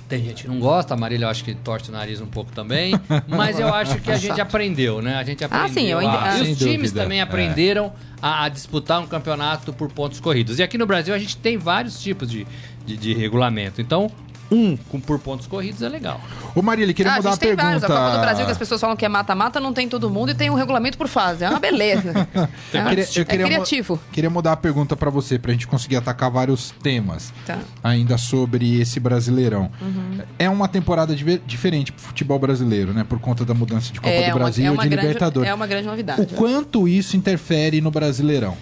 Tem 0.09 0.23
gente 0.23 0.43
que 0.43 0.49
não 0.49 0.59
gosta, 0.59 0.95
a 0.95 0.97
Marília 0.97 1.25
eu 1.25 1.29
acho 1.29 1.43
que 1.43 1.53
torce 1.53 1.89
o 1.89 1.91
nariz 1.91 2.19
um 2.21 2.25
pouco 2.25 2.51
também, 2.51 2.99
mas 3.29 3.59
eu 3.59 3.71
acho 3.71 4.01
que 4.01 4.11
a 4.11 4.17
gente 4.17 4.41
aprendeu, 4.41 4.99
né? 4.99 5.13
A 5.13 5.23
gente 5.23 5.43
aprendeu. 5.43 5.67
Ah, 5.67 5.69
sim, 5.69 5.85
eu 5.85 5.99
ainda... 5.99 6.23
a... 6.23 6.39
E 6.39 6.41
os 6.53 6.57
times 6.57 6.89
dúvida. 6.89 7.03
também 7.03 7.19
é. 7.19 7.21
aprenderam 7.21 7.85
é. 7.85 7.91
a, 8.19 8.45
a, 8.45 8.49
disputar 8.49 8.99
um 8.99 9.05
campeonato 9.05 9.71
por 9.73 9.91
pontos 9.91 10.19
corridos. 10.19 10.57
E 10.57 10.63
aqui 10.63 10.75
no 10.75 10.87
Brasil 10.87 11.13
a 11.13 11.19
gente 11.19 11.37
tem 11.37 11.55
vários 11.55 12.01
tipos 12.01 12.31
de, 12.31 12.47
de, 12.83 12.97
de 12.97 13.13
regulamento. 13.13 13.79
Então, 13.79 14.09
um 14.51 14.77
com, 14.77 14.99
por 14.99 15.19
pontos 15.19 15.47
corridos 15.47 15.81
é 15.81 15.89
legal. 15.89 16.21
Ô 16.55 16.61
Marília, 16.61 16.93
queria 16.93 17.13
ah, 17.13 17.15
mudar 17.17 17.31
a, 17.31 17.33
a 17.33 17.37
pergunta. 17.37 17.63
Vários. 17.63 17.83
A 17.83 17.87
Copa 17.87 18.11
do 18.11 18.19
Brasil 18.19 18.45
que 18.45 18.51
as 18.51 18.57
pessoas 18.57 18.81
falam 18.81 18.95
que 18.95 19.05
é 19.05 19.09
mata-mata, 19.09 19.59
não 19.59 19.73
tem 19.73 19.87
todo 19.87 20.09
mundo 20.09 20.31
e 20.31 20.35
tem 20.35 20.49
um 20.49 20.55
regulamento 20.55 20.97
por 20.97 21.07
fase. 21.07 21.43
É 21.43 21.49
uma 21.49 21.59
beleza. 21.59 22.27
é, 22.73 22.77
eu 22.77 22.85
queria, 22.85 23.03
eu 23.03 23.25
queria 23.25 23.45
é 23.45 23.47
criativo. 23.47 23.99
Queria 24.11 24.29
mudar 24.29 24.53
a 24.53 24.57
pergunta 24.57 24.95
para 24.95 25.09
você, 25.09 25.39
pra 25.39 25.51
gente 25.51 25.67
conseguir 25.67 25.97
atacar 25.97 26.29
vários 26.29 26.71
temas 26.81 27.33
tá. 27.45 27.59
ainda 27.83 28.17
sobre 28.17 28.79
esse 28.79 28.99
Brasileirão. 28.99 29.71
Uhum. 29.81 30.19
É 30.37 30.49
uma 30.49 30.67
temporada 30.67 31.15
diferente 31.45 31.91
pro 31.91 32.01
futebol 32.01 32.39
brasileiro, 32.39 32.93
né? 32.93 33.03
Por 33.03 33.19
conta 33.19 33.45
da 33.45 33.53
mudança 33.53 33.91
de 33.91 33.99
Copa 33.99 34.13
é 34.13 34.29
do 34.29 34.35
Brasil 34.35 34.65
e 34.65 34.67
é 34.67 34.71
de 34.71 34.89
grande, 34.89 35.07
Libertadores. 35.07 35.49
É 35.49 35.53
uma 35.53 35.67
grande 35.67 35.87
novidade. 35.87 36.21
O 36.21 36.25
quanto 36.27 36.87
isso 36.87 37.17
interfere 37.17 37.81
no 37.81 37.91
Brasileirão? 37.91 38.57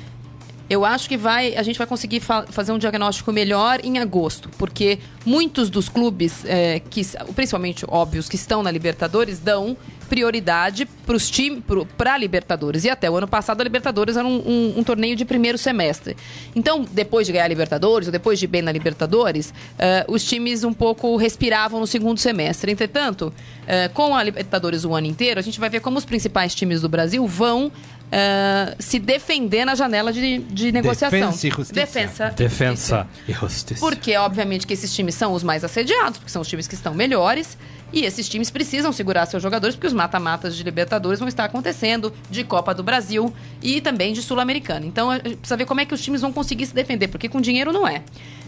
Eu 0.72 0.86
acho 0.86 1.10
que 1.10 1.18
vai, 1.18 1.54
a 1.58 1.64
gente 1.64 1.78
vai 1.78 1.86
conseguir 1.86 2.22
fa 2.22 2.46
fazer 2.48 2.72
um 2.72 2.78
diagnóstico 2.78 3.30
melhor 3.34 3.82
em 3.84 4.00
agosto, 4.00 4.50
porque 4.58 5.00
muitos 5.26 5.70
dos 5.70 5.90
clubes, 5.90 6.46
é, 6.46 6.80
que, 6.80 7.02
principalmente 7.36 7.84
óbvios, 7.90 8.30
que 8.30 8.38
estão 8.38 8.64
na 8.64 8.72
Libertadores, 8.72 9.38
dão 9.38 9.76
prioridade 10.08 10.86
para 10.86 11.16
os 11.16 11.30
times, 11.30 11.62
para 11.98 12.14
a 12.14 12.18
Libertadores. 12.18 12.86
E 12.86 12.90
até 12.90 13.12
o 13.12 13.18
ano 13.18 13.28
passado 13.28 13.60
a 13.60 13.64
Libertadores 13.66 14.16
era 14.16 14.26
um, 14.26 14.38
um, 14.38 14.74
um, 14.78 14.84
torneio 14.84 15.14
de 15.14 15.26
primeiro 15.26 15.58
semestre. 15.58 16.16
Então, 16.56 16.86
depois 16.90 17.28
de 17.28 17.34
ganhar 17.34 17.46
a 17.46 17.50
Libertadores, 17.50 18.08
ou 18.08 18.12
depois 18.14 18.40
de 18.40 18.48
bem 18.48 18.62
na 18.62 18.72
Libertadores, 18.72 19.50
uh, 19.50 20.10
os 20.10 20.24
times 20.24 20.64
um 20.64 20.74
pouco 20.74 21.18
respiravam 21.18 21.82
no 21.82 21.88
segundo 21.88 22.18
semestre. 22.18 22.72
Entretanto, 22.72 23.34
uh, 23.64 23.94
com 23.94 24.16
a 24.16 24.24
Libertadores 24.24 24.86
o 24.86 24.94
ano 24.94 25.08
inteiro, 25.08 25.38
a 25.38 25.44
gente 25.44 25.60
vai 25.60 25.70
ver 25.70 25.82
como 25.82 25.98
os 25.98 26.06
principais 26.06 26.56
times 26.56 26.82
do 26.82 26.88
Brasil 26.88 27.28
vão 27.28 27.70
uh, 28.12 28.76
se 28.78 29.00
defender 29.00 29.66
na 29.66 29.76
janela 29.76 30.12
de, 30.12 30.40
de 30.40 30.72
negociação. 30.72 31.20
Defensa 31.20 31.48
e 31.48 31.50
justiça. 31.50 31.74
Defensa, 31.74 32.30
Defensa 32.36 33.08
e 33.28 33.34
justiça. 33.34 33.80
Porque, 33.80 34.16
obviamente, 34.18 34.68
que 34.68 34.74
esses 34.74 34.94
times 34.94 35.16
são 35.16 35.34
os 35.34 35.44
mais 35.44 35.64
assediados, 35.64 36.18
porque 36.18 36.32
são 36.32 36.42
os 36.42 36.48
times 36.48 36.68
que 36.68 36.76
estão 36.76 36.94
melhores. 36.94 37.58
E 37.94 38.06
esses 38.06 38.30
times 38.30 38.50
precisam 38.50 38.94
segurar 38.94 39.26
seus 39.26 39.44
jogadores, 39.44 39.76
porque 39.76 39.88
os 39.88 39.94
mata-matas 39.94 40.56
de 40.56 40.64
Libertadores 40.64 41.20
vão 41.20 41.28
estar 41.28 41.44
acontecendo, 41.44 42.14
de 42.30 42.42
Copa 42.44 42.74
do 42.74 42.82
Brasil 42.82 43.34
e 43.62 43.82
também 43.82 44.14
de 44.14 44.22
Sul-Americana. 44.22 44.86
Então, 44.86 45.10
precisa 45.20 45.58
ver 45.58 45.66
como 45.66 45.82
é 45.82 45.86
que 45.86 45.94
os 45.94 46.02
times 46.02 46.22
vão 46.22 46.32
conseguir 46.32 46.66
se 46.66 46.74
defender, 46.74 47.10
porque 47.10 47.28
com 47.28 47.42
dinheiro 47.42 47.74
não 47.74 47.86
é. 47.86 48.02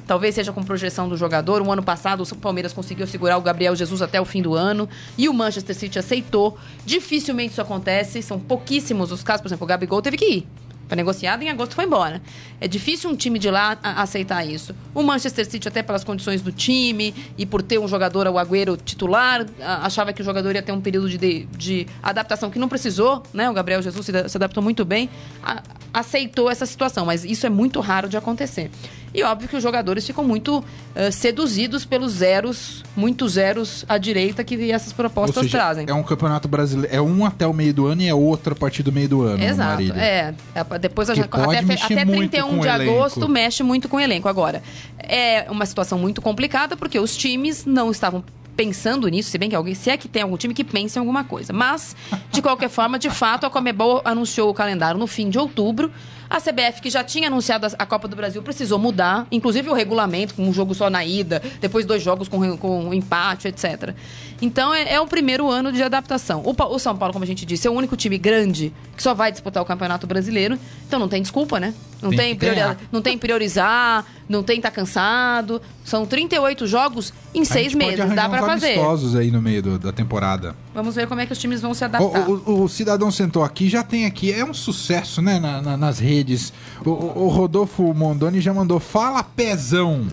Talvez 0.05 0.35
seja 0.35 0.51
com 0.51 0.63
projeção 0.63 1.07
do 1.07 1.17
jogador. 1.17 1.61
Um 1.61 1.71
ano 1.71 1.83
passado, 1.83 2.23
o 2.23 2.35
Palmeiras 2.35 2.73
conseguiu 2.73 3.07
segurar 3.07 3.37
o 3.37 3.41
Gabriel 3.41 3.75
Jesus 3.75 4.01
até 4.01 4.19
o 4.19 4.25
fim 4.25 4.41
do 4.41 4.53
ano 4.53 4.89
e 5.17 5.29
o 5.29 5.33
Manchester 5.33 5.75
City 5.75 5.99
aceitou. 5.99 6.57
Dificilmente 6.85 7.51
isso 7.51 7.61
acontece, 7.61 8.21
são 8.21 8.39
pouquíssimos 8.39 9.11
os 9.11 9.23
casos. 9.23 9.41
Por 9.41 9.47
exemplo, 9.47 9.65
o 9.65 9.67
Gabigol 9.67 10.01
teve 10.01 10.17
que 10.17 10.25
ir 10.25 10.47
foi 10.87 10.95
negociado 10.95 11.41
em 11.41 11.49
agosto 11.49 11.75
foi 11.75 11.85
embora. 11.85 12.21
É 12.59 12.67
difícil 12.67 13.09
um 13.09 13.15
time 13.15 13.39
de 13.39 13.49
lá 13.49 13.77
aceitar 13.81 14.45
isso. 14.45 14.75
O 14.93 15.01
Manchester 15.01 15.49
City, 15.49 15.67
até 15.67 15.81
pelas 15.81 16.03
condições 16.03 16.41
do 16.41 16.51
time 16.51 17.13
e 17.37 17.45
por 17.45 17.61
ter 17.61 17.79
um 17.79 17.87
jogador, 17.87 18.27
o 18.27 18.37
Agüero, 18.37 18.77
titular, 18.77 19.45
achava 19.81 20.13
que 20.13 20.21
o 20.21 20.25
jogador 20.25 20.53
ia 20.53 20.61
ter 20.61 20.71
um 20.71 20.81
período 20.81 21.09
de, 21.09 21.45
de 21.45 21.87
adaptação 22.01 22.49
que 22.49 22.59
não 22.59 22.69
precisou, 22.69 23.23
né? 23.33 23.49
O 23.49 23.53
Gabriel 23.53 23.81
Jesus 23.81 24.05
se, 24.05 24.29
se 24.29 24.37
adaptou 24.37 24.61
muito 24.61 24.85
bem, 24.85 25.09
a, 25.41 25.63
aceitou 25.93 26.49
essa 26.49 26.65
situação, 26.65 27.05
mas 27.05 27.23
isso 27.23 27.45
é 27.45 27.49
muito 27.49 27.79
raro 27.79 28.09
de 28.09 28.17
acontecer. 28.17 28.71
E 29.13 29.21
óbvio 29.21 29.47
que 29.47 29.55
os 29.55 29.61
jogadores 29.61 30.07
ficam 30.07 30.23
muito 30.23 30.57
uh, 30.57 31.11
seduzidos 31.11 31.85
pelos 31.85 32.13
zeros, 32.13 32.83
muitos 32.95 33.33
zeros 33.33 33.85
à 33.87 33.99
direita 33.99 34.43
que 34.43 34.71
essas 34.71 34.91
propostas 34.91 35.43
seja, 35.43 35.57
trazem. 35.57 35.85
É 35.87 35.93
um 35.93 36.01
campeonato 36.01 36.47
brasileiro, 36.47 36.93
é 36.93 36.99
um 36.99 37.23
até 37.23 37.45
o 37.45 37.53
meio 37.53 37.73
do 37.73 37.85
ano 37.85 38.01
e 38.01 38.07
é 38.07 38.13
outro 38.13 38.53
a 38.53 38.55
partir 38.55 38.81
do 38.81 38.91
meio 38.91 39.07
do 39.07 39.21
ano. 39.21 39.43
Exato. 39.43 39.83
É, 39.93 40.33
é, 40.55 40.79
depois 40.79 41.11
a, 41.11 41.13
até, 41.13 41.59
até 41.59 42.05
31 42.05 42.59
de 42.59 42.67
agosto 42.67 43.29
mexe 43.29 43.61
muito 43.61 43.87
com 43.87 43.97
o 43.97 43.99
elenco. 43.99 44.27
Agora, 44.27 44.63
é 44.97 45.45
uma 45.51 45.67
situação 45.67 45.99
muito 45.99 46.19
complicada 46.19 46.75
porque 46.75 46.97
os 46.97 47.15
times 47.15 47.65
não 47.65 47.91
estavam 47.91 48.23
pensando 48.55 49.07
nisso, 49.07 49.29
se 49.29 49.37
bem 49.37 49.49
que 49.49 49.55
alguém, 49.55 49.73
se 49.73 49.89
é 49.89 49.97
que 49.97 50.07
tem 50.07 50.21
algum 50.21 50.37
time 50.37 50.53
que 50.53 50.63
pense 50.63 50.97
em 50.97 50.99
alguma 50.99 51.23
coisa. 51.23 51.51
Mas, 51.51 51.95
de 52.31 52.41
qualquer 52.41 52.69
forma, 52.71 52.99
de 52.99 53.09
fato, 53.09 53.45
a 53.45 53.49
Comebol 53.49 54.01
anunciou 54.05 54.49
o 54.49 54.53
calendário 54.53 54.99
no 54.99 55.07
fim 55.07 55.29
de 55.29 55.37
outubro. 55.37 55.91
A 56.29 56.39
CBF, 56.41 56.81
que 56.81 56.89
já 56.89 57.03
tinha 57.03 57.27
anunciado 57.27 57.67
a 57.77 57.85
Copa 57.85 58.07
do 58.07 58.15
Brasil, 58.15 58.41
precisou 58.41 58.79
mudar, 58.79 59.27
inclusive 59.31 59.69
o 59.69 59.73
regulamento, 59.73 60.33
com 60.33 60.43
um 60.43 60.53
jogo 60.53 60.73
só 60.73 60.89
na 60.89 61.05
ida, 61.05 61.41
depois 61.61 61.85
dois 61.85 62.01
jogos 62.01 62.27
com, 62.27 62.57
com 62.57 62.91
empate, 62.91 63.47
etc. 63.47 63.93
Então 64.43 64.73
é, 64.75 64.95
é 64.95 64.99
o 64.99 65.07
primeiro 65.07 65.49
ano 65.49 65.71
de 65.71 65.81
adaptação. 65.81 66.43
O, 66.45 66.53
o, 66.75 66.77
São 66.77 66.97
Paulo, 66.97 67.13
como 67.13 67.23
a 67.23 67.27
gente 67.27 67.45
disse, 67.45 67.65
é 67.65 67.71
o 67.71 67.73
único 67.73 67.95
time 67.95 68.17
grande 68.17 68.73
que 68.95 69.01
só 69.01 69.13
vai 69.13 69.31
disputar 69.31 69.63
o 69.63 69.65
Campeonato 69.65 70.05
Brasileiro. 70.05 70.59
Então 70.85 70.99
não 70.99 71.07
tem 71.07 71.21
desculpa, 71.21 71.61
né? 71.61 71.73
Não 72.01 72.09
tem, 72.09 72.35
tem 72.35 72.35
priori 72.35 72.77
não 72.91 73.01
tem 73.01 73.17
priorizar, 73.17 74.05
não 74.27 74.43
tem 74.43 74.57
estar 74.57 74.69
tá 74.69 74.75
cansado. 74.75 75.61
São 75.85 76.05
38 76.05 76.67
jogos 76.67 77.13
em 77.33 77.45
seis 77.45 77.73
meses, 77.73 78.13
dá 78.13 78.27
para 78.27 78.45
fazer. 78.45 78.73
amistosos 78.73 79.15
aí 79.15 79.31
no 79.31 79.41
meio 79.41 79.63
do, 79.63 79.79
da 79.79 79.93
temporada. 79.93 80.53
Vamos 80.73 80.93
ver 80.95 81.07
como 81.07 81.21
é 81.21 81.25
que 81.25 81.31
os 81.31 81.39
times 81.39 81.61
vão 81.61 81.73
se 81.73 81.85
adaptar. 81.85 82.29
O, 82.29 82.33
o, 82.45 82.63
o 82.63 82.69
Cidadão 82.69 83.09
sentou 83.09 83.45
aqui, 83.45 83.69
já 83.69 83.81
tem 83.81 84.05
aqui, 84.05 84.33
é 84.33 84.43
um 84.43 84.53
sucesso, 84.53 85.21
né, 85.21 85.39
na, 85.39 85.61
na, 85.61 85.77
nas 85.77 85.99
redes. 85.99 86.51
O, 86.85 86.89
o 86.89 87.27
Rodolfo 87.29 87.93
Mondoni 87.93 88.41
já 88.41 88.53
mandou, 88.53 88.77
fala 88.77 89.23
pezão. 89.23 90.05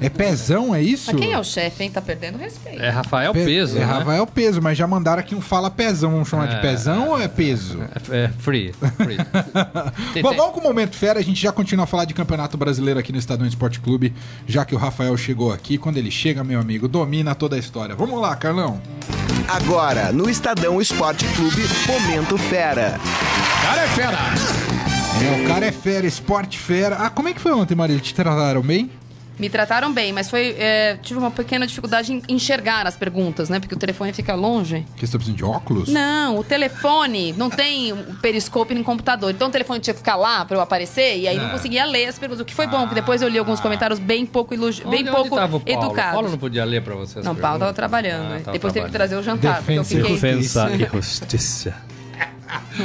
É 0.00 0.08
pezão, 0.08 0.74
é 0.74 0.82
isso? 0.82 1.12
Mas 1.12 1.20
quem 1.20 1.32
é 1.32 1.38
o 1.38 1.44
chefe, 1.44 1.84
hein? 1.84 1.90
Tá 1.90 2.00
perdendo 2.00 2.38
respeito. 2.38 2.82
É 2.82 2.88
Rafael 2.88 3.32
Pe 3.32 3.44
Peso, 3.44 3.76
É 3.76 3.80
né? 3.80 3.84
Rafael 3.84 4.26
Peso, 4.26 4.62
mas 4.62 4.78
já 4.78 4.86
mandaram 4.86 5.20
aqui 5.20 5.34
um 5.34 5.40
fala 5.40 5.70
pezão. 5.70 6.12
Vamos 6.12 6.28
chamar 6.28 6.50
é, 6.50 6.54
de 6.54 6.60
pezão 6.60 7.10
ou 7.10 7.20
é 7.20 7.28
peso? 7.28 7.82
É, 8.10 8.24
é 8.24 8.28
free. 8.38 8.72
free. 8.96 9.18
Bom, 10.22 10.34
vamos 10.34 10.54
com 10.54 10.60
o 10.60 10.62
Momento 10.62 10.96
Fera. 10.96 11.18
A 11.18 11.22
gente 11.22 11.40
já 11.40 11.52
continua 11.52 11.84
a 11.84 11.86
falar 11.86 12.06
de 12.06 12.14
Campeonato 12.14 12.56
Brasileiro 12.56 12.98
aqui 12.98 13.12
no 13.12 13.18
Estadão 13.18 13.46
Esporte 13.46 13.78
Clube, 13.80 14.14
já 14.46 14.64
que 14.64 14.74
o 14.74 14.78
Rafael 14.78 15.16
chegou 15.16 15.52
aqui. 15.52 15.76
Quando 15.76 15.98
ele 15.98 16.10
chega, 16.10 16.42
meu 16.42 16.58
amigo, 16.60 16.88
domina 16.88 17.34
toda 17.34 17.56
a 17.56 17.58
história. 17.58 17.94
Vamos 17.94 18.20
lá, 18.20 18.34
Carlão. 18.36 18.80
Agora, 19.48 20.12
no 20.12 20.30
Estadão 20.30 20.80
Esporte 20.80 21.26
Clube, 21.34 21.62
Momento 21.86 22.38
Fera. 22.38 22.98
Cara 23.62 23.82
é 23.82 23.88
fera! 23.88 24.18
É, 25.22 25.44
o 25.44 25.48
cara 25.48 25.66
é 25.66 25.72
fera, 25.72 26.06
esporte 26.06 26.58
fera. 26.58 26.96
Ah, 26.96 27.10
como 27.10 27.28
é 27.28 27.34
que 27.34 27.40
foi 27.40 27.52
ontem, 27.52 27.74
Maria? 27.74 27.98
Te 27.98 28.14
trataram 28.14 28.62
bem? 28.62 28.90
Me 29.40 29.48
trataram 29.48 29.90
bem, 29.90 30.12
mas 30.12 30.28
foi. 30.28 30.54
É, 30.58 30.98
tive 31.00 31.18
uma 31.18 31.30
pequena 31.30 31.66
dificuldade 31.66 32.12
em 32.12 32.22
enxergar 32.28 32.86
as 32.86 32.94
perguntas, 32.94 33.48
né? 33.48 33.58
Porque 33.58 33.74
o 33.74 33.78
telefone 33.78 34.12
fica 34.12 34.34
longe. 34.34 34.84
Que 34.96 35.06
você 35.06 35.12
tá 35.12 35.18
precisando 35.18 35.38
de 35.38 35.44
óculos? 35.44 35.88
Não, 35.88 36.36
o 36.36 36.44
telefone 36.44 37.32
não 37.32 37.48
tem 37.48 37.96
periscope 38.20 38.74
no 38.74 38.84
computador. 38.84 39.30
Então 39.30 39.48
o 39.48 39.50
telefone 39.50 39.80
tinha 39.80 39.94
que 39.94 40.00
ficar 40.00 40.16
lá 40.16 40.44
pra 40.44 40.58
eu 40.58 40.60
aparecer 40.60 41.16
e 41.16 41.26
aí 41.26 41.38
é. 41.38 41.40
não 41.40 41.48
conseguia 41.48 41.86
ler 41.86 42.06
as 42.06 42.18
perguntas. 42.18 42.42
O 42.42 42.44
que 42.44 42.54
foi 42.54 42.66
bom, 42.66 42.80
porque 42.80 42.96
depois 42.96 43.22
eu 43.22 43.28
li 43.28 43.38
alguns 43.38 43.60
comentários 43.60 43.98
bem 43.98 44.26
pouco, 44.26 44.52
elogi... 44.52 44.84
bem 44.84 45.06
pouco 45.06 45.38
educados. 45.64 46.10
O 46.10 46.12
Paulo 46.12 46.30
não 46.30 46.38
podia 46.38 46.64
ler 46.64 46.82
pra 46.82 46.94
vocês? 46.94 47.24
Não, 47.24 47.32
o 47.32 47.36
Paulo 47.36 47.60
tava 47.60 47.72
trabalhando. 47.72 48.34
Ah, 48.34 48.40
tava 48.40 48.52
depois 48.52 48.72
trabalhando. 48.72 48.74
teve 48.74 48.86
que 48.86 48.92
trazer 48.92 49.16
o 49.16 49.22
jantar. 49.22 49.60
Defensa, 49.60 49.94
porque 49.94 50.12
eu 50.12 50.16
fiquei... 50.16 50.36
Defensa 50.40 50.70
e 50.70 50.86
justiça. 50.96 51.90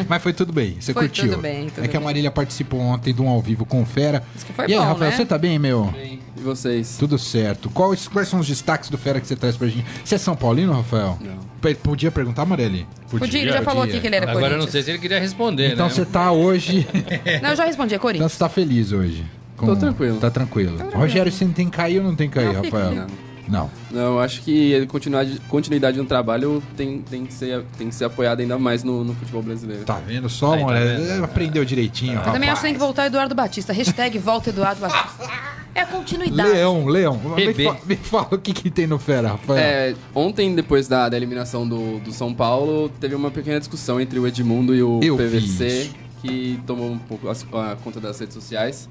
Mas 0.08 0.22
foi 0.22 0.34
tudo 0.34 0.54
bem, 0.54 0.78
você 0.80 0.94
foi 0.94 1.04
curtiu. 1.04 1.30
Tudo 1.30 1.42
bem, 1.42 1.70
tudo 1.70 1.84
é 1.84 1.88
que 1.88 1.98
a 1.98 2.00
Marília 2.00 2.32
participou 2.32 2.80
ontem 2.80 3.14
de 3.14 3.22
um 3.22 3.28
ao 3.28 3.42
vivo 3.42 3.66
com 3.66 3.82
o 3.82 3.86
Fera. 3.86 4.24
Isso 4.36 4.46
que 4.46 4.54
foi 4.54 4.68
e 4.68 4.74
aí, 4.74 4.80
bom, 4.80 4.86
Rafael, 4.86 5.12
né? 5.12 5.18
você 5.18 5.26
tá 5.26 5.38
bem, 5.38 5.58
meu? 5.58 5.86
Bem. 5.86 6.15
E 6.46 6.48
vocês? 6.48 6.98
Tudo 7.00 7.18
certo. 7.18 7.72
Quais, 7.72 8.08
quais 8.08 8.28
são 8.28 8.40
os 8.40 8.48
destaques 8.48 8.90
do 8.90 8.98
Fera 9.00 9.20
que 9.20 9.28
você 9.28 9.36
traz 9.36 9.58
pra 9.58 9.68
gente? 9.68 9.84
Você 10.04 10.14
é 10.14 10.18
São 10.20 10.36
Paulino, 10.36 10.72
Rafael? 10.72 11.18
Não. 11.20 11.74
Podia 11.78 12.12
perguntar, 12.12 12.46
Mareli? 12.46 12.86
Podia, 13.10 13.20
Podia 13.20 13.42
ele 13.42 13.52
já 13.52 13.64
falou 13.64 13.82
aqui 13.82 14.00
que 14.00 14.06
ele 14.06 14.16
era 14.16 14.30
Agora 14.30 14.54
eu 14.54 14.60
não 14.60 14.68
sei 14.68 14.84
se 14.84 14.92
ele 14.92 15.00
queria 15.00 15.20
responder, 15.20 15.74
Então 15.74 15.88
né? 15.88 15.92
você 15.94 16.06
tá 16.06 16.32
hoje... 16.32 16.88
não, 17.42 17.50
eu 17.50 17.56
já 17.56 17.66
respondi, 17.66 17.96
é 17.96 17.98
Corinthians. 17.98 18.26
Então 18.26 18.30
você 18.30 18.38
tá 18.38 18.48
feliz 18.48 18.92
hoje? 18.92 19.26
Com... 19.58 19.66
Tô 19.66 19.76
tranquilo. 19.76 20.20
Tá 20.20 20.30
tranquilo. 20.30 20.78
Rogério, 20.94 21.32
você 21.32 21.46
tem 21.46 21.68
que 21.68 21.76
cair 21.76 21.98
ou 21.98 22.04
não 22.04 22.16
tem 22.16 22.30
que 22.30 22.36
cair, 22.36 22.54
não, 22.54 22.62
Rafael? 22.62 22.94
Não. 22.94 23.08
Não. 23.48 23.70
Não, 23.92 24.20
acho 24.20 24.42
que 24.42 24.86
continuidade, 24.88 25.40
continuidade 25.48 25.98
no 25.98 26.06
trabalho 26.06 26.62
tem, 26.76 27.02
tem, 27.02 27.26
que 27.26 27.34
ser, 27.34 27.64
tem 27.78 27.90
que 27.90 27.96
ser 27.96 28.06
apoiada 28.06 28.42
ainda 28.42 28.58
mais 28.58 28.84
no, 28.84 29.04
no 29.04 29.14
futebol 29.14 29.42
brasileiro. 29.42 29.84
Tá 29.84 30.02
vendo 30.06 30.30
só, 30.30 30.54
Aí, 30.54 31.18
tá 31.20 31.26
Aprendeu 31.26 31.64
direitinho, 31.64 32.14
Eu 32.14 32.18
rapaz. 32.18 32.34
também 32.34 32.50
acho 32.50 32.62
que 32.62 32.68
tem 32.68 32.74
que 32.74 32.80
voltar 32.80 33.06
Eduardo 33.06 33.36
Batista. 33.36 33.74
Hashtag 33.74 34.18
volta 34.18 34.50
Eduardo 34.50 34.82
Batista. 34.82 35.30
É 35.74 35.82
a 35.82 35.86
continuidade. 35.86 36.50
Leão, 36.50 36.86
Leão. 36.86 37.20
Me, 37.36 37.54
fa 37.54 37.78
me, 37.86 37.96
fala 37.98 38.30
o 38.32 38.38
que, 38.38 38.54
que 38.54 38.70
tem 38.70 38.88
no 38.88 38.98
Fera, 38.98 39.30
Rafael. 39.30 39.60
É, 39.60 39.96
ontem, 40.14 40.56
depois 40.56 40.88
da, 40.88 41.10
da 41.10 41.18
eliminação 41.18 41.68
do, 41.68 42.00
do 42.00 42.14
São 42.14 42.34
Paulo, 42.34 42.90
teve 43.00 43.14
uma 43.14 43.30
pequena 43.30 43.60
discussão 43.60 44.00
entre 44.00 44.18
o 44.18 44.26
Edmundo 44.26 44.74
e 44.74 44.82
o 44.82 45.02
Eu 45.04 45.18
PVC, 45.18 45.92
que 46.22 46.60
tomou 46.66 46.90
um 46.90 46.98
pouco 46.98 47.28
a, 47.28 47.72
a 47.72 47.76
conta 47.76 48.00
das 48.00 48.18
redes 48.18 48.34
sociais 48.34 48.88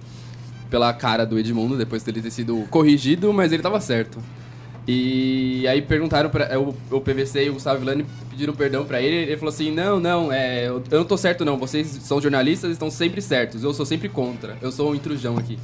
pela 0.74 0.92
cara 0.92 1.24
do 1.24 1.38
Edmundo, 1.38 1.76
depois 1.76 2.02
dele 2.02 2.20
ter 2.20 2.30
sido 2.30 2.64
corrigido, 2.68 3.32
mas 3.32 3.52
ele 3.52 3.62
tava 3.62 3.80
certo. 3.80 4.18
E 4.86 5.66
aí 5.66 5.80
perguntaram 5.80 6.28
para 6.28 6.44
é, 6.44 6.58
o, 6.58 6.74
o 6.90 7.00
PVC 7.00 7.46
e 7.46 7.50
o 7.50 7.54
Gustavo 7.54 7.78
Villani 7.78 8.04
pediram 8.30 8.52
perdão 8.52 8.84
para 8.84 9.00
ele. 9.00 9.16
Ele 9.16 9.36
falou 9.36 9.52
assim: 9.52 9.70
Não, 9.70 9.98
não, 9.98 10.30
é, 10.30 10.66
eu 10.66 10.82
não 10.90 11.04
tô 11.04 11.16
certo, 11.16 11.44
não. 11.44 11.56
Vocês 11.56 11.86
são 12.02 12.20
jornalistas 12.20 12.70
estão 12.72 12.90
sempre 12.90 13.22
certos. 13.22 13.62
Eu 13.62 13.72
sou 13.72 13.86
sempre 13.86 14.08
contra. 14.08 14.58
Eu 14.60 14.70
sou 14.70 14.90
um 14.90 14.94
intrujão 14.94 15.38
aqui. 15.38 15.58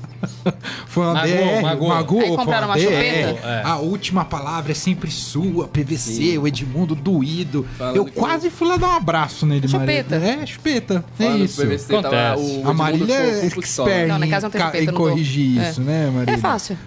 foi 0.87 1.05
uma 1.05 1.15
Magu, 1.15 1.27
DR, 1.27 1.63
Magu. 1.63 1.89
Magu 1.89 2.21
aí 2.21 2.37
compraram 2.37 2.69
uma 2.69 2.79
chupeta. 2.79 3.47
É. 3.47 3.63
A 3.65 3.77
última 3.77 4.25
palavra 4.25 4.73
é 4.73 4.75
sempre 4.75 5.11
sua, 5.11 5.69
PVC, 5.69 5.99
Sim. 5.99 6.39
o 6.39 6.49
Edmundo 6.49 6.95
doído. 6.95 7.67
Falando 7.77 7.97
eu 7.97 8.07
quase 8.07 8.49
fui 8.49 8.69
lá 8.69 8.79
dar 8.79 8.89
um 8.89 8.97
abraço 8.97 9.45
nele, 9.45 9.69
Chupeta. 9.69 10.17
É, 10.17 10.47
chupeta. 10.47 11.05
É 11.19 11.25
Falando 11.25 11.45
isso. 11.45 11.61
PVC, 11.61 12.01
tava 12.01 12.41
o 12.41 12.69
a 12.69 12.73
Marília 12.73 13.15
é 13.15 13.47
expert 13.47 14.09
não, 14.09 14.25
em, 14.25 14.85
em 14.85 14.93
corrigir 14.93 15.61
isso, 15.61 15.81
é. 15.83 15.85
né, 15.85 16.11
Marília? 16.11 16.35
É 16.35 16.39
fácil. 16.39 16.79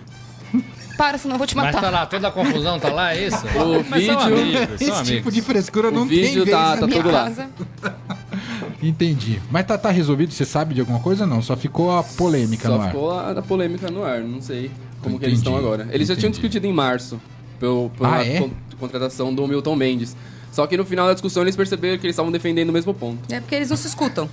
Para, 0.98 1.18
senão 1.18 1.36
eu 1.36 1.38
vou 1.38 1.48
te 1.48 1.56
matar. 1.56 1.74
Mas 1.74 1.82
tá 1.82 1.89
lá, 1.89 2.06
toda 2.06 2.28
a 2.28 2.32
confusão 2.32 2.80
tá 2.80 2.89
lá, 2.91 3.16
é 3.16 3.28
isso? 3.28 3.44
O 3.58 3.84
Mas 3.89 4.02
vídeo... 4.02 4.14
São 4.14 4.22
amigos, 4.22 4.82
Esse 4.82 4.86
são 4.86 5.04
tipo 5.04 5.32
de 5.32 5.41
frescura 5.41 5.88
o 5.89 5.91
não 5.91 6.06
vídeo 6.06 6.44
tem 6.44 6.54
tá, 6.54 6.78
tá 6.78 6.88
tudo 6.88 7.12
lá. 7.12 7.32
Entendi. 8.82 9.41
Mas 9.50 9.66
tá, 9.66 9.78
tá 9.78 9.89
resolvido? 9.89 10.34
Você 10.34 10.46
sabe 10.46 10.74
de 10.74 10.82
alguma 10.82 11.00
coisa 11.00 11.26
não? 11.26 11.41
Só 11.41 11.56
ficou 11.56 11.98
a 11.98 12.04
polêmica 12.04 12.68
Só 12.68 12.76
no 12.76 12.82
ar. 12.82 12.84
Só 12.84 12.91
ficou 12.91 13.12
a, 13.12 13.32
a, 13.32 13.41
polêmica 13.41 13.89
no 13.89 14.04
ar. 14.04 14.22
Não 14.22 14.41
sei 14.41 14.70
como 15.02 15.18
que 15.18 15.26
eles 15.26 15.39
estão 15.39 15.56
agora. 15.56 15.84
Eles 15.84 15.94
Entendi. 15.94 16.06
já 16.08 16.16
tinham 16.16 16.32
discutido 16.32 16.68
em 16.68 16.74
março. 16.74 17.20
Pelo, 17.60 17.89
pela 17.91 18.18
ah, 18.18 18.26
é? 18.26 18.50
contratação 18.80 19.34
do 19.34 19.48
Milton 19.48 19.76
Mendes. 19.76 20.18
Só 20.54 20.68
que 20.68 20.78
no 20.78 20.86
final 20.86 21.08
da 21.08 21.14
discussão 21.14 21.41
eles 21.41 21.56
perceberam 21.56 21.97
que 21.97 22.06
eles 22.06 22.14
estavam 22.14 22.32
defendendo 22.32 22.70
o 22.70 22.72
mesmo 22.72 22.93
ponto. 22.93 23.34
É 23.34 23.39
porque 23.39 23.56
eles 23.56 23.72
não 23.72 23.76
se 23.76 23.88
escutam. 23.88 24.30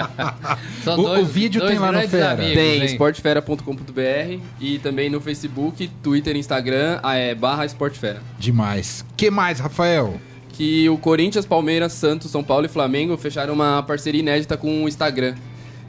o, 0.86 0.96
dois, 0.96 1.22
o, 1.22 1.26
vídeo 1.26 1.60
tem 1.66 1.78
lá 1.78 1.92
no 1.92 2.00
Fera. 2.08 2.32
Amigos, 2.32 2.54
tem, 2.54 2.84
esportefera.com.br 2.86 4.40
e 4.58 4.78
também 4.78 5.10
no 5.10 5.20
Facebook, 5.20 5.86
Twitter, 6.02 6.34
Instagram, 6.34 6.98
é, 7.04 7.34
barra 7.34 7.66
Esportefera. 7.66 8.22
Demais. 8.38 9.04
que 9.18 9.30
mais, 9.30 9.60
Rafael? 9.60 10.18
Que 10.48 10.88
o 10.88 10.96
Corinthians, 10.96 11.44
Palmeiras, 11.44 11.92
Santos, 11.92 12.30
São 12.30 12.42
Paulo 12.42 12.64
e 12.64 12.68
Flamengo 12.70 13.14
fecharam 13.18 13.52
uma 13.52 13.82
parceria 13.82 14.20
inédita 14.20 14.56
com 14.56 14.84
o 14.84 14.88
Instagram. 14.88 15.34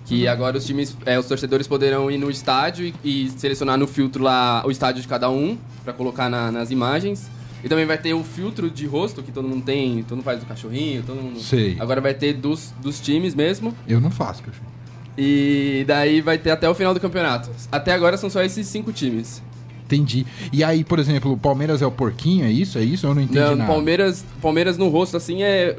Que 0.04 0.26
uhum. 0.26 0.32
agora 0.34 0.58
os 0.58 0.66
times, 0.66 0.98
é, 1.06 1.18
os 1.18 1.28
torcedores 1.28 1.66
poderão 1.66 2.12
ir 2.12 2.18
no 2.18 2.30
estádio 2.30 2.94
e, 3.02 3.26
e, 3.26 3.30
selecionar 3.30 3.78
no 3.78 3.88
filtro 3.88 4.22
lá 4.22 4.62
o 4.66 4.70
estádio 4.70 5.02
de 5.02 5.08
cada 5.08 5.30
um, 5.30 5.58
para 5.86 5.94
colocar 5.94 6.30
na, 6.30 6.52
nas 6.52 6.72
imagens. 6.72 7.34
E 7.66 7.68
também 7.68 7.84
vai 7.84 7.98
ter 7.98 8.14
o 8.14 8.24
filtro 8.24 8.70
de 8.70 8.86
rosto 8.86 9.24
que 9.24 9.32
todo 9.32 9.48
mundo 9.48 9.64
tem, 9.66 10.04
todo 10.04 10.18
mundo 10.18 10.24
faz 10.24 10.40
do 10.40 10.46
cachorrinho, 10.46 11.02
todo 11.02 11.20
mundo. 11.20 11.40
Sei. 11.40 11.76
Agora 11.80 12.00
vai 12.00 12.14
ter 12.14 12.34
dos, 12.34 12.72
dos 12.80 13.02
times 13.02 13.34
mesmo. 13.34 13.74
Eu 13.88 14.00
não 14.00 14.12
faço 14.12 14.44
cachorrinho. 14.44 14.72
E 15.18 15.84
daí 15.88 16.22
vai 16.22 16.38
ter 16.38 16.52
até 16.52 16.70
o 16.70 16.76
final 16.76 16.94
do 16.94 17.00
campeonato. 17.00 17.50
Até 17.72 17.92
agora 17.92 18.18
são 18.18 18.30
só 18.30 18.44
esses 18.44 18.68
cinco 18.68 18.94
times. 18.94 19.42
Entendi. 19.84 20.28
E 20.54 20.64
aí, 20.64 20.84
por 20.84 21.00
exemplo, 21.00 21.32
o 21.32 21.38
Palmeiras 21.38 21.82
é 21.82 21.88
o 21.88 21.92
porquinho, 21.92 22.46
é 22.46 22.52
isso? 22.52 22.78
É 22.78 22.84
isso? 22.84 23.08
Eu 23.08 23.16
não 23.16 23.22
entendi 23.24 23.40
não, 23.40 23.56
nada. 23.56 23.72
Palmeiras, 23.72 24.24
Palmeiras 24.40 24.78
no 24.78 24.88
rosto, 24.90 25.18
assim, 25.18 25.42
é... 25.42 25.76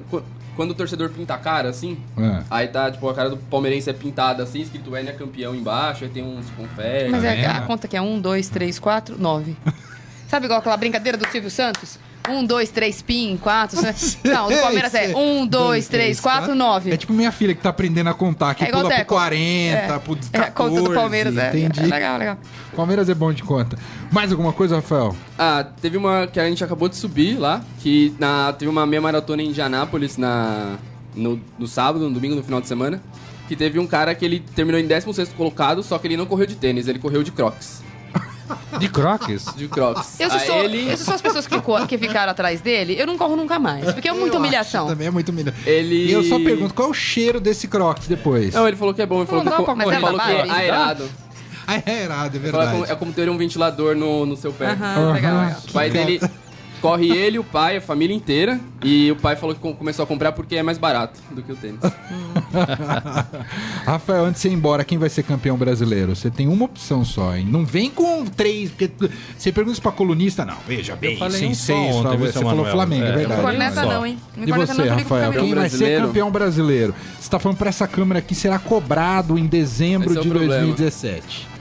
Quando 0.57 0.73
o 0.73 0.75
torcedor 0.75 1.11
pinta 1.11 1.35
a 1.35 1.39
cara, 1.39 1.69
assim, 1.69 1.99
é. 2.17 2.43
aí 2.51 2.67
tá, 2.67 2.91
tipo, 2.91 3.07
a 3.09 3.15
cara 3.15 3.29
do 3.29 3.37
palmeirense 3.37 3.91
é 3.91 3.93
pintada 3.93 4.43
assim, 4.43 4.63
escrito 4.63 4.97
N 4.97 5.07
é 5.07 5.13
campeão 5.13 5.55
embaixo, 5.55 6.03
aí 6.03 6.11
tem 6.11 6.25
uns 6.25 6.49
confetes. 6.57 7.11
Mas 7.11 7.25
é, 7.25 7.45
a 7.45 7.61
conta 7.61 7.87
que 7.87 7.95
é 7.95 8.01
um, 8.01 8.19
dois, 8.19 8.49
três, 8.49 8.79
quatro, 8.79 9.21
nove. 9.21 9.55
Sabe 10.29 10.47
igual 10.47 10.61
aquela 10.61 10.77
brincadeira 10.77 11.17
do 11.17 11.27
Silvio 11.29 11.51
Santos? 11.51 11.99
Um, 12.29 12.45
dois, 12.45 12.71
três, 12.71 13.01
pin, 13.03 13.37
quatro. 13.37 13.81
Não, 14.25 14.49
do 14.49 14.57
Palmeiras 14.57 14.95
é 14.95 15.17
um, 15.17 15.47
dois, 15.47 15.87
três, 15.89 16.19
quatro, 16.19 16.55
nove. 16.55 16.91
É 16.91 16.97
tipo 16.97 17.13
minha 17.13 17.31
filha 17.31 17.55
que 17.55 17.63
tá 17.63 17.69
aprendendo 17.69 18.11
a 18.11 18.15
contar, 18.15 18.55
que 18.55 18.65
é 18.65 18.71
pula 18.71 18.91
pro 18.91 19.05
40, 19.05 19.77
é. 19.77 19.87
pro 19.99 20.17
14. 20.17 20.31
É, 20.37 20.39
a 20.39 20.51
conta 20.51 20.83
do 20.83 20.93
Palmeiras, 20.93 21.37
é. 21.37 21.49
Entendi. 21.51 21.81
É 21.81 21.87
legal, 21.87 22.19
legal. 22.19 22.39
Palmeiras 22.75 23.09
é 23.09 23.15
bom 23.15 23.33
de 23.33 23.43
conta. 23.43 23.79
Mais 24.11 24.33
alguma 24.33 24.53
coisa, 24.53 24.77
Rafael? 24.77 25.15
Ah, 25.39 25.65
teve 25.81 25.97
uma 25.97 26.27
que 26.27 26.41
a 26.41 26.49
gente 26.49 26.63
acabou 26.65 26.89
de 26.89 26.97
subir 26.97 27.39
lá, 27.39 27.63
que 27.81 28.15
na, 28.19 28.53
teve 28.53 28.69
uma 28.69 28.85
meia 28.85 29.01
maratona 29.01 29.43
em 29.43 29.49
Indianápolis 29.49 30.17
na, 30.17 30.77
no, 31.15 31.41
no 31.59 31.67
sábado, 31.67 32.09
no 32.09 32.15
domingo, 32.15 32.35
no 32.35 32.43
final 32.43 32.61
de 32.61 32.67
semana. 32.67 33.01
Que 33.47 33.55
teve 33.55 33.79
um 33.79 33.87
cara 33.87 34.13
que 34.15 34.25
ele 34.25 34.41
terminou 34.41 34.81
em 34.81 34.87
16 34.87 35.33
colocado, 35.35 35.81
só 35.83 35.97
que 35.99 36.09
ele 36.09 36.17
não 36.17 36.27
correu 36.27 36.47
de 36.47 36.57
tênis, 36.57 36.89
ele 36.89 36.99
correu 36.99 37.23
de 37.23 37.31
crocs. 37.31 37.86
De 38.79 38.89
croques? 38.89 39.47
De 39.57 39.69
crocs. 39.69 40.21
Eu 40.21 40.31
sou, 40.31 40.63
ele... 40.65 40.91
eu 40.91 40.97
sou 40.97 41.15
as 41.15 41.23
pessoas 41.23 41.47
que, 41.47 41.57
que 41.89 41.99
ficaram 41.99 42.31
atrás 42.31 42.61
dele, 42.61 42.97
eu 42.99 43.07
não 43.07 43.17
corro 43.17 43.37
nunca 43.37 43.59
mais. 43.59 43.93
Porque 43.93 44.09
é 44.09 44.13
muita 44.13 44.37
eu 44.37 44.41
humilhação. 44.41 44.87
Também 44.87 45.07
é 45.07 45.11
muito 45.11 45.29
humilhação. 45.31 45.61
Ele... 45.67 46.07
E 46.07 46.13
eu 46.13 46.23
só 46.23 46.39
pergunto 46.39 46.75
qual 46.75 46.89
é 46.89 46.91
o 46.91 46.95
cheiro 46.95 47.41
desse 47.41 47.69
crocs 47.69 48.07
depois. 48.07 48.55
Não, 48.55 48.67
ele 48.67 48.77
falou 48.77 48.95
que 48.95 49.03
é 49.03 49.07
bom. 49.07 49.19
Ele 49.19 49.27
falou, 49.27 49.45
não, 49.45 49.65
que, 49.65 49.75
não, 49.75 49.93
ele 49.93 50.01
falou 50.01 50.21
que 50.21 50.31
é 50.31 50.51
aerado. 50.51 51.09
Ah, 51.67 51.83
é 51.85 51.91
aerado, 51.91 52.37
é 52.37 52.39
verdade. 52.39 52.69
É 52.69 52.73
como, 52.73 52.85
é 52.85 52.95
como 52.95 53.13
ter 53.13 53.29
um 53.29 53.37
ventilador 53.37 53.97
no, 53.97 54.25
no 54.25 54.37
seu 54.37 54.53
pé. 54.53 54.71
Aham, 54.71 55.13
legal, 55.13 55.41
legal. 55.41 55.61
O 55.69 55.73
pai 55.73 55.91
dele 55.91 56.21
Corre 56.81 57.09
ele, 57.09 57.39
o 57.39 57.45
pai, 57.45 57.79
a 57.79 57.81
família 57.81 58.15
inteira. 58.15 58.61
E 58.83 59.11
o 59.11 59.17
pai 59.17 59.35
falou 59.37 59.55
que 59.55 59.61
começou 59.75 60.03
a 60.03 60.07
comprar 60.07 60.33
porque 60.33 60.57
é 60.57 60.63
mais 60.63 60.79
barato 60.79 61.19
do 61.31 61.43
que 61.43 61.53
o 61.53 61.57
tênis. 61.57 61.81
Rafael, 63.85 64.27
antes 64.27 64.43
de 64.43 64.49
você 64.49 64.49
ir 64.49 64.55
embora, 64.55 64.85
quem 64.85 64.99
vai 64.99 65.09
ser 65.09 65.23
campeão 65.23 65.57
brasileiro? 65.57 66.15
Você 66.15 66.31
tem 66.31 66.47
uma 66.47 66.67
opção 66.67 67.05
só, 67.05 67.35
hein? 67.35 67.47
Não 67.49 67.65
vem 67.65 67.91
com 67.91 68.25
três, 68.27 68.71
porque 68.71 68.91
você 69.37 69.51
pergunta 69.51 69.73
isso 69.73 69.83
pra 69.83 69.93
colunista, 69.93 70.45
não. 70.45 70.57
Veja 70.67 70.95
bem, 70.95 71.19
sem 71.31 71.51
um 71.51 71.55
seis. 71.55 71.97
Ontem, 71.97 72.17
você 72.19 72.41
falou 72.41 72.67
Flamengo, 72.67 73.05
é, 73.05 73.09
é 73.09 73.13
verdade. 73.13 73.43
Não 73.43 73.49
corneta 73.49 73.85
não, 73.85 74.07
hein? 74.07 74.19
e 74.37 74.53
você, 74.53 74.89
Rafael, 74.89 75.33
quem 75.33 75.55
vai 75.55 75.69
ser 75.69 76.01
campeão 76.03 76.31
brasileiro? 76.31 76.95
Você 77.19 77.31
tá 77.31 77.39
falando 77.39 77.59
pra 77.59 77.71
essa 77.71 77.89
câmera 77.89 78.19
aqui, 78.19 78.35
será 78.35 78.59
cobrado 78.59 79.39
em 79.39 79.47
dezembro 79.47 80.17
é 80.17 80.23
de 80.23 80.29
2017. 80.29 81.56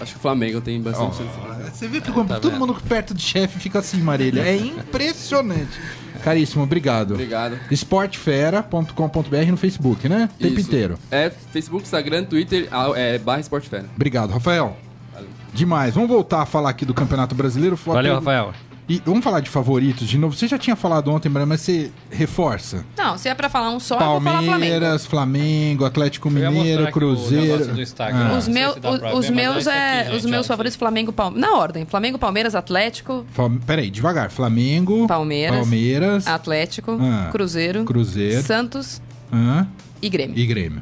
Acho 0.00 0.12
que 0.12 0.18
o 0.18 0.20
Flamengo 0.20 0.60
tem 0.60 0.80
bastante 0.80 1.18
oh, 1.20 1.70
Você 1.70 1.86
vê 1.86 2.00
que 2.00 2.10
tá 2.10 2.40
todo 2.40 2.50
vendo? 2.50 2.58
mundo 2.58 2.74
perto 2.88 3.12
de 3.12 3.22
chefe 3.22 3.58
fica 3.58 3.80
assim, 3.80 4.00
Marília. 4.00 4.40
É 4.42 4.56
impressionante. 4.56 5.78
Caríssimo, 6.24 6.62
obrigado. 6.62 7.12
Obrigado. 7.14 7.58
Esportefera.com.br 7.70 9.50
no 9.50 9.56
Facebook, 9.56 10.08
né? 10.08 10.28
O 10.38 10.42
tempo 10.42 10.60
inteiro. 10.60 10.98
É 11.10 11.30
Facebook, 11.30 11.84
Instagram, 11.84 12.24
Twitter, 12.24 12.68
ah, 12.70 12.90
é, 12.94 13.18
barra 13.18 13.40
Esportefera. 13.40 13.86
Obrigado, 13.94 14.30
Rafael. 14.30 14.76
Valeu. 15.12 15.28
Demais. 15.52 15.94
Vamos 15.94 16.08
voltar 16.08 16.42
a 16.42 16.46
falar 16.46 16.70
aqui 16.70 16.84
do 16.84 16.94
Campeonato 16.94 17.34
Brasileiro. 17.34 17.76
Valeu, 17.76 18.14
Rafael. 18.14 18.54
E 18.90 19.00
vamos 19.06 19.22
falar 19.22 19.38
de 19.38 19.48
favoritos 19.48 20.08
de 20.08 20.18
novo. 20.18 20.36
Você 20.36 20.48
já 20.48 20.58
tinha 20.58 20.74
falado 20.74 21.12
ontem, 21.12 21.28
mas 21.28 21.60
você 21.60 21.92
reforça? 22.10 22.84
Não, 22.98 23.16
se 23.16 23.28
é 23.28 23.34
pra 23.36 23.48
falar 23.48 23.70
um 23.70 23.78
só, 23.78 23.96
Palmeiras, 23.96 25.06
Flamengo. 25.06 25.08
Flamengo. 25.08 25.84
Atlético 25.84 26.28
Mineiro, 26.28 26.90
Cruzeiro. 26.90 27.70
Ah. 28.00 28.36
Os, 28.36 28.48
meu, 28.48 28.74
os 29.14 29.30
meus 29.30 29.68
é, 29.68 30.10
os 30.12 30.24
meus 30.24 30.44
favoritos 30.44 30.76
Flamengo, 30.76 31.12
Palmeiras. 31.12 31.48
Na 31.48 31.56
ordem, 31.56 31.86
Flamengo, 31.86 32.18
Palmeiras, 32.18 32.56
Atlético. 32.56 33.24
Fal... 33.30 33.48
Peraí, 33.64 33.90
devagar. 33.92 34.28
Flamengo, 34.28 35.06
Palmeiras, 35.06 35.60
Palmeiras 35.60 36.26
Atlético, 36.26 36.98
ah. 37.00 37.28
Cruzeiro, 37.30 37.84
Cruzeiro, 37.84 38.42
Santos 38.42 39.00
ah. 39.30 39.66
e 40.02 40.08
Grêmio. 40.08 40.36
E 40.36 40.44
Grêmio. 40.46 40.80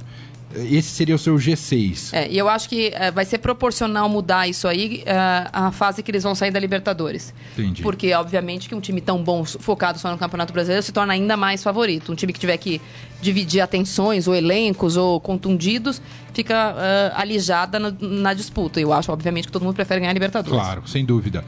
Esse 0.71 0.91
seria 0.91 1.15
o 1.15 1.19
seu 1.19 1.37
G6. 1.37 2.11
É, 2.13 2.31
e 2.31 2.39
eu 2.39 2.49
acho 2.49 2.69
que 2.69 2.93
é, 2.95 3.11
vai 3.11 3.25
ser 3.25 3.39
proporcional 3.39 4.09
mudar 4.09 4.49
isso 4.49 4.67
aí 4.67 5.03
é, 5.07 5.15
a 5.53 5.71
fase 5.73 6.03
que 6.03 6.11
eles 6.11 6.23
vão 6.23 6.35
sair 6.35 6.51
da 6.51 6.59
Libertadores. 6.59 7.35
Entendi. 7.53 7.83
Porque, 7.83 8.13
obviamente, 8.15 8.69
que 8.69 8.75
um 8.75 8.81
time 8.81 9.01
tão 9.01 9.23
bom, 9.23 9.45
focado 9.45 9.99
só 9.99 10.11
no 10.11 10.19
Campeonato 10.19 10.53
Brasileiro, 10.53 10.83
se 10.83 10.93
torna 10.93 11.13
ainda 11.13 11.37
mais 11.37 11.63
favorito. 11.63 12.13
Um 12.13 12.15
time 12.15 12.33
que 12.33 12.41
tiver 12.41 12.57
que 12.57 12.81
dividir 13.21 13.61
atenções, 13.61 14.29
ou 14.29 14.35
elencos, 14.35 14.97
ou 14.97 15.21
contundidos, 15.21 16.01
fica 16.33 16.73
uh, 16.73 17.21
alijada 17.21 17.79
na, 17.79 17.93
na 18.01 18.35
disputa. 18.35 18.81
Eu 18.81 18.93
acho, 18.93 19.11
obviamente, 19.13 19.47
que 19.47 19.53
todo 19.53 19.63
mundo 19.63 19.75
prefere 19.75 20.01
ganhar 20.01 20.11
a 20.11 20.15
Libertadores. 20.15 20.61
Claro, 20.61 20.83
sem 20.87 21.05
dúvida. 21.05 21.45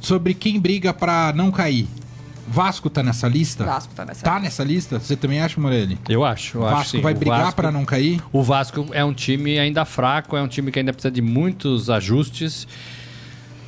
Sobre 0.00 0.34
quem 0.34 0.58
briga 0.58 0.94
para 0.94 1.32
não 1.34 1.50
cair. 1.50 1.86
Vasco 2.50 2.90
tá 2.90 3.00
nessa 3.00 3.28
lista? 3.28 3.64
Vasco 3.64 3.94
tá 3.94 4.04
nessa 4.04 4.24
tá 4.24 4.32
lista. 4.32 4.44
nessa 4.44 4.64
lista? 4.64 4.98
Você 4.98 5.16
também 5.16 5.40
acha, 5.40 5.60
Morelli? 5.60 5.96
Eu 6.08 6.24
acho. 6.24 6.58
O 6.58 6.62
Vasco 6.62 6.78
acho, 6.96 7.00
vai 7.00 7.14
brigar 7.14 7.52
para 7.52 7.70
não 7.70 7.84
cair? 7.84 8.20
O 8.32 8.42
Vasco 8.42 8.88
é 8.90 9.04
um 9.04 9.14
time 9.14 9.56
ainda 9.58 9.84
fraco, 9.84 10.36
é 10.36 10.42
um 10.42 10.48
time 10.48 10.72
que 10.72 10.80
ainda 10.80 10.92
precisa 10.92 11.12
de 11.12 11.22
muitos 11.22 11.88
ajustes 11.88 12.66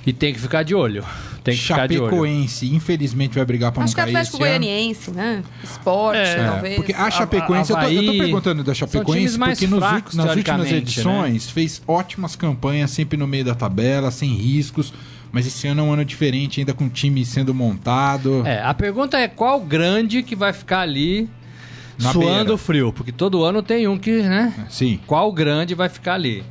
e 0.05 0.13
tem 0.13 0.35
que 0.35 0.41
ficar 0.41 0.65
de 0.65 0.75
olho. 0.75 1.05
Tem 1.45 1.55
que 1.55 1.61
Chapecoense, 1.61 2.73
infelizmente, 2.75 3.35
vai 3.35 3.45
brigar 3.45 3.71
para 3.71 3.85
não 3.85 3.93
cair. 3.93 4.03
Acho 4.03 4.11
que 4.11 4.17
é 4.17 4.21
Atlético 4.21 4.39
Goianiense, 4.39 5.11
né? 5.13 5.45
Esporte, 5.63 6.19
é, 6.19 6.45
talvez. 6.45 6.77
Porque 6.77 6.93
a 6.93 7.11
Chapecoense, 7.11 7.73
a, 7.73 7.79
a, 7.79 7.93
eu, 7.93 8.03
tô, 8.03 8.03
eu, 8.03 8.13
tô, 8.13 8.19
perguntando 8.19 8.65
da 8.65 8.75
Chapecoense, 8.75 9.39
porque 9.39 9.67
nos, 9.67 9.79
fracos, 9.79 10.15
nas 10.15 10.37
últimas 10.37 10.71
né? 10.71 10.77
edições 10.77 11.47
né? 11.47 11.53
fez 11.53 11.83
ótimas 11.87 12.35
campanhas, 12.37 12.91
sempre 12.91 13.17
no 13.17 13.27
meio 13.27 13.45
da 13.45 13.55
tabela, 13.55 14.11
sem 14.11 14.29
riscos. 14.31 14.93
Mas 15.33 15.47
esse 15.47 15.67
ano 15.67 15.81
é 15.81 15.85
um 15.85 15.93
ano 15.93 16.05
diferente, 16.05 16.61
ainda 16.61 16.75
com 16.75 16.85
o 16.85 16.91
time 16.91 17.25
sendo 17.25 17.55
montado. 17.55 18.47
É, 18.47 18.63
a 18.63 18.75
pergunta 18.75 19.19
é 19.19 19.27
qual 19.27 19.59
grande 19.61 20.23
que 20.23 20.37
vai 20.37 20.53
ficar 20.53 20.81
ali 20.81 21.29
Na 21.99 22.13
suando 22.13 22.45
beira. 22.45 22.59
frio? 22.59 22.93
Porque 22.93 23.11
todo 23.11 23.43
ano 23.43 23.63
tem 23.63 23.89
um 23.89 23.99
que, 23.99 24.23
né? 24.23 24.53
Sim. 24.69 25.01
Qual 25.07 25.33
grande 25.33 25.75
vai 25.75 25.89
ficar 25.89 26.15
ali? 26.15 26.45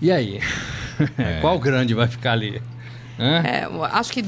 E 0.00 0.10
aí? 0.10 0.40
É. 1.18 1.38
qual 1.42 1.58
grande 1.58 1.92
vai 1.92 2.08
ficar 2.08 2.32
ali? 2.32 2.62
É, 3.18 3.68
acho 3.92 4.12
que. 4.12 4.24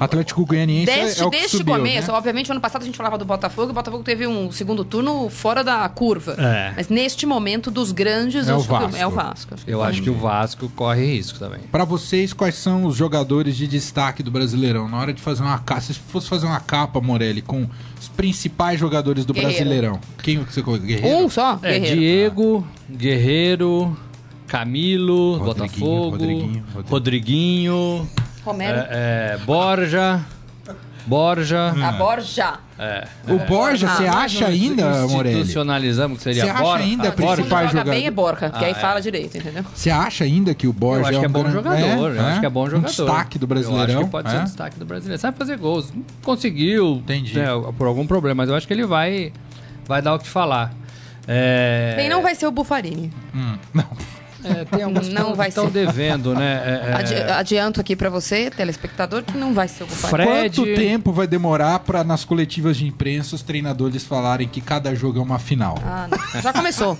Atlético 0.00 0.46
Goianiense 0.46 0.86
deste, 0.86 1.20
é 1.22 1.26
o 1.26 1.30
que 1.30 1.38
Desde 1.38 1.58
subiu, 1.58 1.74
começo, 1.76 2.10
né? 2.10 2.16
obviamente, 2.18 2.50
ano 2.50 2.60
passado 2.60 2.82
a 2.82 2.84
gente 2.86 2.96
falava 2.96 3.18
do 3.18 3.24
Botafogo, 3.26 3.68
e 3.68 3.70
o 3.70 3.74
Botafogo 3.74 4.02
teve 4.02 4.26
um 4.26 4.50
segundo 4.50 4.84
turno 4.84 5.28
fora 5.28 5.62
da 5.62 5.86
curva. 5.90 6.34
É. 6.38 6.72
Mas 6.74 6.88
neste 6.88 7.26
momento, 7.26 7.70
dos 7.70 7.92
grandes, 7.92 8.48
É 8.48 8.52
o 8.54 8.56
acho 8.56 8.64
que 8.66 8.72
Vasco. 8.72 8.96
é 8.96 9.06
o 9.06 9.10
Vasco. 9.10 9.54
Acho 9.54 9.64
que 9.64 9.70
Eu 9.70 9.82
acho 9.82 10.02
que 10.02 10.10
o 10.10 10.14
Vasco 10.14 10.68
corre 10.74 11.04
risco 11.16 11.38
também. 11.38 11.60
Pra 11.70 11.84
vocês, 11.84 12.32
quais 12.32 12.54
são 12.54 12.84
os 12.86 12.96
jogadores 12.96 13.56
de 13.56 13.66
destaque 13.66 14.22
do 14.22 14.30
Brasileirão? 14.30 14.88
Na 14.88 14.98
hora 14.98 15.12
de 15.12 15.20
fazer 15.20 15.42
uma 15.42 15.58
capa, 15.58 15.80
se 15.82 15.94
fosse 15.94 16.28
fazer 16.28 16.46
uma 16.46 16.60
capa, 16.60 17.00
Morelli, 17.00 17.42
com 17.42 17.68
os 18.00 18.08
principais 18.08 18.80
jogadores 18.80 19.26
do 19.26 19.34
Guerreiro. 19.34 19.54
Brasileirão, 19.56 20.00
quem 20.22 20.38
você 20.38 20.62
colocou? 20.62 20.86
Guerreiro? 20.86 21.18
Um 21.18 21.28
só? 21.28 21.58
É, 21.62 21.78
Guerreiro. 21.78 22.00
Diego, 22.00 22.68
Guerreiro, 22.90 23.96
Camilo, 24.46 25.36
Rodriguinho, 25.36 25.68
Botafogo, 25.68 26.10
Rodriguinho, 26.10 26.64
Rodriguinho, 26.88 28.10
Romero. 28.44 28.78
é, 28.90 29.34
é, 29.34 29.38
Borja, 29.44 30.20
Borja. 31.06 31.72
A 31.82 31.92
Borja. 31.92 32.54
É. 32.78 33.06
O 33.28 33.38
Borja, 33.40 33.88
Ah, 33.88 33.96
você 33.96 34.04
mas 34.06 34.14
acha 34.16 34.46
ainda, 34.46 35.06
Morelli? 35.08 35.34
Institucionalizamos 35.36 36.18
que 36.18 36.24
seria 36.24 36.44
Você 36.44 36.50
acha 36.50 36.62
Borja. 36.62 36.84
ainda 36.84 37.04
Ah, 37.04 37.08
a 37.08 37.12
principal 37.12 37.44
joga 37.46 37.68
jogador? 37.68 37.90
bem 37.90 38.06
é 38.06 38.10
Borja, 38.10 38.50
que 38.50 38.64
Ah, 38.64 38.66
aí 38.68 38.70
é. 38.70 38.74
fala 38.74 39.00
direito, 39.00 39.36
entendeu? 39.38 39.64
Você 39.74 39.90
acha 39.90 40.24
ainda 40.24 40.54
que 40.54 40.66
o 40.66 40.72
Borja 40.72 41.00
Eu 41.02 41.06
acho 41.08 41.18
que 41.18 41.24
é 41.24 41.28
um 41.28 41.32
bom 41.32 41.42
gran- 41.42 41.52
jogador, 41.52 42.14
eu 42.16 42.22
acho 42.26 42.40
que 42.40 42.46
é 42.46 42.50
bom 42.50 42.62
Um 42.62 42.70
jogador. 42.70 42.86
destaque 42.88 43.38
do 43.38 43.44
Eu 43.44 43.48
Brasileirão? 43.48 43.94
acho 43.96 44.04
que 44.04 44.10
pode 44.10 44.28
é? 44.28 44.30
ser 44.30 44.42
destaque 44.44 44.78
do 44.78 44.84
brasileiro. 44.86 45.20
Sabe 45.20 45.36
fazer 45.38 45.56
gols. 45.56 45.92
Não 45.92 46.04
conseguiu, 46.22 46.96
Entendi. 46.96 47.34
né, 47.38 47.46
por 47.76 47.86
algum 47.86 48.06
problema, 48.06 48.42
mas 48.42 48.48
eu 48.50 48.54
acho 48.54 48.66
que 48.66 48.72
ele 48.72 48.86
vai, 48.86 49.32
vai 49.86 50.00
dar 50.00 50.14
o 50.14 50.18
que 50.18 50.28
falar. 50.28 50.72
É, 51.26 51.94
Bem, 51.96 52.08
não 52.08 52.22
vai 52.22 52.34
ser 52.34 52.46
o 52.46 52.50
Bufarini. 52.50 53.10
Hum, 53.34 53.56
não. 53.74 53.84
É, 54.44 54.64
tem 54.64 54.82
alguns 54.82 55.08
que 55.08 55.14
Não 55.14 55.34
vai 55.34 55.48
estão 55.48 55.66
ser. 55.66 55.72
devendo, 55.72 56.34
né? 56.34 56.62
É, 56.64 56.90
é, 56.90 56.94
Adi- 56.94 57.32
Adianto 57.32 57.80
aqui 57.80 57.94
pra 57.96 58.08
você, 58.10 58.50
telespectador, 58.50 59.22
que 59.22 59.36
não 59.36 59.52
vai 59.54 59.68
ser 59.68 59.84
o. 59.84 59.86
Fred- 59.86 60.28
Quanto 60.56 60.64
tempo 60.74 61.12
vai 61.12 61.26
demorar 61.26 61.78
pra 61.80 62.02
nas 62.04 62.24
coletivas 62.24 62.76
de 62.76 62.86
imprensa 62.86 63.34
os 63.36 63.42
treinadores 63.42 64.04
falarem 64.04 64.48
que 64.48 64.60
cada 64.60 64.94
jogo 64.94 65.18
é 65.18 65.22
uma 65.22 65.38
final? 65.38 65.76
Ah. 65.84 66.08
Já 66.42 66.52
começou. 66.52 66.98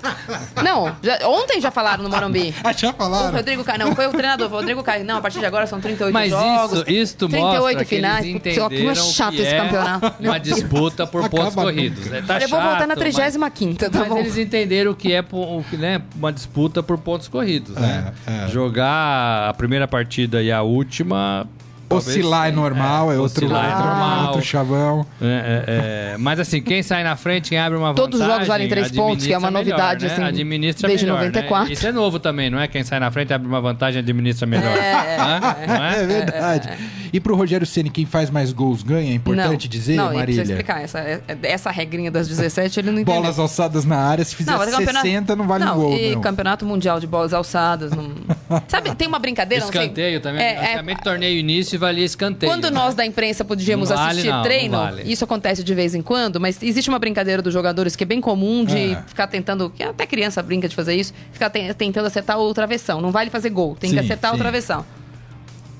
Não, 0.62 0.94
já- 1.02 1.28
ontem 1.28 1.60
já 1.60 1.70
falaram 1.70 2.02
no 2.02 2.08
Morumbi. 2.10 2.54
Ah, 2.62 2.72
já 2.72 2.90
O 2.90 2.94
falaram? 2.94 3.36
Rodrigo 3.36 3.64
Caio, 3.64 3.78
não, 3.78 3.94
foi 3.96 4.06
o 4.06 4.10
treinador, 4.10 4.48
foi 4.48 4.58
o 4.58 4.60
Rodrigo 4.60 4.82
Caio. 4.82 5.04
Não, 5.04 5.16
a 5.18 5.20
partir 5.20 5.38
de 5.40 5.46
agora 5.46 5.66
são 5.66 5.80
38 5.80 6.12
Mas 6.12 6.30
jogos. 6.30 6.80
isso, 6.80 6.90
isso 6.90 7.16
38 7.28 7.60
mostra 7.62 7.84
que 7.84 7.96
finais. 7.96 8.24
eles 8.26 8.42
que 8.42 8.50
entenderam 8.60 8.94
chato 8.94 9.34
que 9.34 9.42
esse 9.42 9.54
é 9.54 9.60
campeonato. 9.60 10.14
Uma 10.20 10.38
disputa 10.38 11.06
por 11.06 11.24
Acaba 11.24 11.36
pontos 11.44 11.54
corridos. 11.54 12.06
né? 12.06 12.22
Tá 12.26 12.38
eu 12.38 12.48
vou 12.48 12.60
voltar 12.60 12.86
na 12.86 12.94
chato, 12.94 13.38
mas- 13.38 13.52
35 13.54 13.90
tá 13.90 13.98
Mas 14.00 14.08
bom? 14.08 14.18
eles 14.18 14.36
entenderam 14.38 14.94
que 14.94 15.12
é 15.12 15.20
o 15.32 15.64
que, 15.68 15.76
né, 15.76 16.02
uma 16.14 16.32
disputa 16.32 16.82
por 16.82 16.98
pontos 16.98 17.28
corridos, 17.30 17.74
né? 17.76 18.12
É, 18.26 18.44
é. 18.44 18.48
Jogar 18.48 19.48
a 19.48 19.54
primeira 19.54 19.88
partida 19.88 20.42
e 20.42 20.50
a 20.52 20.62
última. 20.62 21.48
Talvez- 21.90 22.16
Oscilar 22.16 22.48
é 22.48 22.52
normal, 22.52 23.12
é, 23.12 23.18
outro, 23.18 23.44
oscilar 23.44 23.64
é 23.64 23.68
outro- 23.74 23.84
normal. 23.84 24.26
outro 24.26 24.42
chavão. 24.42 25.06
É, 25.20 25.26
é, 25.26 26.14
é. 26.14 26.16
Mas 26.18 26.38
assim, 26.40 26.62
quem 26.62 26.82
sai 26.82 27.02
na 27.02 27.16
frente, 27.16 27.50
quem 27.50 27.58
abre 27.58 27.76
uma 27.76 27.92
Todos 27.94 28.18
os 28.18 28.20
vantagem, 28.20 28.46
jogos 28.46 28.48
valem 28.48 28.68
três 28.68 28.90
pontos, 28.92 29.26
que 29.26 29.32
é 29.32 29.38
uma 29.38 29.50
novidade, 29.50 30.04
melhor, 30.04 30.12
assim, 30.14 30.22
né? 30.22 30.28
Administra 30.28 30.88
desde 30.88 31.04
melhor, 31.06 31.18
94. 31.18 31.66
Né? 31.68 31.72
Isso 31.72 31.86
é 31.86 31.92
novo 31.92 32.18
também, 32.18 32.48
não 32.48 32.60
é? 32.60 32.68
Quem 32.68 32.84
sai 32.84 33.00
na 33.00 33.10
frente 33.10 33.32
abre 33.34 33.48
uma 33.48 33.60
vantagem, 33.60 33.98
administra 34.00 34.46
melhor. 34.46 34.70
Não 34.70 35.84
É 35.84 36.06
verdade. 36.06 36.68
E 37.12 37.18
pro 37.18 37.34
Rogério 37.34 37.66
Ceni, 37.66 37.90
quem 37.90 38.06
faz 38.06 38.30
mais 38.30 38.52
gols 38.52 38.82
ganha? 38.82 39.10
É 39.10 39.14
importante 39.14 39.68
dizer, 39.68 39.96
não, 39.96 40.06
Marília? 40.06 40.24
precisa 40.24 40.42
explicar. 40.52 40.82
Essa, 40.82 41.22
essa 41.42 41.70
regrinha 41.70 42.10
das 42.10 42.28
17 42.28 42.80
ele 42.80 42.90
não 42.92 43.00
entendeu. 43.00 43.20
Bolas 43.20 43.38
alçadas 43.38 43.84
na 43.84 43.96
área, 43.96 44.24
se 44.24 44.36
fizer 44.36 44.52
é 44.52 44.86
60 44.86 45.34
não 45.34 45.46
vale 45.46 45.64
não, 45.64 45.74
gol, 45.74 45.92
e 45.96 46.14
não. 46.14 46.20
campeonato 46.20 46.64
mundial 46.64 47.00
de 47.00 47.06
bolas 47.06 47.32
alçadas. 47.32 47.90
Não... 47.92 48.10
Sabe, 48.68 48.94
tem 48.94 49.08
uma 49.08 49.18
brincadeira, 49.18 49.64
não. 49.64 49.70
Escanteio 49.70 50.20
também. 50.20 50.42
É, 50.42 50.52
é, 50.52 50.64
Antigamente, 50.66 51.02
torneio 51.02 51.38
início 51.38 51.78
valia 51.80 52.04
escanteio. 52.04 52.52
Quando 52.52 52.70
nós 52.70 52.94
da 52.94 53.04
imprensa 53.04 53.44
podíamos 53.44 53.90
Não 53.90 53.96
vale, 53.96 54.10
assistir 54.10 54.28
não, 54.28 54.36
não 54.36 54.42
treino, 54.44 54.78
vale. 54.78 55.02
isso 55.10 55.24
acontece 55.24 55.64
de 55.64 55.74
vez 55.74 55.94
em 55.94 56.02
quando, 56.02 56.38
mas 56.38 56.62
existe 56.62 56.88
uma 56.88 56.98
brincadeira 57.00 57.42
dos 57.42 57.52
jogadores 57.52 57.96
que 57.96 58.04
é 58.04 58.06
bem 58.06 58.20
comum 58.20 58.64
de 58.64 58.92
É. 58.92 59.02
ficar 59.06 59.26
tentando, 59.26 59.70
que 59.70 59.82
até 59.82 60.06
criança 60.06 60.40
brinca 60.42 60.68
de 60.68 60.76
fazer 60.76 60.94
isso, 60.94 61.12
ficar 61.32 61.50
ten- 61.50 61.72
tentando 61.74 62.06
acertar 62.06 62.38
o 62.38 62.54
travessão. 62.54 63.00
Não 63.00 63.10
vale 63.10 63.30
fazer 63.30 63.50
gol, 63.50 63.74
tem 63.74 63.90
que 63.90 63.96
Sim, 63.98 64.04
acertar 64.04 64.30
sim. 64.30 64.36
o 64.36 64.38
travessão. 64.38 64.84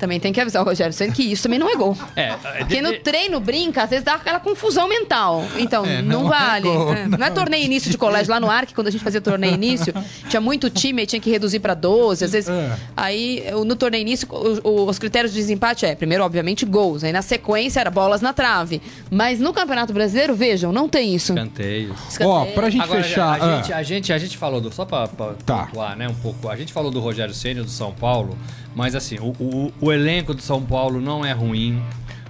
Também 0.01 0.19
tem 0.19 0.33
que 0.33 0.41
avisar 0.41 0.63
o 0.63 0.65
Rogério 0.65 0.93
sendo 0.93 1.13
que 1.13 1.23
isso 1.23 1.43
também 1.43 1.59
não 1.59 1.69
é 1.71 1.77
gol. 1.77 1.97
É, 2.17 2.33
Porque 2.59 2.81
no 2.81 2.99
treino 3.01 3.39
brinca, 3.39 3.83
às 3.85 3.91
vezes 3.91 4.05
dá 4.05 4.15
aquela 4.15 4.41
confusão 4.41 4.89
mental. 4.89 5.45
Então, 5.59 5.85
É, 5.85 6.01
não, 6.03 6.23
não 6.23 6.35
é 6.35 6.39
vale. 6.39 6.63
gol, 6.63 6.93
É, 6.95 7.07
não 7.07 7.27
é 7.27 7.31
torneio 7.31 7.65
início 7.65 7.91
de 7.91 7.99
colégio. 7.99 8.33
Lá 8.33 8.41
no 8.41 8.51
Arc, 8.51 8.73
quando 8.75 8.87
a 8.87 8.91
gente 8.91 9.05
fazia 9.05 9.21
torneio 9.21 9.55
início, 9.55 9.93
tinha 10.29 10.41
muito 10.41 10.71
time, 10.71 11.03
aí 11.03 11.07
tinha 11.07 11.21
que 11.21 11.31
reduzir 11.31 11.61
pra 11.61 11.75
12. 11.75 12.25
Às 12.25 12.33
vezes. 12.33 12.49
É. 12.49 12.77
Aí, 12.97 13.45
no 13.67 13.77
torneio 13.77 14.01
início, 14.03 14.27
o- 14.31 14.69
o- 14.69 14.89
os 14.89 14.99
critérios 14.99 15.33
de 15.33 15.39
desempate 15.39 15.85
é, 15.85 15.95
primeiro, 15.95 16.25
obviamente, 16.25 16.65
gols. 16.65 17.05
Aí 17.05 17.13
na 17.13 17.23
sequência 17.23 17.79
era 17.81 17.91
bolas 17.91 18.21
na 18.23 18.33
trave. 18.33 18.81
Mas 19.11 19.39
no 19.39 19.53
Campeonato 19.53 19.93
Brasileiro, 19.93 20.35
vejam, 20.35 20.73
não 20.73 20.89
tem 20.89 21.15
isso. 21.15 21.33
Escanteio. 21.33 21.95
Ó, 21.95 22.09
Escanteio. 22.09 22.55
pra 22.55 22.71
gente 22.71 22.83
Agora, 22.83 23.03
fechar... 23.03 23.41
a, 23.41 23.45
ah, 23.45 23.57
gente, 23.57 23.73
a, 23.75 23.83
gente, 23.83 24.13
a 24.13 24.19
gente 24.19 24.39
falou 24.39 24.61
do. 24.61 24.73
Só 24.73 24.85
pra, 24.85 25.07
pra 25.09 25.35
Tá. 25.45 25.67
pontuar, 25.67 25.97
né? 25.97 26.09
Um 26.09 26.15
pouco. 26.15 26.49
A 26.49 26.57
gente 26.57 26.73
falou 26.73 26.91
do 26.91 27.01
Rogério 27.01 27.35
Ceni 27.35 27.61
do 27.63 27.69
São 27.69 27.93
Paulo, 27.93 28.39
mas 28.75 28.95
assim, 28.95 29.19
o, 29.19 29.29
o, 29.39 29.73
o 29.81 29.93
elenco 29.93 30.33
do 30.35 30.43
São 30.43 30.63
Paulo 30.63 31.01
não 31.01 31.25
é 31.25 31.33
ruim. 31.33 31.81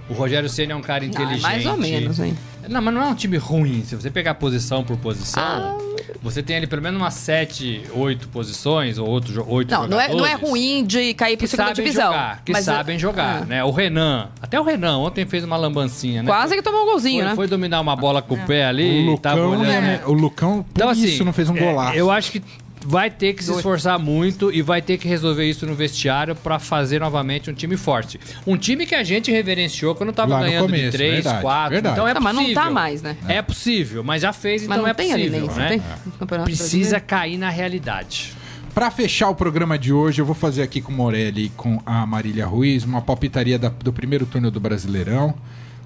O 0.09 0.13
Rogério 0.13 0.49
Ceni 0.49 0.71
é 0.73 0.75
um 0.75 0.81
cara 0.81 1.03
Ah, 1.03 1.07
inteligente. 1.07 1.41
mais 1.41 1.65
ou 1.65 1.77
menos, 1.77 2.19
hein? 2.19 2.37
Não, 2.67 2.81
mas 2.81 2.93
não 2.93 3.01
é 3.01 3.05
um 3.07 3.15
time 3.15 3.37
ruim. 3.37 3.83
Se 3.85 3.95
você 3.95 4.09
pegar 4.11 4.33
posição 4.35 4.83
por 4.83 4.97
posição, 4.97 5.41
Ah. 5.41 5.77
você 6.21 6.43
tem 6.43 6.57
ali 6.57 6.67
pelo 6.67 6.81
menos 6.81 6.99
umas 7.01 7.13
7, 7.13 7.83
8 7.93 8.27
posições, 8.27 8.97
ou 8.97 9.07
8, 9.09 9.45
8 9.47 9.71
Não, 9.71 9.87
não 9.87 9.99
é, 9.99 10.09
não 10.09 10.25
é 10.25 10.31
jogadores 10.31 10.49
ruim 10.49 10.83
de 10.85 11.13
cair 11.13 11.37
pra 11.37 11.47
segunda 11.47 11.73
divisão. 11.73 12.07
jogar, 12.11 12.41
que 12.43 12.51
mas, 12.51 12.65
sabem 12.65 12.99
jogar, 12.99 13.43
ah, 13.43 13.45
né? 13.45 13.63
O 13.63 13.71
Renan, 13.71 14.29
até 14.41 14.59
o 14.59 14.63
Renan 14.63 14.97
ontem 14.97 15.25
fez 15.25 15.43
uma 15.45 15.55
lambancinha, 15.57 16.21
né? 16.21 16.27
Quase 16.29 16.55
que 16.55 16.61
tomou 16.61 16.83
um 16.83 16.85
golzinho, 16.87 17.21
foi, 17.21 17.29
né? 17.29 17.35
foi 17.35 17.47
dominar 17.47 17.79
uma 17.79 17.95
bola 17.95 18.21
com 18.21 18.35
o 18.35 18.45
pé 18.45 18.65
ali, 18.65 19.07
o 19.07 19.17
tava 19.17 19.37
Lucão, 19.41 19.59
olhando. 19.61 19.81
né, 19.81 20.01
o 20.05 20.11
Lucão, 20.13 20.63
por 20.63 20.69
Então, 20.75 20.89
assim, 20.89 21.05
isso 21.05 21.23
não 21.23 21.33
fez 21.33 21.49
um 21.49 21.55
é, 21.55 21.59
golaço. 21.59 21.97
eu 21.97 22.11
acho 22.11 22.31
que 22.33 22.43
vai 22.85 23.09
ter 23.11 23.33
que 23.33 23.43
se 23.43 23.51
esforçar 23.53 23.99
muito 23.99 24.51
e 24.51 24.61
vai 24.61 24.81
ter 24.81 24.97
que 24.97 25.07
resolver 25.07 25.47
isso 25.47 25.65
no 25.65 25.75
vestiário 25.75 26.35
pra 26.35 26.57
fazer 26.59 26.99
novamente 26.99 27.49
um 27.49 27.53
time 27.53 27.77
forte. 27.77 28.19
Um 28.45 28.57
time 28.57 28.85
que 28.85 28.95
a 28.95 29.03
gente 29.03 29.31
reverenciou 29.31 29.93
quando 29.95 30.11
tava 30.11 30.33
Lá 30.33 30.41
ganhando 30.41 30.65
começo, 30.65 30.85
de 30.85 30.91
3, 30.91 31.13
verdade, 31.15 31.41
4. 31.41 31.69
verdade. 31.73 31.93
Então 31.95 32.07
é 32.07 32.13
Não, 32.13 32.21
mas 32.21 32.35
não 32.35 32.41
possível. 32.43 32.63
tá 32.63 32.69
mais, 32.71 33.01
né? 33.01 33.17
É 33.27 33.41
possível, 33.41 34.03
mas 34.03 34.21
já 34.21 34.33
fez, 34.33 34.61
Mas 34.63 34.71
então 34.71 34.81
não 34.83 34.87
é 34.89 34.93
tem 34.93 35.11
possível, 35.11 35.47
né? 35.55 35.67
tem 35.69 36.43
Precisa 36.43 36.99
cair 36.99 37.37
na 37.37 37.49
realidade. 37.49 38.33
Pra 38.73 38.89
fechar 38.89 39.29
o 39.29 39.35
programa 39.35 39.77
de 39.77 39.91
hoje, 39.91 40.21
eu 40.21 40.25
vou 40.25 40.33
fazer 40.35 40.61
aqui 40.63 40.79
com 40.81 40.91
o 40.91 40.95
Morelli 40.95 41.45
e 41.45 41.49
com 41.49 41.81
a 41.85 42.05
Marília 42.05 42.45
Ruiz 42.45 42.85
uma 42.85 43.01
palpitaria 43.01 43.59
da- 43.59 43.67
do 43.69 43.91
primeiro 43.91 44.25
turno 44.25 44.49
do 44.49 44.59
Brasileirão. 44.61 45.33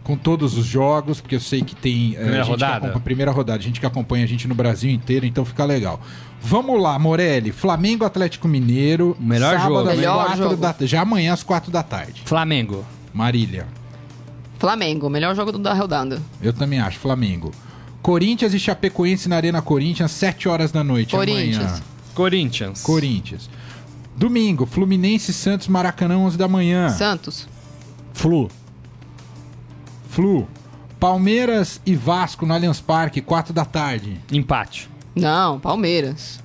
Com 0.05 0.15
todos 0.15 0.55
os 0.57 0.65
jogos, 0.65 1.19
porque 1.19 1.35
eu 1.35 1.39
sei 1.39 1.61
que 1.63 1.75
tem. 1.75 2.13
eh, 2.15 2.19
Primeira 2.19 2.43
que 2.43 2.49
rodada? 2.51 2.75
acompanha- 2.77 2.99
primeira 2.99 3.31
rodada, 3.31 3.61
gente 3.61 3.79
que 3.79 3.85
acompanha 3.85 4.23
a 4.23 4.27
gente 4.27 4.47
no 4.47 4.53
Brasil 4.55 4.89
inteiro, 4.91 5.25
então 5.25 5.43
fica 5.43 5.65
legal. 5.65 5.99
Vamos 6.39 6.79
lá, 6.81 6.97
Morelli. 6.99 7.51
Flamengo 7.51 8.05
Atlético 8.05 8.47
Mineiro. 8.47 9.17
Melhor 9.19 9.57
sábado 9.57 9.73
jogo. 9.73 9.85
Melhor 9.87 10.37
jogo. 10.37 10.55
Da, 10.57 10.75
já 10.81 11.01
amanhã 11.01 11.33
às 11.33 11.41
quatro 11.41 11.71
da 11.71 11.81
tarde. 11.81 12.21
Flamengo. 12.23 12.85
Marília. 13.11 13.65
Flamengo, 14.59 15.09
melhor 15.09 15.35
jogo 15.35 15.51
do- 15.51 15.57
da 15.59 15.73
rodada. 15.73 16.21
Eu 16.41 16.53
também 16.53 16.79
acho, 16.79 16.99
Flamengo. 16.99 17.51
Corinthians 18.01 18.53
e 18.53 18.59
Chapecoense 18.59 19.27
na 19.27 19.35
Arena 19.37 19.61
Corinthians, 19.61 20.11
7 20.11 20.47
horas 20.47 20.71
da 20.71 20.83
noite 20.83 21.11
Corinthians. 21.15 21.57
amanhã. 21.65 21.81
Corinthians. 22.13 22.81
Corinthians. 22.83 23.49
Domingo, 24.15 24.65
Fluminense 24.67 25.33
Santos 25.33 25.67
Maracanã, 25.67 26.17
11 26.19 26.37
da 26.37 26.47
manhã. 26.47 26.89
Santos. 26.89 27.47
Flu. 28.13 28.49
Flu. 30.15 30.47
Palmeiras 30.97 31.81
e 31.85 31.93
Vasco 31.93 32.45
no 32.45 32.53
Allianz 32.53 32.79
Parque, 32.79 33.19
4 33.21 33.53
da 33.53 33.65
tarde. 33.65 34.17
Empate. 34.31 34.89
Não, 35.13 35.59
Palmeiras. 35.59 36.39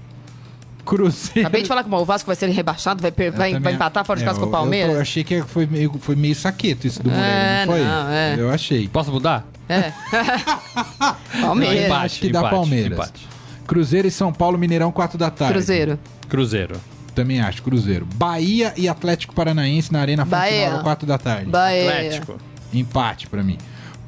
Cruzeiro. 0.85 1.41
Acabei 1.43 1.63
de 1.63 1.69
falar 1.69 1.85
que 1.85 1.95
o 1.95 2.05
Vasco 2.05 2.27
vai 2.27 2.35
ser 2.35 2.49
rebaixado, 2.49 3.01
vai, 3.01 3.13
per- 3.13 3.31
vai, 3.31 3.51
também- 3.51 3.63
vai 3.63 3.73
empatar 3.75 4.05
fora 4.05 4.19
de 4.19 4.25
É, 4.25 4.27
casa 4.27 4.41
com 4.41 4.47
o 4.47 4.49
eu- 4.49 4.53
Palmeiras. 4.53 4.95
Eu, 4.97 5.01
achei 5.01 5.23
que 5.23 5.41
foi 5.43 5.67
meio, 5.67 5.93
foi 6.01 6.17
meio 6.17 6.35
saqueto 6.35 6.85
isso 6.87 7.01
do 7.01 7.11
É, 7.11 7.15
Moreira, 7.15 7.67
não 7.67 7.73
foi? 7.73 7.85
não, 7.85 8.09
é. 8.11 8.37
Eu 8.39 8.51
achei. 8.51 8.89
Posso 8.89 9.13
mudar? 9.13 9.47
É. 9.69 9.93
Palmeiras. 11.41 11.85
Empate, 11.87 12.05
acho 12.07 12.21
que 12.21 12.31
dá 12.33 12.49
Palmeiras. 12.49 12.93
empate. 12.99 13.29
Cruzeiro 13.67 14.09
e 14.09 14.11
São 14.11 14.33
Paulo, 14.33 14.59
Mineirão, 14.59 14.91
4 14.91 15.17
da 15.17 15.31
tarde. 15.31 15.55
Cruzeiro. 15.55 15.99
Cruzeiro. 16.29 16.81
Também 17.15 17.41
acho, 17.41 17.63
Cruzeiro. 17.63 18.07
Bahia 18.15 18.73
e 18.77 18.89
Atlético 18.89 19.33
Paranaense 19.35 19.93
na 19.93 20.01
Arena 20.01 20.25
Fonte 20.25 20.31
Bahia. 20.35 20.71
Nova, 20.71 20.83
4 20.83 21.07
da 21.07 21.19
tarde. 21.19 21.51
Bahia. 21.51 21.83
Atlético. 21.91 22.39
Empate 22.73 23.27
pra 23.27 23.43
mim. 23.43 23.59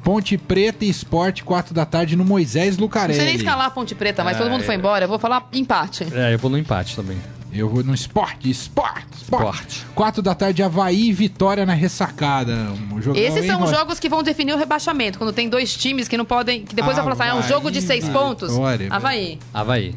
Ponte 0.03 0.37
Preta 0.37 0.83
e 0.83 0.89
Esporte, 0.89 1.43
4 1.43 1.73
da 1.73 1.85
tarde 1.85 2.15
no 2.17 2.25
Moisés 2.25 2.75
Não 2.75 2.83
Lucarelli. 2.83 3.15
sei 3.17 3.25
nem 3.25 3.35
escalar 3.35 3.67
a 3.67 3.69
Ponte 3.69 3.95
Preta, 3.95 4.23
mas 4.23 4.37
todo 4.37 4.49
mundo 4.49 4.63
foi 4.63 4.75
embora. 4.75 5.05
Eu 5.05 5.09
vou 5.09 5.17
falar 5.17 5.47
empate. 5.53 6.05
É, 6.11 6.33
eu 6.33 6.39
vou 6.39 6.51
no 6.51 6.57
empate 6.57 6.95
também. 6.95 7.17
Eu 7.53 7.69
vou 7.69 7.83
no 7.83 7.93
esporte, 7.93 8.49
esporte, 8.49 9.05
esporte. 9.15 9.77
Esporte. 9.77 9.85
4 9.93 10.21
da 10.23 10.33
tarde, 10.33 10.63
Havaí 10.63 11.09
e 11.09 11.13
Vitória 11.13 11.65
na 11.65 11.73
ressacada. 11.73 12.71
Um 12.91 12.99
jogão, 13.01 13.21
Esses 13.21 13.45
são 13.45 13.61
os 13.63 13.69
jogos 13.69 13.99
que 13.99 14.09
vão 14.09 14.23
definir 14.23 14.53
o 14.53 14.57
rebaixamento. 14.57 15.19
Quando 15.19 15.31
tem 15.31 15.47
dois 15.47 15.73
times 15.77 16.07
que 16.07 16.17
não 16.17 16.25
podem. 16.25 16.65
Que 16.65 16.75
depois 16.75 16.95
vai 16.97 17.03
falar 17.03 17.13
assim, 17.13 17.37
ah, 17.37 17.39
é 17.41 17.45
um 17.45 17.47
jogo 17.47 17.69
de 17.71 17.79
seis 17.81 18.03
Havaí, 18.09 18.13
pontos. 18.19 18.49
Vitória, 18.51 18.87
Havaí. 18.89 19.39
Havaí. 19.53 19.95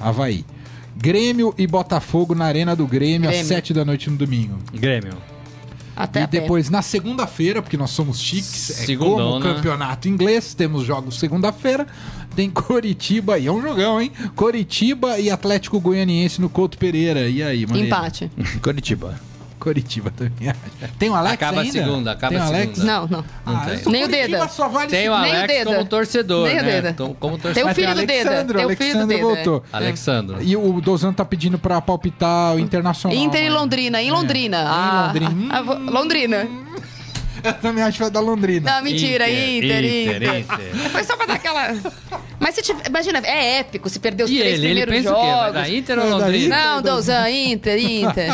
Havaí. 0.00 0.44
Grêmio 0.96 1.54
e 1.58 1.66
Botafogo 1.66 2.34
na 2.34 2.46
Arena 2.46 2.74
do 2.74 2.86
Grêmio, 2.86 3.28
às 3.28 3.36
Grêmio. 3.36 3.48
7 3.54 3.74
da 3.74 3.84
noite 3.84 4.08
no 4.10 4.16
domingo. 4.16 4.58
Grêmio. 4.72 5.14
Até 6.02 6.24
e 6.24 6.26
depois, 6.26 6.68
na 6.68 6.82
segunda-feira, 6.82 7.62
porque 7.62 7.76
nós 7.76 7.90
somos 7.90 8.20
chiques, 8.20 8.88
é 8.88 8.96
como 8.96 9.38
né? 9.38 9.54
campeonato 9.54 10.08
inglês, 10.08 10.52
temos 10.52 10.84
jogos 10.84 11.16
segunda-feira. 11.16 11.86
Tem 12.34 12.50
Coritiba, 12.50 13.38
e 13.38 13.46
é 13.46 13.52
um 13.52 13.62
jogão, 13.62 14.00
hein? 14.00 14.10
Coritiba 14.34 15.20
e 15.20 15.30
Atlético 15.30 15.78
Goianiense 15.78 16.40
no 16.40 16.48
Couto 16.48 16.76
Pereira. 16.76 17.28
E 17.28 17.40
aí, 17.40 17.64
mano? 17.66 17.78
Empate. 17.78 18.28
Coritiba. 18.60 19.14
Coritiba 19.62 20.10
também. 20.10 20.52
Tem 20.98 21.08
o 21.08 21.14
Alex 21.14 21.34
acaba 21.34 21.60
ainda? 21.60 21.78
a 21.80 21.84
segunda, 21.84 22.12
acaba 22.12 22.34
tem 22.34 22.42
a 22.42 22.46
segunda. 22.46 22.74
segunda. 22.74 22.92
Não, 22.92 23.06
não. 23.06 23.24
não 23.46 23.56
ah, 23.56 23.66
tem. 23.66 23.92
Nem 23.92 24.04
o 24.04 24.08
Deda. 24.08 24.46
Vale 24.46 24.90
tem 24.90 25.08
o 25.08 25.14
Alex 25.14 25.62
o 25.62 25.64
como 25.64 25.84
torcedor, 25.84 26.46
Nem 26.46 26.56
né? 26.56 26.60
o 26.60 26.64
Deda. 26.64 26.92
Como 26.94 27.38
torcedor. 27.38 27.54
Tem 27.54 27.64
o 27.64 27.74
filho 27.74 27.94
do 27.94 28.06
Deda. 28.06 28.44
Tem 28.44 28.66
o 28.66 28.76
filho 28.76 28.98
do 28.98 29.06
Deda. 29.06 29.22
voltou. 29.22 29.64
É. 29.72 29.76
Alexandre. 29.76 30.36
E 30.40 30.56
o 30.56 30.80
Dozan 30.80 31.12
tá 31.12 31.24
pedindo 31.24 31.58
pra 31.58 31.80
palpitar 31.80 32.56
o 32.56 32.58
Internacional. 32.58 33.16
Inter 33.16 33.44
e 33.44 33.50
Londrina. 33.50 34.02
Em 34.02 34.10
Londrina. 34.10 34.56
É. 34.58 34.64
Ah, 34.66 35.12
em 35.14 35.20
Londrina. 35.20 35.54
Ah, 35.54 35.60
Londrina. 35.60 36.48
Eu 37.42 37.52
também 37.54 37.82
acho 37.82 37.96
que 37.96 38.02
vai 38.02 38.10
dar 38.10 38.20
Londrina. 38.20 38.70
Não, 38.70 38.82
mentira, 38.82 39.28
Inter, 39.28 39.84
Inter. 39.84 40.14
Inter. 40.14 40.38
Inter. 40.40 40.90
Foi 40.90 41.04
só 41.04 41.16
pra 41.16 41.26
dar 41.26 41.34
aquela. 41.34 41.74
Mas 42.38 42.54
se 42.54 42.62
tiver, 42.62 42.86
imagina, 42.86 43.20
é 43.24 43.58
épico 43.60 43.88
se 43.88 43.98
perder 43.98 44.24
os 44.24 44.30
e 44.30 44.38
três 44.38 44.54
ele, 44.54 44.66
primeiros 44.66 44.94
ele 44.94 45.02
pensa 45.02 45.14
jogos. 45.14 45.28
O 45.28 45.36
quê? 45.36 45.40
Vai 45.40 45.52
dar 45.52 45.70
Inter 45.70 45.98
ou 45.98 46.08
Londrina? 46.08 46.56
Não, 46.56 46.82
Douzan, 46.82 47.30
Inter, 47.30 47.78
Inter. 47.78 48.28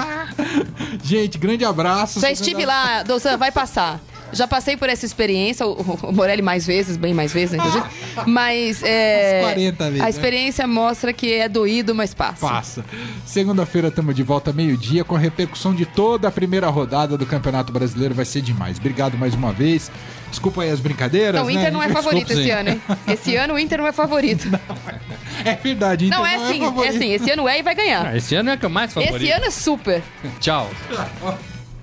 Gente, 1.05 1.39
grande 1.39 1.65
abraço. 1.65 2.21
Já 2.21 2.31
estive 2.31 2.65
lá, 2.65 3.03
Douzan, 3.03 3.37
vai 3.37 3.51
passar. 3.53 4.01
Já 4.33 4.47
passei 4.47 4.77
por 4.77 4.89
essa 4.89 5.07
experiência, 5.07 5.67
o, 5.67 6.13
Morelli 6.13 6.43
mais 6.43 6.67
vezes, 6.67 6.97
bem 6.97 7.15
mais 7.15 7.33
vezes, 7.33 7.55
inclusive. 7.55 7.85
Mas 8.27 8.83
é, 8.83 9.41
40 9.43 9.85
vezes, 9.85 10.01
a 10.01 10.05
né? 10.05 10.11
experiência 10.11 10.67
né? 10.67 10.73
mostra 10.73 11.13
que 11.13 11.33
é 11.33 11.49
doído, 11.49 11.95
mas 11.95 12.15
passa. 12.15 12.47
Passa. 12.47 12.85
Segunda-feira 13.25 13.89
estamos 13.89 14.15
de 14.15 14.23
volta 14.23 14.53
meio-dia 14.53 15.05
com 15.05 15.17
a 15.17 15.19
repercussão 15.19 15.75
de 15.75 15.87
toda 15.87 16.29
a 16.29 16.31
primeira 16.31 16.69
rodada 16.69 17.17
do 17.17 17.27
Campeonato 17.27 17.73
Brasileiro. 17.73 18.15
Vai 18.15 18.25
ser 18.25 18.43
demais. 18.43 18.79
Obrigado 18.79 19.17
mais 19.17 19.35
uma 19.35 19.53
vez. 19.53 19.91
Desculpa 20.31 20.63
aí 20.63 20.71
as 20.71 20.81
brincadeiras. 20.81 21.41
Não, 21.41 21.47
o 21.47 21.51
Inter 21.51 21.65
né? 21.65 21.71
não 21.71 21.83
é 21.83 21.89
favorito 21.89 22.27
Desculpa, 22.27 22.41
esse 22.41 22.51
sim. 22.51 22.51
ano, 22.51 22.69
hein? 22.69 22.83
Esse 23.07 23.37
ano 23.37 23.55
o 23.55 23.59
Inter 23.59 23.79
não 23.79 23.87
é 23.87 23.93
favorito. 23.93 24.49
Não, 24.69 25.53
é 25.53 25.55
verdade, 25.55 26.07
Inter 26.07 26.19
não, 26.19 26.27
é, 26.27 26.37
não 26.37 26.45
é, 26.45 26.49
assim, 26.49 26.63
é 26.65 26.89
assim, 26.89 27.13
esse 27.13 27.31
ano 27.31 27.49
é 27.49 27.61
e 27.61 27.63
vai 27.63 27.75
ganhar. 27.75 28.07
Ah, 28.07 28.17
esse 28.17 28.35
ano 28.35 28.51
é 28.51 28.57
que 28.57 28.67
é 28.67 28.69
mais 28.69 28.93
favorito. 28.93 29.17
Esse 29.17 29.31
ano 29.31 29.45
é 29.45 29.51
super. 29.51 30.03
Tchau. 30.41 30.69